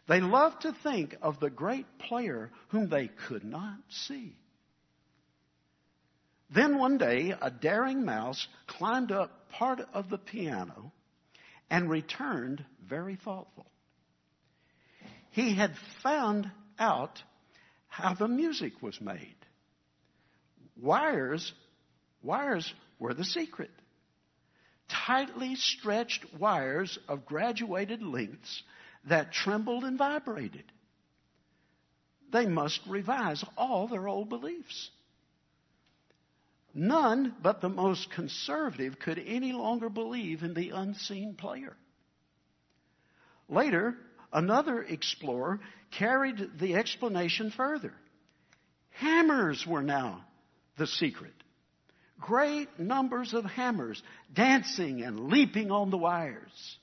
They 0.09 0.21
loved 0.21 0.63
to 0.63 0.73
think 0.83 1.17
of 1.23 1.41
the 1.41 1.51
great 1.51 1.87
player 1.99 2.51
whom 2.69 2.89
they 2.89 3.09
could 3.29 3.45
not 3.45 3.79
see. 3.89 4.37
Then 6.53 6.79
one 6.79 6.99
day, 6.99 7.33
a 7.41 7.51
daring 7.51 8.05
mouse 8.05 8.49
climbed 8.67 9.13
up 9.13 9.51
part 9.51 9.81
of 9.95 10.11
the 10.11 10.19
piano 10.19 10.93
and 11.71 11.89
returned 11.89 12.65
very 12.85 13.15
thoughtful. 13.17 13.67
He 15.31 15.55
had 15.55 15.75
found 16.03 16.51
out 16.79 17.23
how 17.87 18.15
the 18.15 18.27
music 18.27 18.83
was 18.83 19.01
made. 19.01 19.37
Wires, 20.77 21.53
wires 22.23 22.73
were 23.01 23.15
the 23.15 23.25
secret. 23.25 23.71
Tightly 24.89 25.57
stretched 25.57 26.25
wires 26.39 26.99
of 27.09 27.27
graduated 27.27 28.03
lengths 28.03 28.63
that 29.09 29.33
trembled 29.33 29.85
and 29.85 29.99
vibrated. 29.99 30.65
They 32.33 32.47
must 32.47 32.81
revise 32.87 33.45
all 33.57 33.89
their 33.89 34.07
old 34.07 34.29
beliefs. 34.29 34.91
None 36.73 37.35
but 37.43 37.61
the 37.61 37.69
most 37.69 38.11
conservative 38.13 38.99
could 39.01 39.19
any 39.19 39.53
longer 39.53 39.89
believe 39.89 40.43
in 40.43 40.55
the 40.55 40.71
unseen 40.71 41.35
player. 41.35 41.77
Later, 43.49 43.97
another 44.33 44.83
explorer 44.83 45.59
carried 45.91 46.59
the 46.61 46.77
explanation 46.77 47.51
further. 47.51 47.93
Hammers 48.91 49.67
were 49.67 49.83
now 49.83 50.25
the 50.77 50.87
secret. 50.87 51.35
Great 52.21 52.79
numbers 52.79 53.33
of 53.35 53.45
hammers 53.45 54.03
dancing 54.33 55.03
and 55.03 55.29
leaping 55.31 55.71
on 55.71 55.91
the 55.91 55.99
wires. 55.99 56.79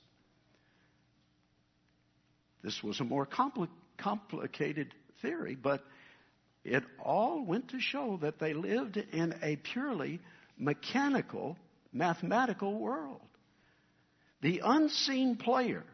This 2.62 2.82
was 2.82 3.00
a 3.00 3.04
more 3.04 3.26
compli- 3.26 3.68
complicated 3.96 4.94
theory, 5.22 5.54
but 5.54 5.84
it 6.64 6.82
all 6.98 7.44
went 7.44 7.68
to 7.68 7.80
show 7.80 8.18
that 8.22 8.38
they 8.38 8.52
lived 8.52 8.96
in 8.96 9.34
a 9.42 9.56
purely 9.56 10.20
mechanical, 10.58 11.56
mathematical 11.92 12.78
world. 12.78 13.20
The 14.42 14.60
unseen 14.64 15.36
player 15.36 15.84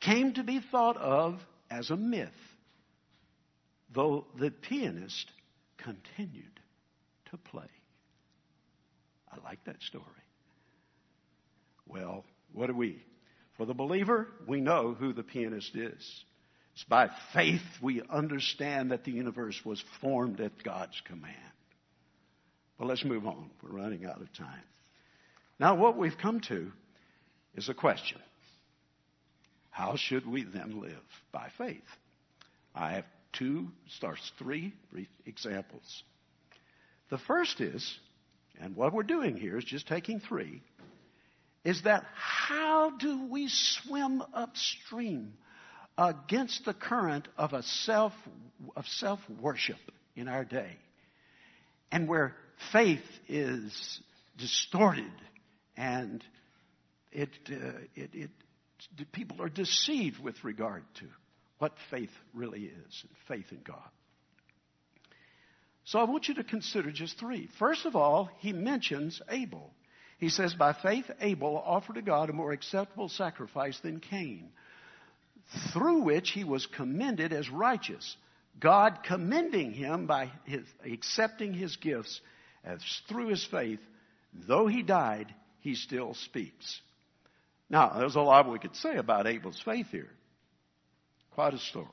came 0.00 0.34
to 0.34 0.44
be 0.44 0.60
thought 0.60 0.96
of 0.96 1.40
as 1.70 1.90
a 1.90 1.96
myth, 1.96 2.30
though 3.92 4.26
the 4.38 4.50
pianist 4.50 5.30
continued 5.78 6.60
to 7.30 7.36
play. 7.36 7.68
I 9.34 9.48
like 9.48 9.64
that 9.64 9.82
story. 9.82 10.04
Well, 11.86 12.24
what 12.52 12.68
do 12.68 12.74
we? 12.74 13.02
For 13.56 13.66
the 13.66 13.74
believer, 13.74 14.28
we 14.46 14.60
know 14.60 14.94
who 14.94 15.12
the 15.12 15.22
pianist 15.22 15.74
is. 15.74 16.24
It's 16.74 16.84
by 16.84 17.08
faith 17.32 17.62
we 17.80 18.02
understand 18.10 18.90
that 18.90 19.04
the 19.04 19.12
universe 19.12 19.60
was 19.64 19.82
formed 20.00 20.40
at 20.40 20.62
God's 20.64 21.00
command. 21.06 21.34
But 22.78 22.88
let's 22.88 23.04
move 23.04 23.26
on. 23.26 23.50
We're 23.62 23.78
running 23.78 24.04
out 24.04 24.20
of 24.20 24.32
time. 24.34 24.62
Now, 25.60 25.76
what 25.76 25.96
we've 25.96 26.18
come 26.20 26.40
to 26.48 26.72
is 27.54 27.68
a 27.68 27.74
question. 27.74 28.18
How 29.70 29.96
should 29.96 30.26
we 30.26 30.42
then 30.42 30.80
live? 30.80 31.02
By 31.32 31.48
faith. 31.56 31.82
I 32.74 32.92
have 32.92 33.04
two, 33.32 33.68
starts 33.96 34.32
three 34.38 34.72
brief 34.90 35.08
examples. 35.26 36.02
The 37.10 37.18
first 37.18 37.60
is, 37.60 37.98
and 38.60 38.76
what 38.76 38.92
we're 38.92 39.02
doing 39.02 39.36
here 39.36 39.58
is 39.58 39.64
just 39.64 39.86
taking 39.88 40.20
three, 40.20 40.62
is 41.64 41.82
that 41.82 42.04
how 42.14 42.90
do 42.90 43.26
we 43.28 43.48
swim 43.48 44.22
upstream 44.32 45.34
against 45.96 46.64
the 46.64 46.74
current 46.74 47.28
of 47.36 47.52
a 47.52 47.62
self 47.62 48.12
of 48.76 48.86
self 48.86 49.20
worship 49.40 49.78
in 50.16 50.28
our 50.28 50.44
day, 50.44 50.76
and 51.90 52.08
where 52.08 52.36
faith 52.72 53.04
is 53.28 54.00
distorted 54.36 55.12
and 55.76 56.24
it, 57.12 57.30
uh, 57.50 57.78
it, 57.94 58.10
it 58.12 58.30
people 59.12 59.40
are 59.40 59.48
deceived 59.48 60.22
with 60.22 60.42
regard 60.44 60.84
to 60.94 61.06
what 61.58 61.72
faith 61.90 62.10
really 62.34 62.64
is 62.64 63.04
and 63.04 63.10
faith 63.28 63.46
in 63.52 63.60
God. 63.64 63.88
So 65.84 65.98
I 65.98 66.04
want 66.04 66.28
you 66.28 66.34
to 66.34 66.44
consider 66.44 66.90
just 66.90 67.18
three. 67.18 67.48
First 67.58 67.84
of 67.84 67.94
all, 67.94 68.30
he 68.38 68.52
mentions 68.52 69.20
Abel. 69.28 69.72
He 70.18 70.30
says, 70.30 70.54
By 70.54 70.72
faith, 70.72 71.10
Abel 71.20 71.62
offered 71.64 71.96
to 71.96 72.02
God 72.02 72.30
a 72.30 72.32
more 72.32 72.52
acceptable 72.52 73.08
sacrifice 73.08 73.78
than 73.80 74.00
Cain, 74.00 74.48
through 75.72 76.02
which 76.02 76.30
he 76.30 76.44
was 76.44 76.66
commended 76.66 77.32
as 77.32 77.50
righteous. 77.50 78.16
God 78.58 79.00
commending 79.04 79.72
him 79.72 80.06
by 80.06 80.30
his, 80.44 80.64
accepting 80.84 81.52
his 81.52 81.76
gifts 81.76 82.20
as 82.64 82.80
through 83.08 83.28
his 83.28 83.44
faith, 83.44 83.80
though 84.32 84.66
he 84.66 84.82
died, 84.82 85.34
he 85.60 85.74
still 85.74 86.14
speaks. 86.14 86.80
Now, 87.68 87.98
there's 87.98 88.16
a 88.16 88.20
lot 88.20 88.50
we 88.50 88.58
could 88.58 88.76
say 88.76 88.96
about 88.96 89.26
Abel's 89.26 89.60
faith 89.64 89.88
here. 89.90 90.10
Quite 91.32 91.54
a 91.54 91.58
story. 91.58 91.88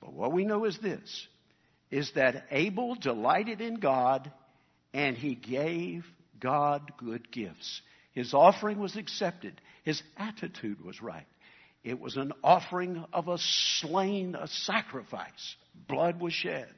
But 0.00 0.12
what 0.12 0.32
we 0.32 0.44
know 0.44 0.64
is 0.64 0.78
this, 0.78 1.26
is 1.90 2.10
that 2.14 2.46
Abel 2.50 2.94
delighted 2.94 3.60
in 3.60 3.76
God 3.76 4.30
and 4.92 5.16
he 5.16 5.34
gave 5.34 6.04
God 6.38 6.92
good 6.98 7.30
gifts. 7.30 7.82
His 8.12 8.32
offering 8.32 8.78
was 8.78 8.96
accepted. 8.96 9.60
His 9.82 10.02
attitude 10.16 10.84
was 10.84 11.02
right. 11.02 11.26
It 11.82 12.00
was 12.00 12.16
an 12.16 12.32
offering 12.42 13.04
of 13.12 13.28
a 13.28 13.38
slain, 13.38 14.34
a 14.34 14.48
sacrifice. 14.48 15.56
Blood 15.88 16.20
was 16.20 16.32
shed. 16.32 16.72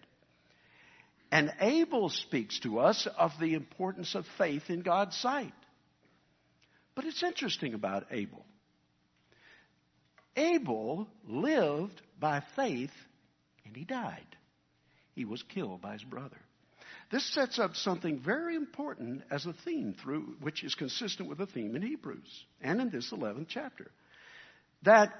And 1.30 1.52
Abel 1.60 2.08
speaks 2.08 2.58
to 2.60 2.78
us 2.80 3.06
of 3.18 3.32
the 3.40 3.54
importance 3.54 4.14
of 4.14 4.24
faith 4.38 4.68
in 4.68 4.80
God's 4.80 5.16
sight. 5.16 5.52
But 6.94 7.04
it's 7.04 7.22
interesting 7.22 7.74
about 7.74 8.06
Abel. 8.10 8.44
Abel 10.34 11.06
lived 11.26 12.00
by 12.18 12.42
faith 12.56 12.92
and 13.64 13.76
he 13.76 13.84
died. 13.84 14.35
He 15.16 15.24
was 15.24 15.42
killed 15.42 15.80
by 15.80 15.94
his 15.94 16.04
brother. 16.04 16.36
This 17.10 17.24
sets 17.34 17.58
up 17.58 17.74
something 17.74 18.20
very 18.20 18.54
important 18.54 19.22
as 19.30 19.46
a 19.46 19.54
theme 19.64 19.94
through 20.00 20.36
which 20.40 20.62
is 20.62 20.74
consistent 20.74 21.28
with 21.28 21.38
the 21.38 21.46
theme 21.46 21.74
in 21.74 21.82
Hebrews 21.82 22.44
and 22.60 22.80
in 22.80 22.90
this 22.90 23.10
11th 23.12 23.46
chapter. 23.48 23.90
That 24.82 25.14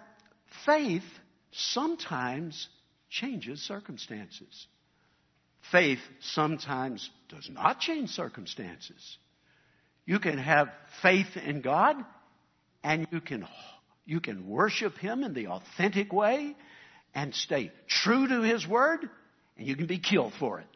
faith 0.67 1.05
sometimes 1.51 2.69
changes 3.09 3.63
circumstances. 3.63 4.67
Faith 5.73 6.01
sometimes 6.21 7.09
does 7.31 7.49
not 7.51 7.81
change 7.81 8.11
circumstances. 8.11 9.19
You 10.05 10.19
can 10.19 10.39
have 10.39 10.69
faith 11.03 11.37
in 11.37 11.63
God 11.63 11.97
and 12.85 13.07
you 13.11 13.21
can, 13.23 13.47
you 14.05 14.21
can 14.21 14.47
worship 14.47 14.99
Him 14.99 15.25
in 15.25 15.33
the 15.33 15.47
authentic 15.47 16.13
way 16.13 16.55
and 17.15 17.35
stay 17.35 17.73
true 17.89 18.29
to 18.29 18.43
His 18.43 18.69
Word 18.69 19.09
and 19.57 19.67
you 19.67 19.77
can 19.77 19.87
be 19.87 19.99
killed 19.99 20.33
for 20.39 20.61
it. 20.61 20.67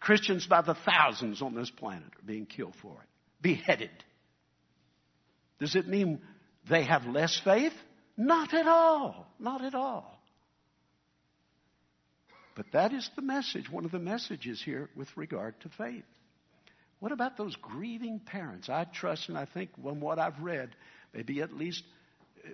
Christians 0.00 0.46
by 0.46 0.62
the 0.62 0.74
thousands 0.74 1.42
on 1.42 1.54
this 1.54 1.70
planet 1.70 2.08
are 2.08 2.26
being 2.26 2.46
killed 2.46 2.74
for 2.80 2.92
it, 2.92 3.08
beheaded. 3.42 3.90
Does 5.58 5.76
it 5.76 5.86
mean 5.86 6.20
they 6.68 6.84
have 6.84 7.06
less 7.06 7.38
faith? 7.44 7.74
Not 8.16 8.54
at 8.54 8.66
all. 8.66 9.26
Not 9.38 9.62
at 9.62 9.74
all. 9.74 10.18
But 12.56 12.66
that 12.72 12.92
is 12.92 13.08
the 13.14 13.22
message, 13.22 13.70
one 13.70 13.84
of 13.84 13.90
the 13.90 13.98
messages 13.98 14.62
here 14.62 14.88
with 14.96 15.08
regard 15.16 15.58
to 15.60 15.68
faith. 15.68 16.04
What 16.98 17.12
about 17.12 17.36
those 17.36 17.56
grieving 17.56 18.20
parents? 18.20 18.68
I 18.68 18.84
trust 18.84 19.28
and 19.28 19.38
I 19.38 19.46
think 19.46 19.70
from 19.82 20.00
what 20.00 20.18
I've 20.18 20.38
read, 20.40 20.70
maybe 21.14 21.40
at 21.40 21.56
least 21.56 21.82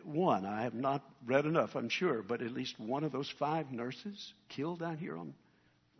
one, 0.04 0.44
I 0.44 0.62
have 0.62 0.74
not 0.74 1.02
read 1.26 1.46
enough, 1.46 1.74
I'm 1.74 1.88
sure, 1.88 2.22
but 2.22 2.42
at 2.42 2.52
least 2.52 2.78
one 2.78 3.04
of 3.04 3.12
those 3.12 3.32
five 3.38 3.70
nurses 3.70 4.32
killed 4.48 4.82
out 4.82 4.98
here 4.98 5.16
on 5.16 5.34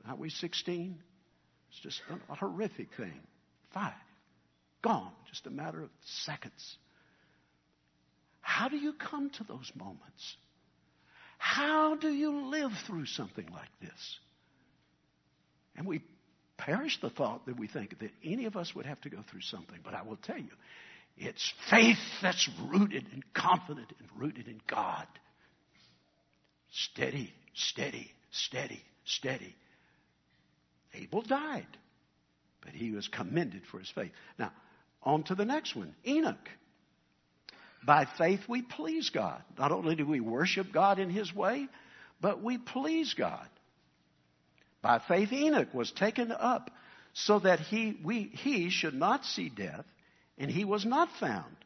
Highway 0.05 0.29
16. 0.29 0.99
It's 1.71 1.81
just 1.81 2.01
a 2.29 2.35
horrific 2.35 2.89
thing. 2.97 3.21
Five. 3.73 3.95
Gone. 4.83 5.13
Just 5.29 5.47
a 5.47 5.51
matter 5.51 5.83
of 5.83 5.91
seconds. 6.05 6.79
How 8.41 8.69
do 8.69 8.77
you 8.77 8.93
come 8.93 9.31
to 9.31 9.45
those 9.45 9.71
moments? 9.75 10.37
How 11.39 11.97
do 11.97 12.09
you 12.09 12.49
live 12.51 12.73
through 12.87 13.07
something 13.07 13.47
like 13.53 13.69
this? 13.81 14.19
And 15.77 15.87
we 15.87 16.03
perish 16.57 16.99
the 17.01 17.11
thought 17.11 17.47
that 17.47 17.59
we 17.59 17.67
think 17.67 17.99
that 17.99 18.11
any 18.25 18.47
of 18.47 18.57
us 18.57 18.75
would 18.75 18.87
have 18.87 19.01
to 19.03 19.11
go 19.11 19.19
through 19.31 19.43
something. 19.43 19.79
But 19.85 19.95
I 19.95 20.03
will 20.03 20.17
tell 20.17 20.39
you, 20.39 20.53
it's 21.17 21.53
faith 21.71 21.99
that's 22.21 22.49
rooted 22.69 23.07
and 23.13 23.23
confident 23.33 23.93
and 23.99 24.09
rooted 24.21 24.49
in 24.49 24.61
God. 24.67 25.07
Steady, 26.73 27.33
steady, 27.55 28.11
steady, 28.31 28.83
steady. 29.05 29.55
Abel 30.95 31.23
died, 31.23 31.67
but 32.61 32.73
he 32.73 32.91
was 32.91 33.09
commended 33.09 33.63
for 33.71 33.79
his 33.79 33.91
faith. 33.91 34.13
Now, 34.39 34.53
on 35.03 35.23
to 35.25 35.35
the 35.35 35.45
next 35.45 35.75
one 35.75 35.95
Enoch. 36.07 36.51
By 37.85 38.07
faith, 38.19 38.41
we 38.49 38.63
please 38.63 39.11
God. 39.11 39.43
Not 39.59 39.71
only 39.71 39.95
do 39.95 40.05
we 40.05 40.21
worship 40.21 40.73
God 40.73 40.99
in 40.99 41.09
his 41.09 41.35
way, 41.35 41.69
but 42.21 42.43
we 42.43 42.59
please 42.59 43.15
God. 43.15 43.49
By 44.83 45.01
faith, 45.07 45.33
Enoch 45.33 45.73
was 45.73 45.91
taken 45.93 46.33
up 46.33 46.71
so 47.13 47.39
that 47.39 47.61
he, 47.61 47.97
we, 48.05 48.25
he 48.25 48.71
should 48.71 48.95
not 48.95 49.25
see 49.25 49.49
death, 49.49 49.85
and 50.39 50.51
he 50.51 50.65
was 50.65 50.85
not 50.85 51.09
found 51.19 51.57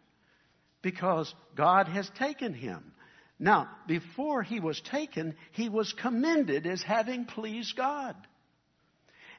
because 0.82 1.34
God 1.56 1.88
has 1.88 2.08
taken 2.18 2.54
him. 2.54 2.92
Now, 3.38 3.68
before 3.86 4.42
he 4.42 4.60
was 4.60 4.80
taken, 4.80 5.34
he 5.52 5.68
was 5.68 5.92
commended 5.94 6.66
as 6.66 6.82
having 6.82 7.24
pleased 7.24 7.76
God. 7.76 8.14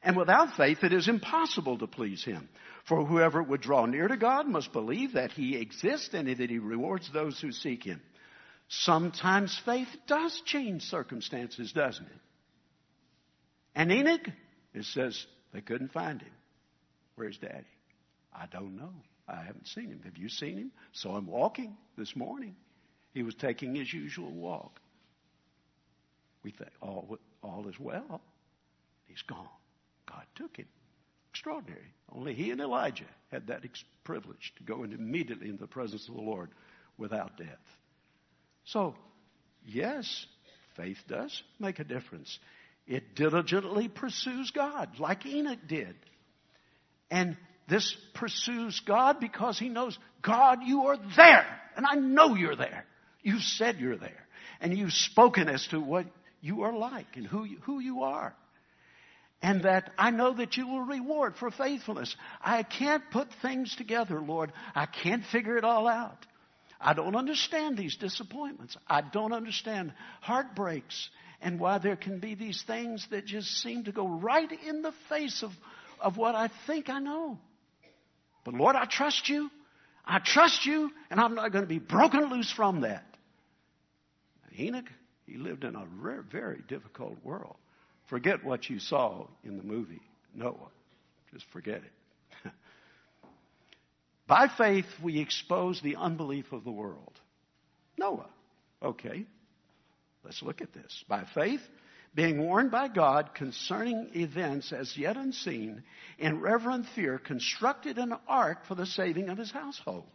And 0.04 0.18
without 0.18 0.56
faith, 0.58 0.84
it 0.84 0.94
is 0.94 1.08
impossible 1.08 1.78
to 1.78 1.88
please 1.88 2.24
him. 2.24 2.50
For 2.88 3.06
whoever 3.06 3.44
would 3.44 3.62
draw 3.62 3.86
near 3.86 4.08
to 4.08 4.18
God 4.18 4.48
must 4.48 4.74
believe 4.74 5.14
that 5.14 5.32
he 5.32 5.56
exists 5.56 6.14
and 6.14 6.28
that 6.28 6.50
he 6.50 6.58
rewards 6.58 7.12
those 7.14 7.40
who 7.40 7.52
seek 7.52 7.84
him. 7.84 8.02
Sometimes 8.68 9.60
faith 9.66 9.90
does 10.08 10.42
change 10.46 10.84
circumstances, 10.84 11.72
doesn't 11.72 12.06
it? 12.06 12.22
And 13.76 13.92
Enoch, 13.92 14.28
it 14.74 14.86
says 14.86 15.26
they 15.54 15.62
couldn't 15.62 15.92
find 15.92 16.22
him. 16.22 16.34
Where's 17.16 17.38
Daddy? 17.38 17.68
I 18.34 18.48
don't 18.48 18.78
know. 18.78 18.94
I 19.28 19.44
haven't 19.44 19.68
seen 19.68 19.90
him. 19.90 20.02
Have 20.04 20.18
you 20.18 20.30
seen 20.30 20.58
him? 20.58 20.72
Saw 20.94 21.18
him 21.18 21.28
walking 21.28 21.78
this 21.98 22.16
morning. 22.16 22.56
He 23.14 23.24
was 23.24 23.36
taking 23.36 23.76
his 23.76 23.92
usual 23.92 24.32
walk. 24.32 24.80
We 26.44 26.52
think 26.52 26.72
all, 26.82 27.18
all 27.44 27.68
is 27.68 27.80
well. 27.80 28.22
He's 29.06 29.22
gone. 29.24 29.48
God 30.08 30.26
took 30.36 30.58
him. 30.58 30.68
Extraordinary. 31.32 31.94
Only 32.12 32.34
he 32.34 32.52
and 32.52 32.60
Elijah 32.60 33.06
had 33.32 33.48
that 33.48 33.64
ex- 33.64 33.84
privilege 34.04 34.54
to 34.58 34.64
go 34.64 34.84
in 34.84 34.92
immediately 34.92 35.48
into 35.48 35.62
the 35.62 35.68
presence 35.68 36.08
of 36.10 36.16
the 36.16 36.22
Lord 36.22 36.50
without 36.98 37.38
death. 37.38 37.48
So, 38.66 38.96
yes, 39.66 40.26
faith 40.76 40.98
does 41.08 41.42
make 41.60 41.80
a 41.80 41.84
difference. 41.84 42.38
It 42.88 43.16
diligently 43.16 43.88
pursues 43.88 44.52
God, 44.52 45.00
like 45.00 45.26
Enoch 45.26 45.60
did. 45.68 45.96
And 47.10 47.38
this 47.72 47.96
pursues 48.14 48.82
God 48.86 49.22
because 49.22 49.58
he 49.58 49.70
knows, 49.70 49.98
God, 50.22 50.60
you 50.66 50.88
are 50.88 50.98
there. 51.16 51.48
And 51.78 51.86
I 51.86 51.96
know 51.96 52.36
you're 52.36 52.58
there. 52.58 52.86
You've 53.24 53.44
said 53.44 53.78
you're 53.80 53.98
there. 53.98 54.28
And 54.60 54.78
you've 54.78 54.92
spoken 54.92 55.48
as 55.48 55.66
to 55.68 55.80
what 55.80 56.06
you 56.42 56.64
are 56.64 56.74
like 56.74 57.16
and 57.16 57.26
who 57.26 57.46
you, 57.46 57.60
who 57.62 57.80
you 57.80 58.04
are. 58.04 58.36
And 59.42 59.64
that 59.64 59.90
I 59.98 60.12
know 60.12 60.34
that 60.34 60.58
you 60.58 60.68
will 60.68 60.82
reward 60.82 61.36
for 61.38 61.50
faithfulness. 61.50 62.14
I 62.42 62.64
can't 62.64 63.10
put 63.10 63.30
things 63.42 63.74
together, 63.78 64.20
Lord. 64.20 64.52
I 64.76 64.86
can't 64.86 65.24
figure 65.32 65.58
it 65.58 65.64
all 65.64 65.88
out. 65.88 66.26
I 66.80 66.94
don't 66.94 67.16
understand 67.16 67.78
these 67.78 67.96
disappointments. 67.96 68.76
I 68.86 69.00
don't 69.00 69.32
understand 69.32 69.94
heartbreaks 70.20 71.10
and 71.40 71.58
why 71.58 71.78
there 71.78 71.96
can 71.96 72.20
be 72.20 72.36
these 72.36 72.62
things 72.68 73.08
that 73.12 73.26
just 73.26 73.48
seem 73.62 73.86
to 73.86 73.94
go 73.94 74.10
right 74.10 74.52
in 74.68 74.82
the 74.82 74.94
face 75.08 75.42
of, 75.42 75.52
of 76.02 76.18
what 76.18 76.36
I 76.36 76.50
think 76.68 76.90
I 76.90 77.00
know. 77.00 77.40
But 78.44 78.54
Lord, 78.54 78.76
I 78.76 78.86
trust 78.86 79.30
you. 79.30 79.50
I 80.06 80.20
trust 80.20 80.66
you, 80.66 80.92
and 81.10 81.20
I'm 81.20 81.36
not 81.36 81.52
going 81.52 81.64
to 81.64 81.70
be 81.70 81.80
broken 81.80 82.30
loose 82.32 82.52
from 82.52 82.82
that. 82.82 83.06
Enoch, 84.58 84.90
he 85.26 85.38
lived 85.38 85.64
in 85.64 85.76
a 85.76 85.86
very, 86.02 86.24
very 86.24 86.62
difficult 86.68 87.18
world. 87.24 87.56
Forget 88.08 88.44
what 88.44 88.70
you 88.70 88.80
saw 88.80 89.28
in 89.44 89.58
the 89.58 89.64
movie 89.64 90.02
Noah. 90.34 90.72
Just 91.34 91.46
forget 91.52 91.82
it. 91.84 92.52
By 94.28 94.48
faith, 94.58 94.86
we 95.02 95.20
expose 95.20 95.82
the 95.82 95.96
unbelief 95.96 96.52
of 96.52 96.64
the 96.64 96.72
world. 96.72 97.14
Noah. 97.98 98.30
Okay. 98.84 99.26
Let's 100.24 100.42
look 100.42 100.62
at 100.62 100.74
this. 100.74 101.04
By 101.08 101.26
faith, 101.34 101.62
being 102.14 102.42
warned 102.42 102.72
by 102.72 102.88
God 102.90 103.34
concerning 103.34 104.12
events 104.16 104.74
as 104.74 104.98
yet 104.98 105.16
unseen, 105.16 105.84
in 106.18 106.42
reverent 106.42 106.86
fear, 106.94 107.18
constructed 107.18 107.98
an 107.98 108.14
ark 108.28 108.66
for 108.68 108.76
the 108.76 108.86
saving 108.86 109.30
of 109.30 109.38
his 109.38 109.52
household. 109.52 110.06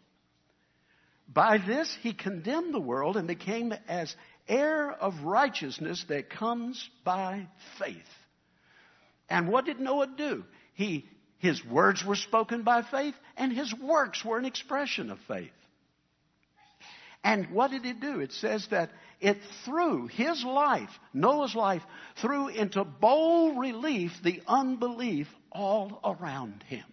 By 1.29 1.59
this 1.59 1.97
he 2.03 2.13
condemned 2.13 2.73
the 2.75 2.81
world 2.81 3.17
and 3.17 3.27
became 3.27 3.73
as 3.89 4.15
heir 4.47 4.93
of 4.93 5.23
righteousness 5.23 6.05
that 6.09 6.31
comes 6.31 6.89
by 7.05 7.49
faith. 7.79 7.97
And 9.29 9.49
what 9.49 9.65
did 9.65 9.81
Noah 9.81 10.09
do? 10.17 10.45
He, 10.75 11.09
his 11.39 11.65
words 11.65 12.05
were 12.05 12.17
spoken 12.17 12.63
by 12.63 12.83
faith, 12.83 13.15
and 13.37 13.53
his 13.53 13.75
works 13.75 14.25
were 14.25 14.39
an 14.39 14.45
expression 14.45 15.11
of 15.11 15.19
faith. 15.27 15.51
And 17.27 17.51
what 17.51 17.73
did 17.73 17.85
he 17.85 17.93
do? 17.93 18.21
It 18.21 18.31
says 18.31 18.69
that 18.71 18.91
it 19.21 19.39
threw 19.65 20.07
his 20.07 20.45
life, 20.45 20.91
Noah's 21.13 21.57
life, 21.57 21.83
threw 22.23 22.47
into 22.47 22.85
bold 22.85 23.59
relief 23.59 24.13
the 24.23 24.41
unbelief 24.47 25.27
all 25.51 25.99
around 26.05 26.63
him. 26.69 26.85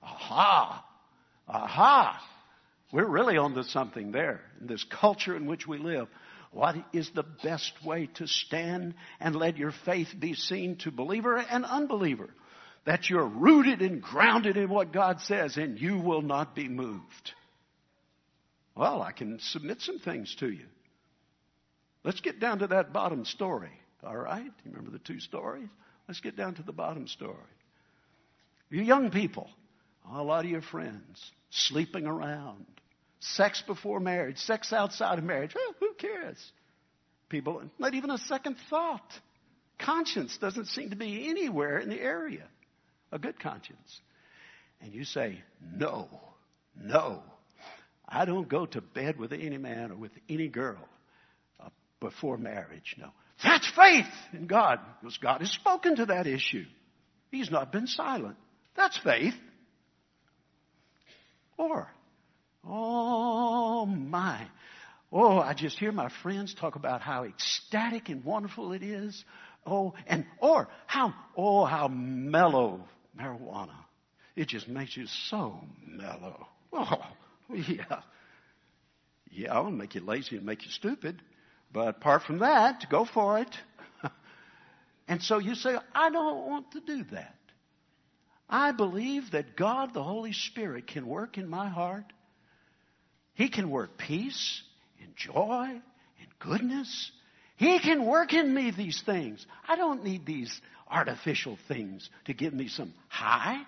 Aha! 0.00 0.84
Aha! 1.48 2.24
We're 2.92 3.08
really 3.08 3.36
onto 3.36 3.64
something 3.64 4.12
there 4.12 4.42
in 4.60 4.68
this 4.68 4.84
culture 4.84 5.36
in 5.36 5.46
which 5.46 5.66
we 5.66 5.78
live. 5.78 6.06
What 6.52 6.76
is 6.92 7.10
the 7.10 7.26
best 7.42 7.84
way 7.84 8.08
to 8.14 8.28
stand 8.28 8.94
and 9.18 9.34
let 9.34 9.56
your 9.56 9.72
faith 9.84 10.14
be 10.16 10.34
seen 10.34 10.76
to 10.82 10.92
believer 10.92 11.36
and 11.36 11.64
unbeliever? 11.64 12.30
That 12.86 13.10
you're 13.10 13.26
rooted 13.26 13.82
and 13.82 14.00
grounded 14.00 14.56
in 14.56 14.68
what 14.68 14.92
God 14.92 15.20
says 15.22 15.56
and 15.56 15.80
you 15.80 15.98
will 15.98 16.22
not 16.22 16.54
be 16.54 16.68
moved. 16.68 17.32
Well, 18.78 19.02
I 19.02 19.10
can 19.10 19.40
submit 19.40 19.80
some 19.80 19.98
things 19.98 20.36
to 20.38 20.48
you. 20.48 20.66
Let's 22.04 22.20
get 22.20 22.38
down 22.38 22.60
to 22.60 22.68
that 22.68 22.92
bottom 22.92 23.24
story. 23.24 23.72
All 24.04 24.16
right? 24.16 24.44
You 24.44 24.70
remember 24.70 24.92
the 24.92 25.00
two 25.00 25.18
stories? 25.18 25.66
Let's 26.06 26.20
get 26.20 26.36
down 26.36 26.54
to 26.54 26.62
the 26.62 26.72
bottom 26.72 27.08
story. 27.08 27.34
You 28.70 28.82
young 28.82 29.10
people, 29.10 29.50
a 30.08 30.22
lot 30.22 30.44
of 30.44 30.50
your 30.52 30.62
friends, 30.62 31.32
sleeping 31.50 32.06
around, 32.06 32.66
sex 33.18 33.64
before 33.66 33.98
marriage, 33.98 34.38
sex 34.38 34.72
outside 34.72 35.18
of 35.18 35.24
marriage. 35.24 35.56
Well, 35.56 35.74
who 35.80 35.94
cares? 35.94 36.38
People, 37.28 37.60
not 37.80 37.94
even 37.94 38.10
a 38.10 38.18
second 38.18 38.58
thought. 38.70 39.12
Conscience 39.80 40.38
doesn't 40.38 40.66
seem 40.66 40.90
to 40.90 40.96
be 40.96 41.28
anywhere 41.28 41.80
in 41.80 41.88
the 41.88 42.00
area. 42.00 42.44
A 43.10 43.18
good 43.18 43.40
conscience. 43.40 44.00
And 44.80 44.94
you 44.94 45.02
say, 45.02 45.42
no, 45.74 46.08
no, 46.80 47.24
I 48.08 48.24
don't 48.24 48.48
go 48.48 48.66
to 48.66 48.80
bed 48.80 49.18
with 49.18 49.32
any 49.32 49.58
man 49.58 49.92
or 49.92 49.96
with 49.96 50.12
any 50.28 50.48
girl 50.48 50.88
uh, 51.60 51.68
before 52.00 52.38
marriage. 52.38 52.96
No. 52.98 53.10
That's 53.42 53.70
faith 53.76 54.06
in 54.32 54.46
God 54.46 54.80
because 55.00 55.18
God 55.18 55.40
has 55.40 55.50
spoken 55.50 55.96
to 55.96 56.06
that 56.06 56.26
issue. 56.26 56.64
He's 57.30 57.50
not 57.50 57.70
been 57.70 57.86
silent. 57.86 58.36
That's 58.76 58.98
faith. 58.98 59.34
Or, 61.58 61.88
oh 62.64 63.84
my. 63.84 64.46
Oh, 65.12 65.38
I 65.38 65.54
just 65.54 65.78
hear 65.78 65.92
my 65.92 66.10
friends 66.22 66.54
talk 66.54 66.76
about 66.76 67.00
how 67.00 67.24
ecstatic 67.24 68.08
and 68.08 68.24
wonderful 68.24 68.72
it 68.72 68.82
is. 68.82 69.24
Oh, 69.66 69.94
and, 70.06 70.24
or 70.40 70.68
how, 70.86 71.14
oh, 71.36 71.64
how 71.64 71.88
mellow 71.88 72.84
marijuana. 73.18 73.74
It 74.36 74.48
just 74.48 74.68
makes 74.68 74.96
you 74.96 75.06
so 75.28 75.60
mellow. 75.86 76.46
Oh, 76.72 77.02
Yeah. 77.68 78.02
Yeah, 79.30 79.58
it'll 79.58 79.70
make 79.70 79.94
you 79.94 80.00
lazy 80.00 80.36
and 80.36 80.46
make 80.46 80.64
you 80.64 80.70
stupid. 80.70 81.20
But 81.72 81.88
apart 81.88 82.22
from 82.22 82.38
that, 82.38 82.86
go 82.90 83.04
for 83.04 83.38
it. 83.38 83.56
and 85.08 85.22
so 85.22 85.38
you 85.38 85.54
say, 85.54 85.76
I 85.94 86.10
don't 86.10 86.46
want 86.46 86.72
to 86.72 86.80
do 86.80 87.04
that. 87.12 87.34
I 88.48 88.72
believe 88.72 89.32
that 89.32 89.56
God, 89.56 89.92
the 89.92 90.02
Holy 90.02 90.32
Spirit, 90.32 90.86
can 90.86 91.06
work 91.06 91.36
in 91.36 91.48
my 91.48 91.68
heart. 91.68 92.06
He 93.34 93.50
can 93.50 93.70
work 93.70 93.98
peace 93.98 94.62
and 95.02 95.14
joy 95.14 95.66
and 95.68 96.28
goodness. 96.38 97.12
He 97.56 97.78
can 97.80 98.06
work 98.06 98.32
in 98.32 98.52
me 98.54 98.70
these 98.70 99.02
things. 99.04 99.44
I 99.68 99.76
don't 99.76 100.04
need 100.04 100.24
these 100.24 100.60
artificial 100.90 101.58
things 101.68 102.08
to 102.24 102.32
give 102.32 102.54
me 102.54 102.68
some 102.68 102.94
high. 103.08 103.62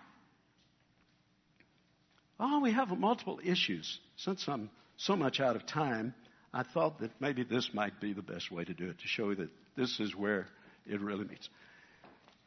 Oh, 2.42 2.60
we 2.60 2.72
have 2.72 2.88
multiple 2.88 3.38
issues. 3.44 3.98
Since 4.16 4.48
I'm 4.48 4.70
so 4.96 5.14
much 5.14 5.40
out 5.40 5.56
of 5.56 5.66
time, 5.66 6.14
I 6.54 6.62
thought 6.62 6.98
that 7.00 7.10
maybe 7.20 7.44
this 7.44 7.68
might 7.74 8.00
be 8.00 8.14
the 8.14 8.22
best 8.22 8.50
way 8.50 8.64
to 8.64 8.72
do 8.72 8.88
it 8.88 8.98
to 8.98 9.06
show 9.06 9.28
you 9.28 9.36
that 9.36 9.50
this 9.76 10.00
is 10.00 10.16
where 10.16 10.46
it 10.86 11.02
really 11.02 11.26
meets. 11.26 11.50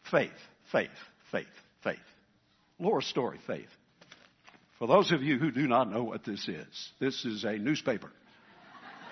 Faith, 0.09 0.31
faith, 0.71 0.89
faith, 1.31 1.45
faith. 1.83 1.99
Laura's 2.79 3.05
story, 3.05 3.39
faith. 3.45 3.69
For 4.79 4.87
those 4.87 5.11
of 5.11 5.21
you 5.21 5.37
who 5.37 5.51
do 5.51 5.67
not 5.67 5.91
know 5.91 6.03
what 6.03 6.25
this 6.25 6.47
is, 6.47 6.91
this 6.99 7.23
is 7.23 7.43
a 7.43 7.53
newspaper. 7.53 8.11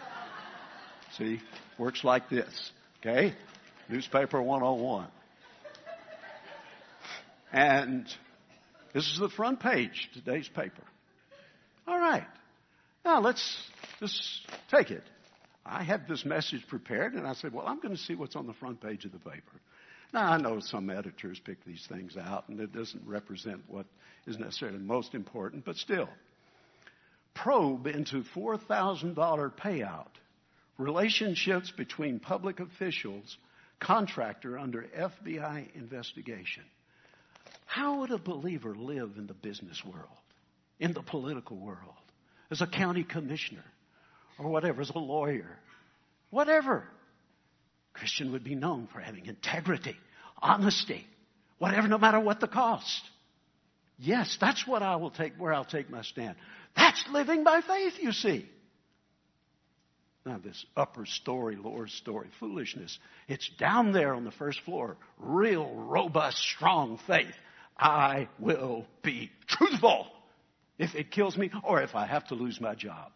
See, 1.18 1.40
works 1.78 2.04
like 2.04 2.28
this. 2.28 2.72
Okay? 3.00 3.36
Newspaper 3.88 4.42
101. 4.42 5.08
And 7.54 8.08
this 8.94 9.12
is 9.12 9.20
the 9.20 9.30
front 9.30 9.60
page, 9.60 10.10
today's 10.14 10.48
paper. 10.50 10.84
All 11.88 12.00
right. 12.00 12.26
Now 13.04 13.20
let's 13.20 13.58
just 14.00 14.48
take 14.70 14.92
it. 14.92 15.04
I 15.66 15.84
had 15.84 16.08
this 16.08 16.26
message 16.26 16.68
prepared 16.68 17.14
and 17.14 17.28
I 17.28 17.34
said, 17.34 17.54
well, 17.54 17.68
I'm 17.68 17.80
going 17.80 17.96
to 17.96 18.02
see 18.02 18.16
what's 18.16 18.36
on 18.36 18.48
the 18.48 18.54
front 18.54 18.82
page 18.82 19.06
of 19.06 19.12
the 19.12 19.20
paper. 19.20 19.60
Now 20.14 20.32
I 20.32 20.38
know 20.38 20.60
some 20.60 20.90
editors 20.90 21.40
pick 21.40 21.64
these 21.66 21.86
things 21.88 22.18
out 22.18 22.50
and 22.50 22.60
it 22.60 22.74
doesn't 22.74 23.08
represent 23.08 23.62
what 23.68 23.86
is 24.28 24.38
necessarily 24.38 24.80
most 24.80 25.14
important, 25.14 25.66
but 25.66 25.78
still. 25.78 26.10
Probe 27.34 27.88
into 27.88 28.24
$4,000 28.24 29.16
payout. 29.54 30.08
Relationships 30.78 31.72
between 31.72 32.20
public 32.20 32.60
officials, 32.60 33.38
contractor 33.80 34.58
under 34.58 34.86
FBI 34.98 35.74
investigation. 35.76 36.64
How 37.72 38.00
would 38.00 38.12
a 38.12 38.18
believer 38.18 38.76
live 38.76 39.14
in 39.18 39.28
the 39.28 39.34
business 39.34 39.82
world, 39.86 40.10
in 40.82 40.92
the 40.92 41.02
political 41.02 41.56
world, 41.56 41.96
as 42.50 42.60
a 42.60 42.68
county 42.68 43.06
commissioner, 43.06 43.64
or 44.38 44.50
whatever, 44.50 44.82
as 44.82 44.90
a 44.90 45.00
lawyer, 45.00 45.58
whatever? 46.32 46.84
Christian 47.94 48.34
would 48.34 48.44
be 48.44 48.56
known 48.56 48.90
for 48.92 49.00
having 49.00 49.26
integrity, 49.26 49.96
honesty, 50.42 51.08
whatever, 51.60 51.88
no 51.88 51.98
matter 51.98 52.20
what 52.20 52.42
the 52.42 52.48
cost. 52.50 53.02
Yes, 53.98 54.38
that's 54.42 54.68
what 54.68 54.84
I 54.84 54.98
will 54.98 55.12
take, 55.12 55.36
where 55.38 55.54
I'll 55.54 55.64
take 55.64 55.90
my 55.90 56.02
stand. 56.02 56.36
That's 56.76 57.02
living 57.10 57.46
by 57.46 57.62
faith, 57.62 57.94
you 58.02 58.12
see. 58.12 58.50
Now, 60.26 60.40
this 60.44 60.66
upper 60.76 61.06
story, 61.06 61.56
lower 61.56 61.88
story 61.88 62.28
foolishness. 62.38 63.00
It's 63.30 63.50
down 63.58 63.94
there 63.94 64.14
on 64.14 64.26
the 64.26 64.32
first 64.32 64.60
floor. 64.66 64.98
Real, 65.18 65.74
robust, 65.74 66.38
strong 66.38 67.00
faith. 67.08 67.34
I 67.82 68.30
will 68.38 68.86
be 69.02 69.32
truthful 69.48 70.06
if 70.78 70.94
it 70.94 71.10
kills 71.10 71.36
me 71.36 71.50
or 71.64 71.82
if 71.82 71.96
I 71.96 72.06
have 72.06 72.28
to 72.28 72.36
lose 72.36 72.62
my 72.62 72.76
job. 72.76 73.12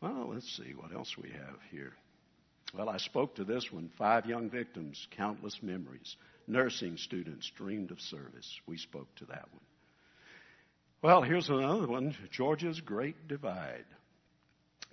Well, 0.00 0.30
let's 0.32 0.56
see 0.56 0.74
what 0.74 0.92
else 0.92 1.16
we 1.16 1.30
have 1.30 1.58
here. 1.70 1.92
Well, 2.74 2.88
I 2.88 2.96
spoke 2.96 3.36
to 3.36 3.44
this 3.44 3.70
one 3.70 3.90
five 3.96 4.26
young 4.26 4.50
victims, 4.50 5.06
countless 5.12 5.62
memories. 5.62 6.16
Nursing 6.48 6.96
students 6.96 7.48
dreamed 7.56 7.92
of 7.92 8.00
service. 8.00 8.60
We 8.66 8.76
spoke 8.76 9.14
to 9.16 9.26
that 9.26 9.48
one. 9.52 9.62
Well, 11.02 11.22
here's 11.22 11.48
another 11.48 11.86
one 11.86 12.16
Georgia's 12.32 12.80
Great 12.80 13.28
Divide. 13.28 13.84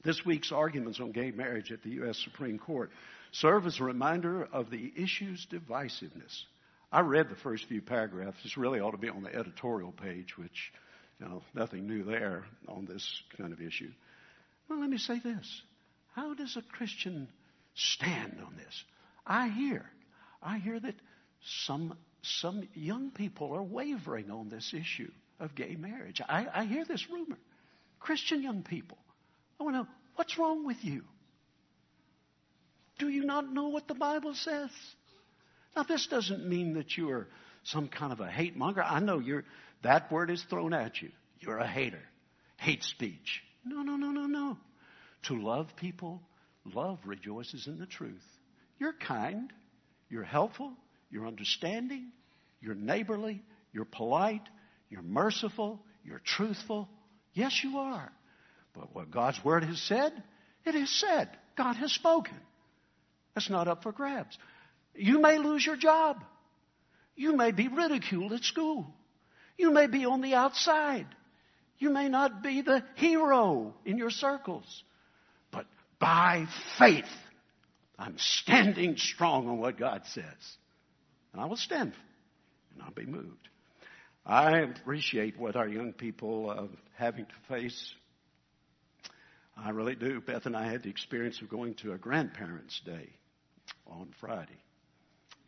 This 0.03 0.23
week's 0.23 0.51
arguments 0.51 0.99
on 0.99 1.11
gay 1.11 1.31
marriage 1.31 1.71
at 1.71 1.81
the 1.81 1.89
U.S. 1.91 2.19
Supreme 2.23 2.59
Court 2.59 2.91
serve 3.31 3.65
as 3.65 3.79
a 3.79 3.83
reminder 3.83 4.47
of 4.51 4.69
the 4.69 4.93
issue's 4.95 5.47
divisiveness. 5.51 6.43
I 6.91 7.01
read 7.01 7.29
the 7.29 7.35
first 7.35 7.65
few 7.65 7.81
paragraphs. 7.81 8.41
This 8.43 8.57
really 8.57 8.79
ought 8.79 8.91
to 8.91 8.97
be 8.97 9.09
on 9.09 9.23
the 9.23 9.35
editorial 9.35 9.91
page, 9.91 10.37
which, 10.37 10.73
you 11.19 11.27
know, 11.27 11.43
nothing 11.53 11.87
new 11.87 12.03
there 12.03 12.45
on 12.67 12.85
this 12.85 13.21
kind 13.37 13.53
of 13.53 13.61
issue. 13.61 13.91
Well, 14.67 14.79
let 14.79 14.89
me 14.89 14.97
say 14.97 15.19
this. 15.19 15.61
How 16.15 16.33
does 16.33 16.57
a 16.57 16.61
Christian 16.61 17.29
stand 17.75 18.41
on 18.45 18.55
this? 18.55 18.83
I 19.25 19.49
hear, 19.49 19.85
I 20.41 20.57
hear 20.57 20.79
that 20.79 20.95
some, 21.65 21.95
some 22.23 22.67
young 22.73 23.11
people 23.11 23.53
are 23.53 23.63
wavering 23.63 24.31
on 24.31 24.49
this 24.49 24.73
issue 24.73 25.11
of 25.39 25.55
gay 25.55 25.75
marriage. 25.75 26.21
I, 26.27 26.47
I 26.53 26.65
hear 26.65 26.85
this 26.85 27.07
rumor. 27.09 27.37
Christian 27.99 28.41
young 28.41 28.63
people. 28.63 28.97
I 29.59 29.63
want 29.63 29.75
to 29.75 29.79
know, 29.83 29.87
what's 30.15 30.37
wrong 30.37 30.65
with 30.65 30.83
you? 30.83 31.03
Do 32.97 33.09
you 33.09 33.23
not 33.23 33.53
know 33.53 33.69
what 33.69 33.87
the 33.87 33.93
Bible 33.93 34.33
says? 34.33 34.71
Now, 35.75 35.83
this 35.83 36.07
doesn't 36.07 36.47
mean 36.47 36.73
that 36.73 36.97
you 36.97 37.09
are 37.11 37.27
some 37.63 37.87
kind 37.87 38.11
of 38.11 38.19
a 38.19 38.29
hate 38.29 38.55
monger. 38.55 38.83
I 38.83 38.99
know 38.99 39.19
you're, 39.19 39.45
that 39.83 40.11
word 40.11 40.29
is 40.29 40.43
thrown 40.49 40.73
at 40.73 41.01
you. 41.01 41.09
You're 41.39 41.59
a 41.59 41.67
hater. 41.67 42.01
Hate 42.57 42.83
speech. 42.83 43.41
No, 43.63 43.81
no, 43.81 43.95
no, 43.95 44.11
no, 44.11 44.25
no. 44.25 44.57
To 45.23 45.35
love 45.35 45.67
people, 45.75 46.21
love 46.65 46.99
rejoices 47.05 47.67
in 47.67 47.79
the 47.79 47.85
truth. 47.85 48.25
You're 48.79 48.93
kind. 48.93 49.51
You're 50.09 50.23
helpful. 50.23 50.73
You're 51.11 51.27
understanding. 51.27 52.11
You're 52.61 52.75
neighborly. 52.75 53.41
You're 53.71 53.85
polite. 53.85 54.47
You're 54.89 55.01
merciful. 55.01 55.79
You're 56.03 56.21
truthful. 56.23 56.89
Yes, 57.33 57.61
you 57.63 57.77
are. 57.77 58.11
But 58.73 58.95
what 58.95 59.11
God's 59.11 59.43
Word 59.43 59.63
has 59.63 59.79
said, 59.81 60.11
it 60.65 60.75
is 60.75 60.99
said. 60.99 61.29
God 61.57 61.75
has 61.75 61.91
spoken. 61.91 62.37
That's 63.35 63.49
not 63.49 63.67
up 63.67 63.83
for 63.83 63.91
grabs. 63.91 64.37
You 64.95 65.19
may 65.19 65.37
lose 65.37 65.65
your 65.65 65.77
job. 65.77 66.23
You 67.15 67.35
may 67.35 67.51
be 67.51 67.67
ridiculed 67.67 68.33
at 68.33 68.43
school. 68.43 68.93
You 69.57 69.71
may 69.71 69.87
be 69.87 70.05
on 70.05 70.21
the 70.21 70.35
outside. 70.35 71.07
You 71.77 71.89
may 71.89 72.09
not 72.09 72.43
be 72.43 72.61
the 72.61 72.83
hero 72.95 73.73
in 73.85 73.97
your 73.97 74.09
circles. 74.09 74.83
But 75.51 75.65
by 75.99 76.47
faith, 76.77 77.09
I'm 77.97 78.17
standing 78.17 78.97
strong 78.97 79.47
on 79.47 79.57
what 79.57 79.77
God 79.77 80.03
says. 80.05 80.57
And 81.33 81.41
I 81.41 81.45
will 81.45 81.57
stand 81.57 81.93
and 82.73 82.83
I'll 82.83 82.91
be 82.91 83.05
moved. 83.05 83.49
I 84.25 84.59
appreciate 84.59 85.37
what 85.37 85.55
our 85.55 85.67
young 85.67 85.93
people 85.93 86.49
are 86.49 86.67
having 86.93 87.25
to 87.25 87.33
face. 87.47 87.93
I 89.57 89.71
really 89.71 89.95
do. 89.95 90.21
Beth 90.21 90.45
and 90.45 90.55
I 90.55 90.71
had 90.71 90.83
the 90.83 90.89
experience 90.89 91.41
of 91.41 91.49
going 91.49 91.75
to 91.75 91.93
a 91.93 91.97
grandparents' 91.97 92.79
day 92.85 93.09
on 93.87 94.13
Friday. 94.19 94.59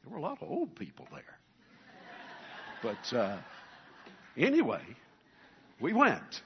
There 0.04 0.12
were 0.12 0.18
a 0.18 0.22
lot 0.22 0.42
of 0.42 0.50
old 0.50 0.76
people 0.76 1.08
there. 1.12 1.38
But 2.82 3.16
uh, 3.16 3.38
anyway, 4.36 4.82
we 5.80 5.94
went. 5.94 6.42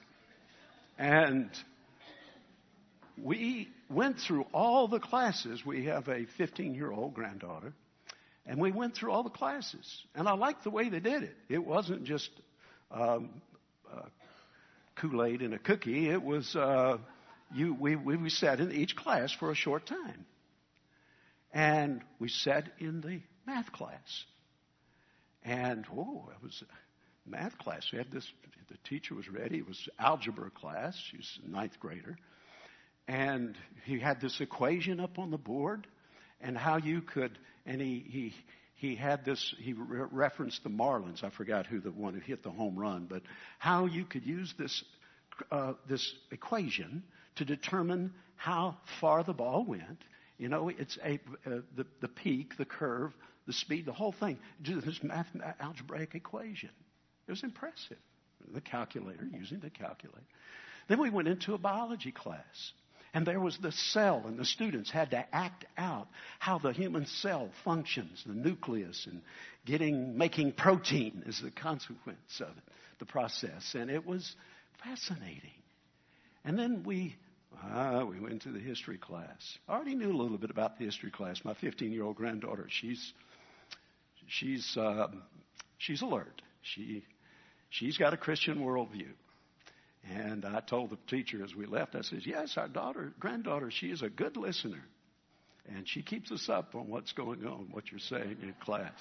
And 0.98 1.50
we 3.22 3.68
went 3.88 4.18
through 4.20 4.46
all 4.52 4.88
the 4.88 5.00
classes. 5.00 5.64
We 5.64 5.86
have 5.86 6.08
a 6.08 6.26
15 6.36 6.74
year 6.74 6.90
old 6.90 7.14
granddaughter. 7.14 7.72
And 8.44 8.60
we 8.60 8.70
went 8.70 8.94
through 8.94 9.10
all 9.10 9.22
the 9.22 9.30
classes. 9.30 10.04
And 10.14 10.28
I 10.28 10.34
liked 10.34 10.64
the 10.64 10.70
way 10.70 10.88
they 10.88 11.00
did 11.00 11.22
it. 11.22 11.34
It 11.48 11.64
wasn't 11.64 12.04
just 12.04 12.30
um, 12.90 13.30
uh, 13.92 14.02
Kool 14.96 15.24
Aid 15.24 15.42
and 15.42 15.54
a 15.54 15.58
cookie, 15.58 16.08
it 16.08 16.22
was. 16.22 16.54
Uh, 16.54 16.98
you, 17.54 17.74
we, 17.74 17.96
we 17.96 18.28
sat 18.28 18.60
in 18.60 18.72
each 18.72 18.96
class 18.96 19.32
for 19.32 19.50
a 19.50 19.54
short 19.54 19.86
time. 19.86 20.26
And 21.52 22.02
we 22.18 22.28
sat 22.28 22.68
in 22.78 23.00
the 23.00 23.20
math 23.46 23.72
class. 23.72 24.24
And, 25.42 25.86
oh, 25.96 26.28
it 26.34 26.42
was 26.42 26.62
math 27.24 27.56
class. 27.58 27.86
We 27.92 27.98
had 27.98 28.10
this, 28.10 28.26
the 28.68 28.76
teacher 28.88 29.14
was 29.14 29.28
ready. 29.28 29.58
It 29.58 29.68
was 29.68 29.88
algebra 29.98 30.50
class. 30.50 31.00
She's 31.10 31.38
a 31.46 31.50
ninth 31.50 31.78
grader. 31.78 32.16
And 33.06 33.56
he 33.84 34.00
had 34.00 34.20
this 34.20 34.40
equation 34.40 34.98
up 34.98 35.18
on 35.18 35.30
the 35.30 35.38
board 35.38 35.86
and 36.40 36.58
how 36.58 36.76
you 36.78 37.00
could, 37.00 37.38
and 37.64 37.80
he, 37.80 38.04
he, 38.08 38.34
he 38.74 38.96
had 38.96 39.24
this, 39.24 39.54
he 39.58 39.72
re- 39.72 40.06
referenced 40.10 40.64
the 40.64 40.70
Marlins. 40.70 41.22
I 41.22 41.30
forgot 41.30 41.66
who 41.66 41.80
the 41.80 41.92
one 41.92 42.14
who 42.14 42.20
hit 42.20 42.42
the 42.42 42.50
home 42.50 42.76
run, 42.76 43.06
but 43.08 43.22
how 43.58 43.86
you 43.86 44.04
could 44.04 44.26
use 44.26 44.52
this, 44.58 44.84
uh, 45.52 45.74
this 45.88 46.14
equation 46.32 47.04
to 47.36 47.44
determine 47.44 48.12
how 48.34 48.76
far 49.00 49.22
the 49.22 49.32
ball 49.32 49.64
went 49.64 50.02
you 50.38 50.48
know, 50.48 50.68
it's 50.68 50.98
a, 51.02 51.14
uh, 51.46 51.60
the, 51.76 51.86
the 52.00 52.08
peak, 52.08 52.56
the 52.58 52.64
curve, 52.64 53.12
the 53.46 53.52
speed, 53.52 53.86
the 53.86 53.92
whole 53.92 54.12
thing. 54.12 54.38
Just 54.62 54.86
this 54.86 55.02
math, 55.02 55.28
algebraic 55.60 56.14
equation. 56.14 56.70
It 57.26 57.30
was 57.30 57.42
impressive. 57.42 57.98
The 58.52 58.60
calculator, 58.60 59.26
using 59.32 59.60
the 59.60 59.70
calculator. 59.70 60.26
Then 60.88 61.00
we 61.00 61.10
went 61.10 61.28
into 61.28 61.54
a 61.54 61.58
biology 61.58 62.12
class. 62.12 62.72
And 63.14 63.26
there 63.26 63.40
was 63.40 63.56
the 63.58 63.72
cell, 63.72 64.24
and 64.26 64.38
the 64.38 64.44
students 64.44 64.90
had 64.90 65.12
to 65.12 65.34
act 65.34 65.64
out 65.78 66.08
how 66.38 66.58
the 66.58 66.72
human 66.72 67.06
cell 67.06 67.50
functions, 67.64 68.22
the 68.26 68.34
nucleus, 68.34 69.06
and 69.10 69.22
getting, 69.64 70.18
making 70.18 70.52
protein 70.52 71.22
is 71.26 71.40
the 71.40 71.50
consequence 71.50 72.40
of 72.40 72.48
it, 72.48 72.62
the 72.98 73.06
process. 73.06 73.74
And 73.74 73.90
it 73.90 74.04
was 74.04 74.36
fascinating. 74.84 75.50
And 76.44 76.58
then 76.58 76.82
we 76.84 77.16
Ah, 77.62 78.04
we 78.04 78.20
went 78.20 78.42
to 78.42 78.50
the 78.50 78.58
history 78.58 78.98
class. 78.98 79.58
I 79.68 79.74
already 79.74 79.94
knew 79.94 80.10
a 80.10 80.16
little 80.16 80.38
bit 80.38 80.50
about 80.50 80.78
the 80.78 80.84
history 80.84 81.10
class. 81.10 81.40
My 81.44 81.54
15 81.54 81.92
year 81.92 82.04
old 82.04 82.16
granddaughter, 82.16 82.66
she's, 82.68 83.12
she's, 84.28 84.76
uh, 84.76 85.08
she's 85.78 86.02
alert. 86.02 86.42
She, 86.62 87.04
she's 87.70 87.96
got 87.96 88.14
a 88.14 88.16
Christian 88.16 88.58
worldview. 88.58 89.12
And 90.08 90.44
I 90.44 90.60
told 90.60 90.90
the 90.90 90.98
teacher 91.08 91.42
as 91.44 91.54
we 91.54 91.66
left, 91.66 91.94
I 91.96 92.02
said, 92.02 92.20
Yes, 92.24 92.56
our 92.56 92.68
daughter, 92.68 93.12
granddaughter, 93.18 93.70
she 93.70 93.88
is 93.88 94.02
a 94.02 94.08
good 94.08 94.36
listener. 94.36 94.82
And 95.68 95.88
she 95.88 96.02
keeps 96.02 96.30
us 96.30 96.48
up 96.48 96.76
on 96.76 96.88
what's 96.88 97.12
going 97.12 97.44
on, 97.44 97.68
what 97.72 97.90
you're 97.90 97.98
saying 97.98 98.36
in 98.42 98.54
class. 98.60 98.92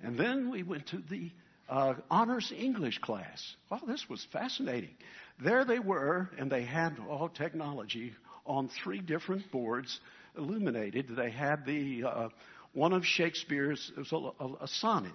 and 0.00 0.16
then 0.16 0.50
we 0.50 0.62
went 0.62 0.86
to 0.88 0.98
the 1.10 1.32
uh, 1.68 1.94
honors 2.10 2.52
English 2.56 2.98
class. 2.98 3.56
Well, 3.68 3.82
this 3.88 4.08
was 4.08 4.24
fascinating. 4.32 4.94
There 5.42 5.64
they 5.64 5.80
were, 5.80 6.30
and 6.38 6.50
they 6.50 6.62
had 6.62 6.96
all 7.08 7.28
technology 7.28 8.12
on 8.48 8.68
three 8.82 9.00
different 9.00 9.50
boards 9.52 10.00
illuminated. 10.36 11.08
They 11.16 11.30
had 11.30 11.64
the 11.64 12.04
uh, 12.04 12.28
one 12.72 12.92
of 12.92 13.04
Shakespeare's, 13.04 13.92
it 13.96 14.00
was 14.00 14.12
a, 14.12 14.44
a, 14.44 14.64
a 14.64 14.68
sonnet. 14.68 15.12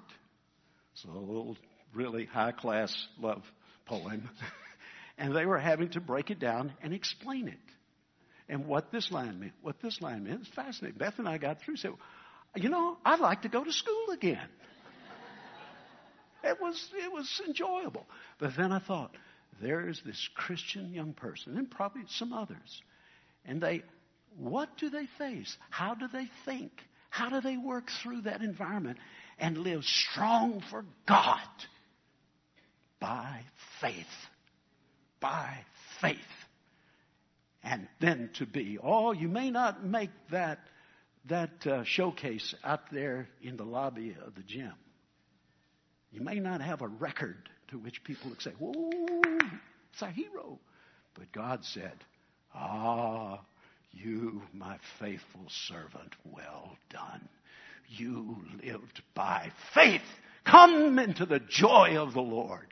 It's 0.93 1.03
a 1.05 1.07
little 1.07 1.57
really 1.93 2.25
high 2.25 2.51
class 2.51 2.95
love 3.19 3.43
poem. 3.85 4.29
and 5.17 5.35
they 5.35 5.45
were 5.45 5.59
having 5.59 5.89
to 5.89 6.01
break 6.01 6.29
it 6.29 6.39
down 6.39 6.73
and 6.81 6.93
explain 6.93 7.47
it. 7.47 7.59
And 8.49 8.65
what 8.67 8.91
this 8.91 9.11
line 9.11 9.39
meant, 9.39 9.53
what 9.61 9.81
this 9.81 10.01
line 10.01 10.25
meant. 10.25 10.41
It's 10.41 10.49
fascinating. 10.49 10.97
Beth 10.97 11.17
and 11.17 11.27
I 11.27 11.37
got 11.37 11.61
through 11.61 11.77
said, 11.77 11.91
you 12.55 12.69
know, 12.69 12.97
I'd 13.05 13.19
like 13.19 13.43
to 13.43 13.49
go 13.49 13.63
to 13.63 13.71
school 13.71 14.07
again. 14.11 14.49
It 16.43 16.59
was, 16.59 16.89
it 16.93 17.11
was 17.11 17.41
enjoyable. 17.47 18.05
But 18.37 18.57
then 18.57 18.73
I 18.73 18.79
thought, 18.79 19.15
there's 19.61 20.01
this 20.05 20.29
Christian 20.35 20.93
young 20.93 21.13
person, 21.13 21.57
and 21.57 21.71
probably 21.71 22.03
some 22.09 22.33
others. 22.33 22.81
And 23.45 23.61
they, 23.61 23.83
what 24.37 24.77
do 24.77 24.89
they 24.89 25.07
face? 25.17 25.55
How 25.69 25.95
do 25.95 26.07
they 26.07 26.29
think? 26.45 26.71
How 27.09 27.29
do 27.29 27.41
they 27.41 27.57
work 27.57 27.89
through 28.01 28.21
that 28.21 28.41
environment 28.41 28.97
and 29.37 29.57
live 29.57 29.83
strong 29.83 30.63
for 30.69 30.85
God? 31.07 31.39
By 32.99 33.41
faith. 33.81 34.05
By 35.19 35.59
faith. 36.01 36.17
And 37.63 37.87
then 38.01 38.29
to 38.35 38.45
be, 38.45 38.77
oh, 38.81 39.11
you 39.13 39.27
may 39.27 39.51
not 39.51 39.85
make 39.85 40.09
that, 40.31 40.59
that 41.29 41.65
uh, 41.67 41.83
showcase 41.85 42.55
out 42.63 42.91
there 42.91 43.29
in 43.41 43.57
the 43.57 43.63
lobby 43.63 44.15
of 44.25 44.35
the 44.35 44.43
gym. 44.43 44.73
You 46.11 46.21
may 46.21 46.39
not 46.39 46.61
have 46.61 46.81
a 46.81 46.87
record 46.87 47.49
to 47.69 47.77
which 47.77 48.03
people 48.03 48.29
would 48.29 48.41
say, 48.41 48.51
Whoa, 48.59 48.89
it's 49.91 50.01
a 50.01 50.09
hero. 50.09 50.59
But 51.15 51.31
God 51.31 51.63
said, 51.63 51.93
Ah, 52.55 53.39
you, 53.91 54.41
my 54.53 54.77
faithful 54.99 55.45
servant, 55.67 56.13
well 56.25 56.75
done. 56.89 57.27
You 57.89 58.37
lived 58.63 59.01
by 59.13 59.51
faith. 59.73 60.01
Come 60.45 60.99
into 60.99 61.25
the 61.25 61.39
joy 61.39 61.97
of 61.97 62.13
the 62.13 62.21
Lord. 62.21 62.67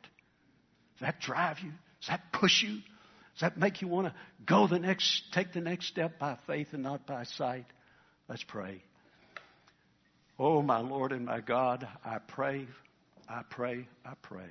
Does 0.98 1.00
that 1.00 1.20
drive 1.20 1.58
you? 1.60 1.70
Does 2.00 2.08
that 2.08 2.32
push 2.32 2.62
you? 2.62 2.80
Does 3.34 3.40
that 3.40 3.56
make 3.56 3.80
you 3.80 3.88
want 3.88 4.08
to 4.08 4.14
go 4.44 4.66
the 4.66 4.78
next, 4.78 5.32
take 5.32 5.52
the 5.52 5.60
next 5.60 5.86
step 5.86 6.18
by 6.18 6.36
faith 6.46 6.68
and 6.72 6.82
not 6.82 7.06
by 7.06 7.24
sight? 7.24 7.66
Let's 8.28 8.44
pray. 8.44 8.82
Oh, 10.38 10.62
my 10.62 10.80
Lord 10.80 11.12
and 11.12 11.26
my 11.26 11.40
God, 11.40 11.86
I 12.04 12.18
pray, 12.18 12.66
I 13.28 13.42
pray, 13.48 13.86
I 14.04 14.14
pray 14.22 14.50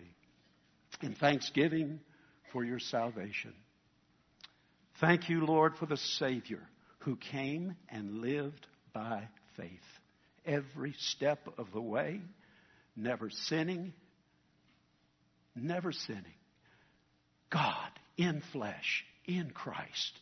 in 1.01 1.15
thanksgiving 1.15 1.99
for 2.51 2.63
your 2.63 2.79
salvation. 2.79 3.53
Thank 5.01 5.29
you, 5.29 5.43
Lord, 5.43 5.77
for 5.77 5.87
the 5.87 5.97
Savior 5.97 6.61
who 6.99 7.15
came 7.15 7.75
and 7.89 8.19
lived 8.19 8.67
by 8.93 9.29
faith. 9.57 9.67
Every 10.45 10.93
step 10.99 11.39
of 11.57 11.71
the 11.73 11.81
way, 11.81 12.21
never 12.95 13.31
sinning, 13.31 13.93
never 15.55 15.91
sinning. 15.91 16.35
God 17.49 17.89
in 18.15 18.43
flesh, 18.51 19.03
in 19.25 19.49
Christ, 19.49 20.19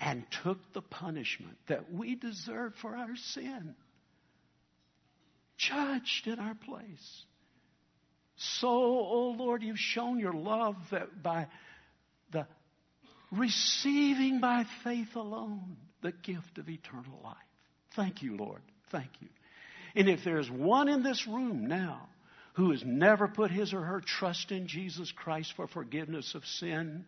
and 0.00 0.24
took 0.42 0.58
the 0.72 0.82
punishment 0.82 1.56
that 1.68 1.92
we 1.92 2.16
deserved 2.16 2.76
for 2.78 2.96
our 2.96 3.14
sin, 3.14 3.76
judged 5.58 6.26
in 6.26 6.40
our 6.40 6.56
place. 6.56 7.22
So, 8.36 8.68
oh 8.68 9.36
Lord, 9.38 9.62
you've 9.62 9.78
shown 9.78 10.18
your 10.18 10.32
love 10.32 10.74
that 10.90 11.22
by 11.22 11.46
the 12.32 12.48
receiving 13.38 14.40
by 14.40 14.64
faith 14.82 15.14
alone 15.16 15.76
the 16.02 16.12
gift 16.12 16.58
of 16.58 16.68
eternal 16.68 17.20
life. 17.22 17.36
Thank 17.96 18.22
you, 18.22 18.36
Lord. 18.36 18.62
Thank 18.90 19.10
you. 19.20 19.28
And 19.94 20.08
if 20.08 20.24
there's 20.24 20.50
one 20.50 20.88
in 20.88 21.02
this 21.02 21.26
room 21.26 21.66
now 21.66 22.08
who 22.54 22.70
has 22.70 22.82
never 22.84 23.28
put 23.28 23.50
his 23.50 23.72
or 23.72 23.80
her 23.80 24.00
trust 24.00 24.52
in 24.52 24.66
Jesus 24.66 25.12
Christ 25.12 25.52
for 25.56 25.66
forgiveness 25.66 26.34
of 26.34 26.44
sin, 26.44 27.04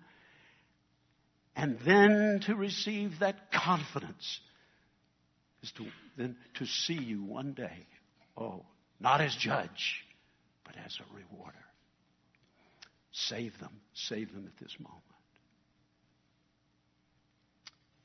and 1.55 1.79
then 1.85 2.41
to 2.47 2.55
receive 2.55 3.20
that 3.20 3.51
confidence 3.53 4.41
is 5.62 5.72
to 5.72 5.87
then 6.16 6.37
to 6.55 6.66
see 6.66 6.95
you 6.95 7.22
one 7.22 7.53
day, 7.53 7.87
oh, 8.37 8.64
not 9.01 9.20
as 9.20 9.35
judge, 9.35 10.05
but 10.64 10.74
as 10.85 10.99
a 10.99 11.14
rewarder. 11.14 11.55
Save 13.12 13.59
them, 13.59 13.81
save 13.95 14.33
them 14.33 14.47
at 14.47 14.62
this 14.62 14.74
moment. 14.79 15.03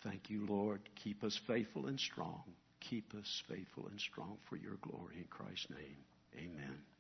Thank 0.04 0.30
you, 0.30 0.46
Lord. 0.48 0.82
Keep 1.04 1.24
us 1.24 1.40
faithful 1.48 1.88
and 1.88 2.00
strong. 2.00 2.44
Keep 2.80 3.14
us 3.14 3.44
faithful 3.48 3.88
and 3.88 4.00
strong 4.00 4.38
for 4.50 4.56
your 4.56 4.78
glory 4.82 5.18
in 5.18 5.26
Christ's 5.30 5.70
name. 5.70 5.98
Amen. 6.38 6.91